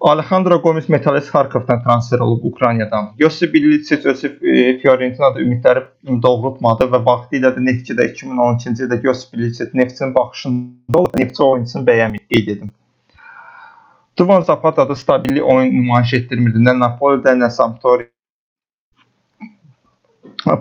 Alejandro 0.00 0.58
Gomes 0.60 0.88
Metalist 0.88 1.28
Xarkovdan 1.28 1.82
transfer 1.82 2.18
olub 2.18 2.44
Ukraynadan. 2.44 3.12
Yosif 3.18 3.54
Bilitsic 3.54 4.08
özü 4.08 4.38
e, 4.42 4.78
Fiorentinada 4.78 5.40
ümidləri 5.40 5.84
doğrultmadı 6.22 6.88
və 6.94 7.00
vaxtilə 7.06 7.52
də 7.54 7.62
Neftçidə 7.62 8.08
2012-ci 8.12 8.86
ildə 8.86 9.00
Yosif 9.04 9.32
Bilitsic 9.32 9.70
Neftçinin 9.74 10.14
baxışında 10.14 10.98
olub, 10.98 11.14
Neftçi 11.18 11.42
oyunçusunu 11.42 11.86
bəyənmir, 11.86 12.24
qeyd 12.34 12.52
edim. 12.56 12.70
Duvan 14.18 14.42
Zapata 14.42 14.88
da 14.88 14.96
stabillik 14.96 15.44
oyun 15.44 15.74
nümayiş 15.74 16.14
etdirmirdi. 16.14 16.58
Nə 16.58 16.74
Napolidə, 16.78 17.36
nə 17.38 17.50
Sampdoria. 17.50 18.10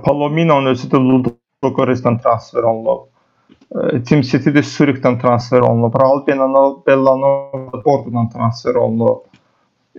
Palomino'nun 0.05 0.73
özü 0.75 0.89
də 0.91 1.01
Ludogoretsdən 1.01 2.21
transfer 2.21 2.63
olunub. 2.63 3.07
E, 3.75 4.01
Team 4.07 4.23
City-də 4.23 4.63
Zürihdən 4.63 5.19
transfer 5.21 5.65
olunub. 5.67 5.95
Raul 6.01 6.23
Bellanova 6.27 6.85
Bellanova 6.87 7.81
Portodan 7.83 8.29
transfer 8.33 8.75
olunub. 8.79 9.25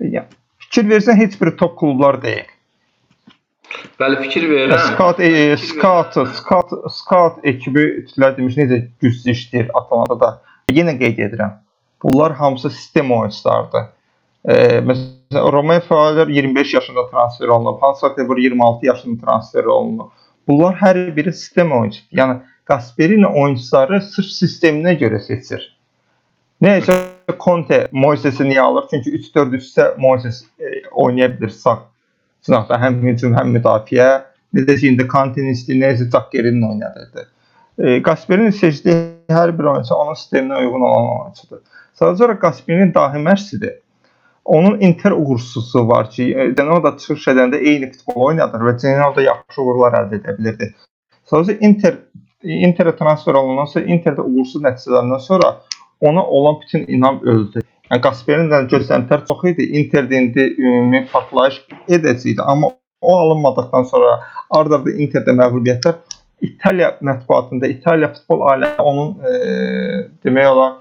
Yəni 0.01 0.25
fikir 0.64 0.89
versən 0.89 1.19
heç 1.21 1.37
bir 1.41 1.57
top 1.57 1.77
klublar 1.81 2.23
deyil. 2.23 2.49
Bəli, 4.01 4.16
fikir 4.23 4.49
verirəm. 4.49 4.81
Scout 4.95 5.21
e, 5.21 5.57
Scout 5.61 6.16
Scout 6.39 6.75
Scout 6.95 7.45
ekibi 7.47 7.85
titlər 8.09 8.37
demiş 8.39 8.57
necə 8.57 8.81
güclü 9.03 9.35
işləyir 9.35 9.73
Atalantada. 9.77 10.39
Yenə 10.73 10.97
qeyd 11.01 11.21
edirəm. 11.29 11.59
Bunlar 12.03 12.33
hamısı 12.39 12.71
sistem 12.71 13.12
oyunçulardır. 13.12 13.91
E, 14.45 14.55
məsələn 14.89 15.53
Romeo 15.53 15.81
Fowler 15.89 16.29
25 16.29 16.75
yaşında 16.75 17.11
transfer 17.11 17.49
olunub. 17.49 17.83
Hans 17.83 18.01
Zetterberg 18.01 18.39
26 18.39 18.87
yaşında 18.87 19.25
transfer 19.25 19.64
olunub. 19.64 20.11
Bunlar 20.49 20.79
hər 20.81 21.01
biri 21.16 21.33
sistem 21.33 21.73
oyunçudur. 21.73 22.16
Yəni 22.16 22.39
Gasperini 22.69 23.27
oyunçuları 23.27 24.01
sırf 24.03 24.29
sisteminə 24.29 24.93
görə 25.01 25.21
seçir. 25.25 25.62
Nəyəcə 26.62 26.97
Conte 27.41 27.87
Moisesi 27.93 28.45
niyə 28.45 28.61
alır? 28.61 28.89
Çünki 28.91 29.11
3-4-3-də 29.11 29.87
Moises 30.01 30.43
e, 30.61 30.83
oynaya 30.91 31.31
bilir 31.37 31.49
sağ 31.49 31.79
cinahda 32.47 32.77
həm 32.83 33.01
hücum, 33.07 33.33
həm 33.39 33.55
müdafiə. 33.57 34.09
Necə 34.57 34.77
indi 34.89 35.07
Kante'nin 35.09 35.57
istəyir, 35.57 35.81
necə 35.81 36.11
Zakkerinin 36.11 36.69
oynadırdı. 36.71 37.27
E, 37.79 37.99
Gasperini 38.05 38.53
seçdiyi 38.53 39.01
hər 39.33 39.53
bir 39.59 39.71
oyunçu 39.73 39.95
onun 39.95 40.19
sisteminə 40.21 40.61
uyğun 40.64 40.87
olan 40.91 41.11
oyunçudur. 41.14 41.62
Sadəcə 42.01 42.25
olaraq 42.25 42.41
Gasperini 42.43 42.95
dahi 42.95 43.25
məşqçidir. 43.25 43.79
Onun 44.45 44.81
Inter 44.81 45.11
uğursuzu 45.11 45.89
var 45.89 46.11
ki, 46.11 46.53
Genoa 46.57 46.83
da 46.85 46.97
çıxış 46.97 47.27
edəndə 47.33 47.61
eyni 47.61 47.91
futbol 47.93 48.31
oynadır 48.31 48.64
və 48.69 48.77
Genoa 48.83 49.16
da 49.16 49.25
yaxşı 49.27 49.62
uğurlar 49.62 49.99
əldə 50.03 50.23
edə 50.23 50.39
bilirdi. 50.39 50.73
Sadəcə 51.31 51.59
Inter 51.61 51.99
Interə 52.45 52.93
transfer 52.97 53.34
olunandan 53.34 53.66
sonra 53.72 53.91
Interdə 53.91 54.22
uğursuz 54.22 54.62
nəticələrdən 54.62 55.22
sonra 55.24 55.55
ona 56.01 56.22
olan 56.24 56.61
bütün 56.61 56.84
inam 56.86 57.18
öldü. 57.26 57.62
Yəni 57.91 58.03
Qasperin 58.05 58.51
də 58.53 58.61
gözləntilər 58.70 59.24
çox 59.26 59.43
idi. 59.51 59.66
Interdə 59.80 60.20
indi 60.22 60.45
ümumi 60.59 61.07
partlayış 61.12 61.62
edəcəkdi, 61.89 62.43
amma 62.45 62.70
o 63.01 63.16
alınmadıqdan 63.18 63.89
sonra 63.91 64.20
ardı-ardı 64.51 64.95
Interdə 65.03 65.34
məğlubiyyətlər 65.41 65.99
İtaliya 66.41 66.93
mətbuatında, 67.03 67.66
İtaliya 67.66 68.12
futbol 68.14 68.45
aləmi 68.53 68.84
onun 68.86 69.09
e, 69.26 69.32
demək 70.22 70.47
olar 70.53 70.72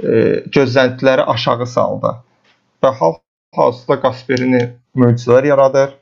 e, 0.00 0.08
gözləntiləri 0.56 1.26
aşağı 1.34 1.66
saldı. 1.66 2.14
Və 2.80 2.94
hal-hazırda 3.02 4.00
Qasperini 4.00 4.62
möcüzələr 4.96 5.50
yaradır. 5.52 5.92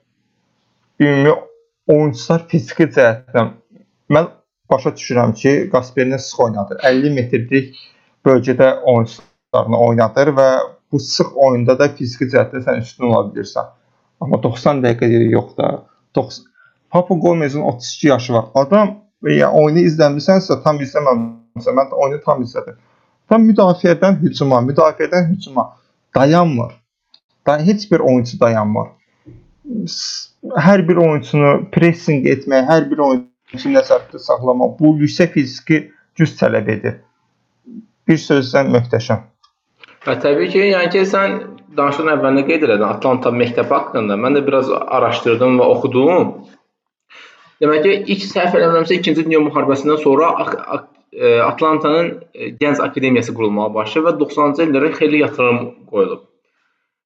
Ümumi 1.01 1.35
oyunçular 1.91 2.47
fiziki 2.49 2.87
cəhətdən 2.95 3.51
mən 4.15 4.31
başa 4.71 4.91
düşürəm 4.91 5.35
ki, 5.35 5.69
Qasperini 5.73 6.19
sıx 6.19 6.41
oynadır. 6.41 6.81
50 6.83 7.11
metrlik 7.11 7.77
bölgədə 8.27 8.81
oyunçularını 8.81 9.79
oynadır 9.89 10.33
və 10.39 10.49
bu 10.93 11.01
sıx 11.01 11.33
oyunda 11.35 11.79
da 11.79 11.89
fiziki 11.89 12.31
cəhətdən 12.33 12.65
sən 12.67 12.81
üstün 12.81 13.11
ola 13.11 13.29
bilirsən. 13.31 13.71
Amma 14.21 14.43
90 14.43 14.83
dəqiqə 14.85 15.31
yox 15.31 15.57
da. 15.59 15.71
90 16.17 16.45
Papu 16.95 17.21
Gomezin 17.21 17.61
32 17.61 18.07
yaşı 18.09 18.33
var. 18.33 18.45
Adam 18.55 18.97
ya 19.23 19.51
oyunu 19.53 19.83
izləmisənsə, 19.83 20.61
tam 20.63 20.79
izləməmisən. 20.79 21.75
Mən 21.75 21.91
də 21.91 21.99
oyunu 21.99 22.21
tam 22.23 22.43
izlədim. 22.43 22.77
Tam 23.29 23.47
müdafiədən 23.49 24.21
hücuma, 24.21 24.61
müdafiədən 24.63 25.27
hücuma 25.33 25.65
dayanmır. 26.15 26.73
Da 27.47 27.59
heç 27.59 27.91
bir 27.91 28.01
oyunçu 28.01 28.41
dayanmır. 28.41 28.89
Hər 30.67 30.89
bir 30.89 30.97
oyunçunu 30.97 31.71
pressing 31.73 32.27
etmək, 32.27 32.69
hər 32.69 32.91
bir 32.91 32.99
oyunçu 32.99 33.34
ki, 33.59 33.73
nəzarətdə 33.75 34.21
saxlamaq 34.23 34.77
bu 34.81 34.95
yüksək 35.03 35.35
fiziki 35.37 35.81
güc 36.19 36.35
tələb 36.41 36.71
edir. 36.77 36.99
Bir 38.09 38.21
sözlə 38.21 38.65
möhtəşəm. 38.71 39.23
Və 40.05 40.17
təbii 40.21 40.51
ki, 40.53 40.63
yəni 40.75 40.91
ki, 40.93 41.05
sən 41.09 41.39
danışığın 41.77 42.13
əvvəlində 42.15 42.45
qeyd 42.49 42.67
etdin 42.67 42.87
Atlanta 42.87 43.33
məktəbi 43.35 43.73
haqqında. 43.73 44.19
Mən 44.21 44.39
də 44.39 44.45
biraz 44.47 44.71
araşdırdım 44.71 45.59
və 45.61 45.69
oxudum. 45.77 46.35
Demək 47.63 47.87
ki, 47.87 47.95
ilk 48.15 48.27
səhv 48.29 48.59
eləmirəmsə 48.59 48.99
2-ci 48.99 49.25
Dünya 49.25 49.41
müharibəsindən 49.47 50.01
sonra 50.03 50.33
e, 51.13 51.39
Atlantanın 51.41 52.11
e, 52.35 52.51
gənc 52.61 52.83
akademiyası 52.83 53.35
qurulmağa 53.35 53.71
başlayıb 53.75 54.11
və 54.11 54.15
90-cı 54.23 54.67
illərə 54.69 54.91
xeyli 54.99 55.23
yatırım 55.23 55.61
qoyulub. 55.91 56.27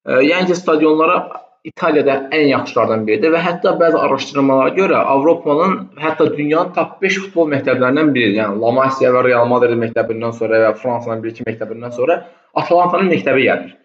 E, 0.05 0.19
yəni 0.25 0.49
ki, 0.49 0.57
stadionlara 0.59 1.19
İtaliyada 1.63 2.13
ən 2.31 2.45
yaxşılardan 2.47 3.01
biridir 3.07 3.33
və 3.33 3.39
hətta 3.43 3.73
bəzi 3.81 3.97
araşdırmalara 3.99 4.71
görə 4.77 5.01
Avropanın, 5.13 5.73
hətta 5.99 6.29
dünyanın 6.37 6.71
top 6.77 7.01
5 7.01 7.17
futbol 7.25 7.49
məktəblərindən 7.51 8.13
biridir. 8.15 8.37
Yəni 8.39 8.61
La 8.61 8.71
Masia 8.77 9.11
və 9.11 9.25
Real 9.27 9.49
Madrid 9.51 9.75
məktəbindən 9.81 10.31
sonra 10.39 10.61
və 10.63 10.71
Fransanın 10.79 11.23
bir-iki 11.23 11.43
məktəbindən 11.49 11.91
sonra 11.97 12.21
Atalantanın 12.55 13.11
məktəbi 13.11 13.43
gəlir. 13.49 13.75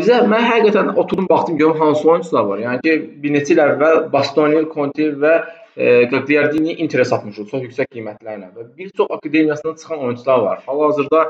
Bizə 0.00 0.18
mən 0.26 0.42
həqiqətən 0.48 0.96
oturdum 0.98 1.28
baxdım 1.30 1.58
görüm 1.58 1.78
hansı 1.80 2.10
oyunçular 2.10 2.44
var. 2.50 2.58
Yəni 2.58 2.82
ki, 2.82 2.94
bir 3.22 3.34
neçə 3.36 3.54
il 3.54 3.62
əvvəl 3.62 4.00
Bastoni, 4.12 4.64
Conte 4.74 5.12
və 5.22 5.34
e, 5.76 6.04
Gagliardini 6.10 6.74
Interə 6.82 7.06
satmışıq 7.06 7.46
çox 7.52 7.62
yüksək 7.68 7.92
qiymətlərlə 7.94 8.50
və 8.56 8.66
bir 8.78 8.90
çox 8.98 9.14
akademiyasından 9.14 9.76
çıxan 9.78 10.02
oyunçular 10.08 10.42
var. 10.48 10.62
Hal-hazırda 10.66 11.22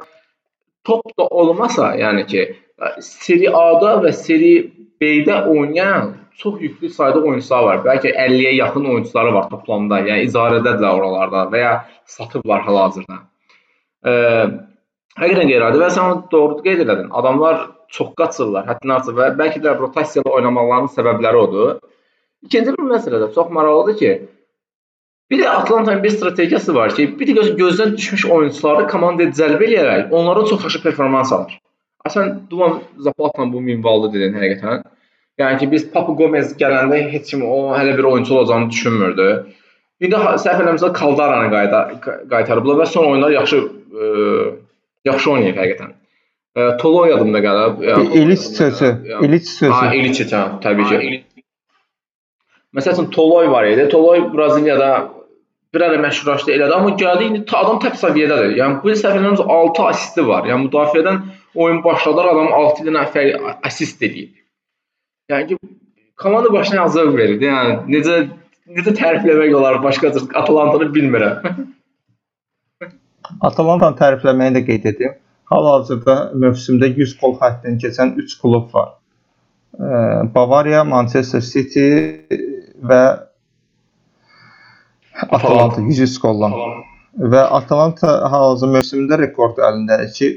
top 0.89 1.19
da 1.19 1.27
olmasa, 1.27 1.93
yəni 2.01 2.25
ki, 2.33 2.47
Seri 3.01 3.51
A-da 3.51 3.99
və 4.03 4.13
Seri 4.13 4.55
B-də 5.01 5.45
oynayan 5.49 6.15
çox 6.39 6.61
yüklü 6.61 6.91
sayda 6.91 7.21
oyunçular 7.23 7.63
var. 7.63 7.83
Bəlkə 7.87 8.11
50-yə 8.11 8.55
yaxın 8.57 8.89
oyunçuları 8.91 9.35
var 9.35 9.49
toplamda. 9.51 10.01
Yəni 10.09 10.27
icarədədirlər 10.29 10.99
oralarda 10.99 11.45
və 11.53 11.63
ya 11.63 11.73
satıblar 12.17 12.65
hal-hazırda. 12.67 13.21
Həqiqətən 15.15 15.51
qeyri-adi 15.51 15.81
və 15.81 15.91
sən 15.95 16.25
doğru 16.33 16.63
qeyd 16.67 16.83
etdin. 16.85 17.11
Adamlar 17.15 17.69
çox 17.95 18.11
qaçırlar, 18.19 18.67
həddindən 18.67 18.97
artıq 18.99 19.19
və 19.21 19.31
bəlkə 19.39 19.63
də 19.63 19.77
rotasiyalı 19.79 20.33
oynamaqlarının 20.39 20.95
səbəbləri 20.97 21.43
odur. 21.47 21.75
İkinci 22.45 22.75
bir 22.75 22.89
məsələ 22.91 23.21
də 23.23 23.29
çox 23.35 23.53
maraqlıdır 23.55 23.99
ki, 23.99 24.13
bir 25.31 25.39
də 25.43 25.49
Atlantanın 25.49 26.03
bir 26.03 26.11
strategiyası 26.11 26.75
var 26.75 26.95
ki, 26.95 27.07
bir 27.21 27.31
də 27.31 27.47
gözdən 27.61 27.97
düşmüş 27.97 28.27
oyunçuları 28.27 28.89
komandaya 28.91 29.31
cəlb 29.39 29.63
edərək 29.69 30.11
onlara 30.11 30.45
çox 30.51 30.67
yaxşı 30.67 30.83
performans 30.83 31.33
alır. 31.33 31.61
Sən 32.13 32.35
Duvan 32.51 32.83
Zapata 33.01 33.47
bu 33.53 33.61
minvallı 33.65 34.11
dedin 34.13 34.35
həqiqətən. 34.37 34.83
Yəni 35.41 35.59
ki, 35.61 35.69
biz 35.73 35.87
Papu 35.93 36.13
Gomez 36.17 36.53
gələndə 36.61 36.99
heç 37.11 37.31
kim 37.33 37.45
o 37.49 37.73
hələ 37.75 37.97
bir 37.99 38.05
oyunçu 38.11 38.35
olacağını 38.39 38.71
düşünmürdü. 38.71 39.29
Ha- 40.13 40.35
səhv 40.43 40.61
eləmirəmsə 40.61 40.93
Kaldaranı 40.93 41.49
qayda 41.55 41.79
qaytarıblar 42.31 42.83
və 42.83 42.87
son 42.91 43.07
oyunlar 43.13 43.33
yaxşı 43.33 43.61
ə, 43.61 44.09
yaxşı 45.09 45.31
oynayıb 45.33 45.61
həqiqətən. 45.63 45.95
Ə, 46.57 46.67
Tolo 46.83 47.07
yadımda 47.09 47.41
qalıb. 47.43 47.81
İliç 48.21 48.41
sözü, 48.59 48.91
İliç 49.23 49.49
Ha, 49.49 49.57
sözü. 49.57 49.97
İliç 49.97 50.21
hə, 50.21 50.43
təbii 50.67 50.89
ki. 50.91 51.23
Məsəl 52.77 52.99
üçün 52.99 53.09
Toloy 53.17 53.49
var 53.51 53.65
idi. 53.71 53.89
Toloy 53.89 54.27
Braziliyada 54.35 54.91
bir 55.75 55.81
ara 55.81 55.97
məşhurlaşdı 56.05 56.53
elədi, 56.53 56.75
amma 56.75 56.91
gəldi 57.01 57.31
indi 57.31 57.57
adam 57.63 57.81
tək 57.83 57.97
səviyyədədir. 58.03 58.53
Yəni 58.61 58.83
bu 58.83 58.93
il 58.93 59.01
səhv 59.01 59.17
eləmirəmsə 59.17 59.49
6 59.57 59.83
assisti 59.89 60.27
var. 60.29 60.45
Yəni 60.51 60.69
müdafiədən 60.69 61.23
oyun 61.55 61.83
başladar 61.85 62.31
adam 62.33 62.53
6 62.53 62.87
dənə 62.87 63.05
fərqli 63.15 63.55
assist 63.69 64.03
edib. 64.03 64.33
Yəni 65.31 65.47
ki 65.53 65.59
komanda 66.21 66.53
başına 66.53 66.83
yazıq 66.83 67.13
verir. 67.17 67.41
Yəni 67.43 67.77
necə 67.95 68.17
necə 68.79 68.95
tərifləmək 68.99 69.55
olar 69.59 69.83
başqa 69.83 70.13
cür 70.17 70.29
Atalantanı 70.43 70.91
bilmirəm. 70.95 71.37
Atalantanı 73.49 73.99
tərifləməyi 74.01 74.57
də 74.59 74.65
qeyd 74.69 74.91
edim. 74.93 75.17
Hal-hazırda 75.53 76.17
mövsümdə 76.41 76.89
100 76.97 77.19
qol 77.21 77.37
xəttini 77.41 77.81
keçən 77.83 78.15
3 78.21 78.39
klub 78.41 78.73
var. 78.75 78.95
Bavariya, 80.35 80.85
Manchester 80.85 81.43
City 81.45 81.87
və 82.91 83.03
Atalanta 85.29 85.83
100 85.83 86.17
qolla. 86.23 86.51
Və 87.35 87.43
Atalanta 87.59 88.17
hal-hazırda 88.31 88.79
mövsümdə 88.79 89.19
rekord 89.21 89.61
əlindədir 89.63 90.13
ki 90.19 90.31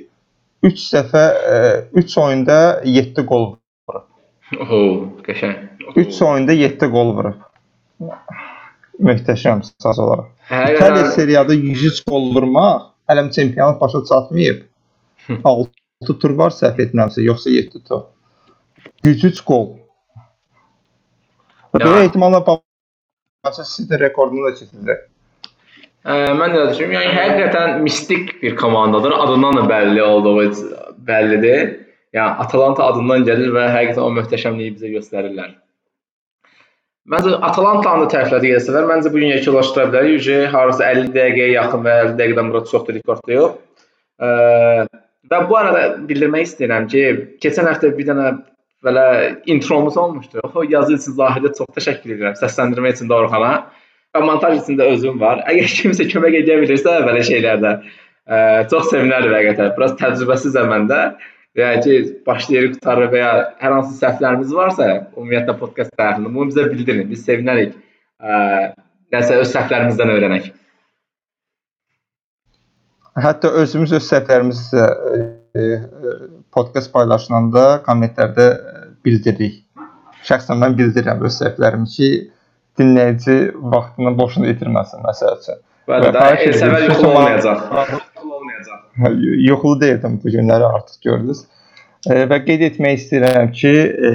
3 0.65 0.89
dəfə 0.95 1.23
3 2.01 2.17
oyunda 2.23 2.57
7 2.85 3.25
qol 3.29 3.47
Oho, 4.55 4.79
qəşəng. 5.27 5.55
3 5.99 6.21
oyunda 6.23 6.55
7 6.55 6.87
qol 6.93 7.09
vurub. 7.17 7.39
Möhtəşəm 9.03 9.63
saz 9.67 9.99
olaraq. 9.99 10.29
İtaliya 10.47 10.77
Həqiqətən 10.79 11.09
seriyada 11.15 11.57
103 11.57 11.99
qol 12.07 12.29
vurmaq 12.35 12.85
hələm 13.11 13.31
çempionat 13.35 13.81
başa 13.81 14.03
çatmayıb. 14.09 14.63
6 15.43 16.15
tur 16.21 16.37
var 16.39 16.55
səhv 16.55 16.79
etmirəmsə, 16.85 17.25
yoxsa 17.25 17.51
7 17.51 17.83
tur. 17.89 18.07
103 19.03 19.43
qol. 19.49 19.67
Böyük 21.73 22.07
ehtimalla 22.07 22.39
Manchester 23.43 23.67
City 23.75 23.99
rekordunu 24.03 24.47
da 24.47 24.55
keçəcək. 24.55 25.03
Ə, 26.07 26.15
mən 26.39 26.53
də 26.55 26.63
düşünürəm. 26.69 26.93
Yəni 26.95 27.15
həqiqətən 27.17 27.81
mistik 27.83 28.37
bir 28.41 28.55
komandadır. 28.55 29.11
Adından 29.25 29.59
da 29.59 29.63
bəlli 29.67 30.01
olduğu 30.03 30.35
bəllidir. 31.07 31.73
Yəni 32.15 32.43
Atalanta 32.43 32.85
adından 32.87 33.25
gəlir 33.27 33.51
və 33.55 33.65
həqiqətən 33.73 34.05
o 34.05 34.11
möhtəşəmliyi 34.15 34.75
bizə 34.77 34.91
göstərirlər. 34.93 35.55
Məncə 37.11 37.33
Atalantanı 37.49 38.05
da 38.05 38.11
tərəflədi 38.13 38.53
gəlsələr, 38.53 38.87
məncə 38.87 39.11
bu 39.11 39.19
gün 39.19 39.33
yekunlaşdıra 39.33 39.89
bilərik. 39.91 40.21
Ücə 40.21 40.37
harasa 40.51 40.87
50 40.91 41.11
dəqiqəyə 41.15 41.49
yaxın 41.53 41.83
və 41.83 41.95
50 42.03 42.15
dəqiqədən 42.21 42.51
bura 42.53 42.61
çoxdur 42.71 42.97
rekord 42.99 43.33
yox. 43.33 43.57
Ə, 44.19 44.29
və 45.31 45.39
bu 45.49 45.57
arada 45.59 45.83
bildirmək 46.09 46.47
istəyirəm 46.47 46.87
ki, 46.91 47.03
keçən 47.43 47.67
həftə 47.67 47.91
bir 47.99 48.07
dənə 48.09 48.31
belə 48.87 49.05
intromuz 49.49 49.97
olmuşdu. 49.97 50.43
O 50.53 50.63
yazı 50.63 50.95
üçün 50.99 51.17
Zahidə 51.19 51.51
çox 51.57 51.71
təşəkkür 51.75 52.15
edirəm. 52.15 52.39
Səsləndirmə 52.39 52.93
üçün 52.95 53.11
Dorxana. 53.11 53.51
Və 54.15 54.23
montaj 54.25 54.61
üçün 54.61 54.79
də 54.79 54.89
özüm 54.95 55.19
var. 55.21 55.43
Əgər 55.49 55.73
kimsə 55.81 56.07
kömək 56.11 56.41
edə 56.43 56.59
bilirsə 56.63 56.99
belə 57.07 57.23
şeylərdə, 57.27 57.73
ə, 58.27 58.37
çox 58.71 58.91
sevinərdim 58.93 59.35
həqiqətən. 59.37 59.73
Biraz 59.77 59.97
təcrübəsizəm 60.01 60.71
mən 60.73 60.87
də. 60.91 61.01
Yəni 61.57 61.81
ki, 61.83 61.93
başlayırıq 62.27 62.75
qutarır 62.77 63.09
və 63.09 63.21
ya 63.21 63.29
hər 63.63 63.73
hansı 63.73 63.95
səhvlərimiz 63.97 64.51
varsa, 64.53 64.89
ümumiyyətlə 65.17 65.55
podkast 65.57 65.95
tərəfindən 65.97 66.35
bunu 66.35 66.51
bizə 66.51 66.67
bildirin. 66.69 67.07
Biz 67.09 67.23
sevinərik. 67.25 67.73
Ə, 68.21 68.35
nəsə 69.13 69.39
öz 69.41 69.51
səhvlərimizdən 69.55 70.13
öyrənək. 70.13 70.51
Hətta 73.17 73.49
özümüz 73.63 73.95
öz 73.97 74.05
səhvlərimizi 74.05 74.77
e, 74.77 75.21
e, 75.57 75.63
podkast 76.53 76.91
paylaşılanda 76.93 77.63
kommentlərdə 77.87 78.45
e, 78.53 78.81
bildiririk. 79.05 79.63
Şəxsən 80.27 80.61
mən 80.61 80.75
bildirirəm 80.77 81.23
öz 81.25 81.39
səhvlərimi 81.41 81.89
ki, 81.95 82.09
dinləyici 82.80 83.38
vaxtını 83.73 84.13
boşuna 84.17 84.51
itirməsin 84.53 85.03
məsəl 85.05 85.38
üçün. 85.41 85.61
Bəli, 85.88 86.09
edirəm, 86.09 86.41
elsəvər 86.47 86.88
yuxulu 86.89 87.11
olmayacaq. 87.11 87.59
Yoxlu 89.47 89.75
deyildim 89.82 90.19
bu 90.23 90.34
günləri 90.34 90.67
artıq 90.67 91.07
gördünüz. 91.07 91.45
E, 92.09 92.25
və 92.32 92.41
qeyd 92.47 92.65
etmək 92.71 92.99
istəyirəm 93.01 93.51
ki, 93.55 93.73
e, 94.09 94.11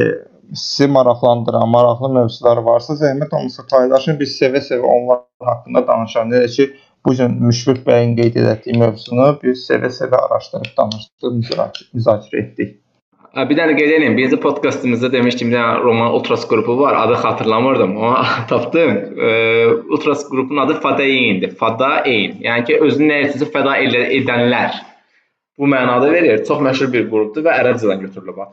sizi 0.55 0.89
maraqlandıran, 0.93 1.69
maraqlı 1.73 2.13
mövzular 2.19 2.61
varsa, 2.67 2.97
zəhmət 3.01 3.33
olmasa 3.39 3.65
paylaşın. 3.71 4.19
Biz 4.21 4.37
sevə-sevə 4.43 4.95
onlar 4.97 5.25
haqqında 5.49 5.87
danışarıq. 5.89 6.35
Necə 6.35 6.53
ki, 6.57 6.69
bu 7.07 7.17
gün 7.19 7.39
Müşfiq 7.47 7.83
bəyin 7.89 8.15
qeyd 8.19 8.37
etdiyi 8.43 8.79
mövzunu 8.79 9.31
biz 9.43 9.65
sevə-sevə 9.71 10.21
araşdırıb 10.27 10.77
danışdıq, 10.79 11.81
müzakirə 11.97 12.45
etdik. 12.45 12.82
Bir 13.33 13.57
dənə 13.57 13.73
qeyd 13.79 13.95
edeyim. 13.97 14.17
Birinci 14.19 14.37
podkastımızda 14.45 15.09
demişdim, 15.13 15.49
dənə 15.55 15.79
Roman 15.81 16.13
Ultras 16.13 16.43
qrupu 16.49 16.75
var. 16.81 16.99
Adı 17.01 17.15
xatırlamırdım. 17.23 17.97
Amma 17.97 18.27
tapdım. 18.49 18.91
Ee, 19.21 19.67
Ultras 19.67 20.29
qrupun 20.31 20.57
adı 20.57 20.81
Fadaindir. 20.81 21.55
Fadain. 21.57 22.37
Yəni 22.45 22.67
ki, 22.69 22.79
özünü 22.85 23.09
nə 23.09 23.21
etsə 23.29 23.49
fəda 23.55 23.79
edənlər. 24.19 24.77
Bu 25.59 25.69
mənada 25.69 26.13
verir. 26.13 26.45
Çox 26.45 26.61
məşhur 26.61 26.93
bir 26.93 27.09
qrupdur 27.09 27.49
və 27.49 27.57
ərəbcədən 27.63 28.05
götürülüb. 28.05 28.45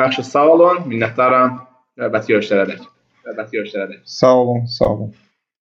Yaxşı, 0.00 0.24
sağ 0.32 0.48
olun, 0.54 0.82
minnətdaram. 0.88 1.60
Növbəti 2.00 2.32
görüşlərə 2.32 2.66
dək. 2.72 2.88
Növbəti 3.28 3.60
görüşlərə 3.60 3.90
dək. 3.92 4.02
Sağ 4.16 4.34
olun, 4.40 4.64
sağ 4.78 4.92
olun. 4.94 5.14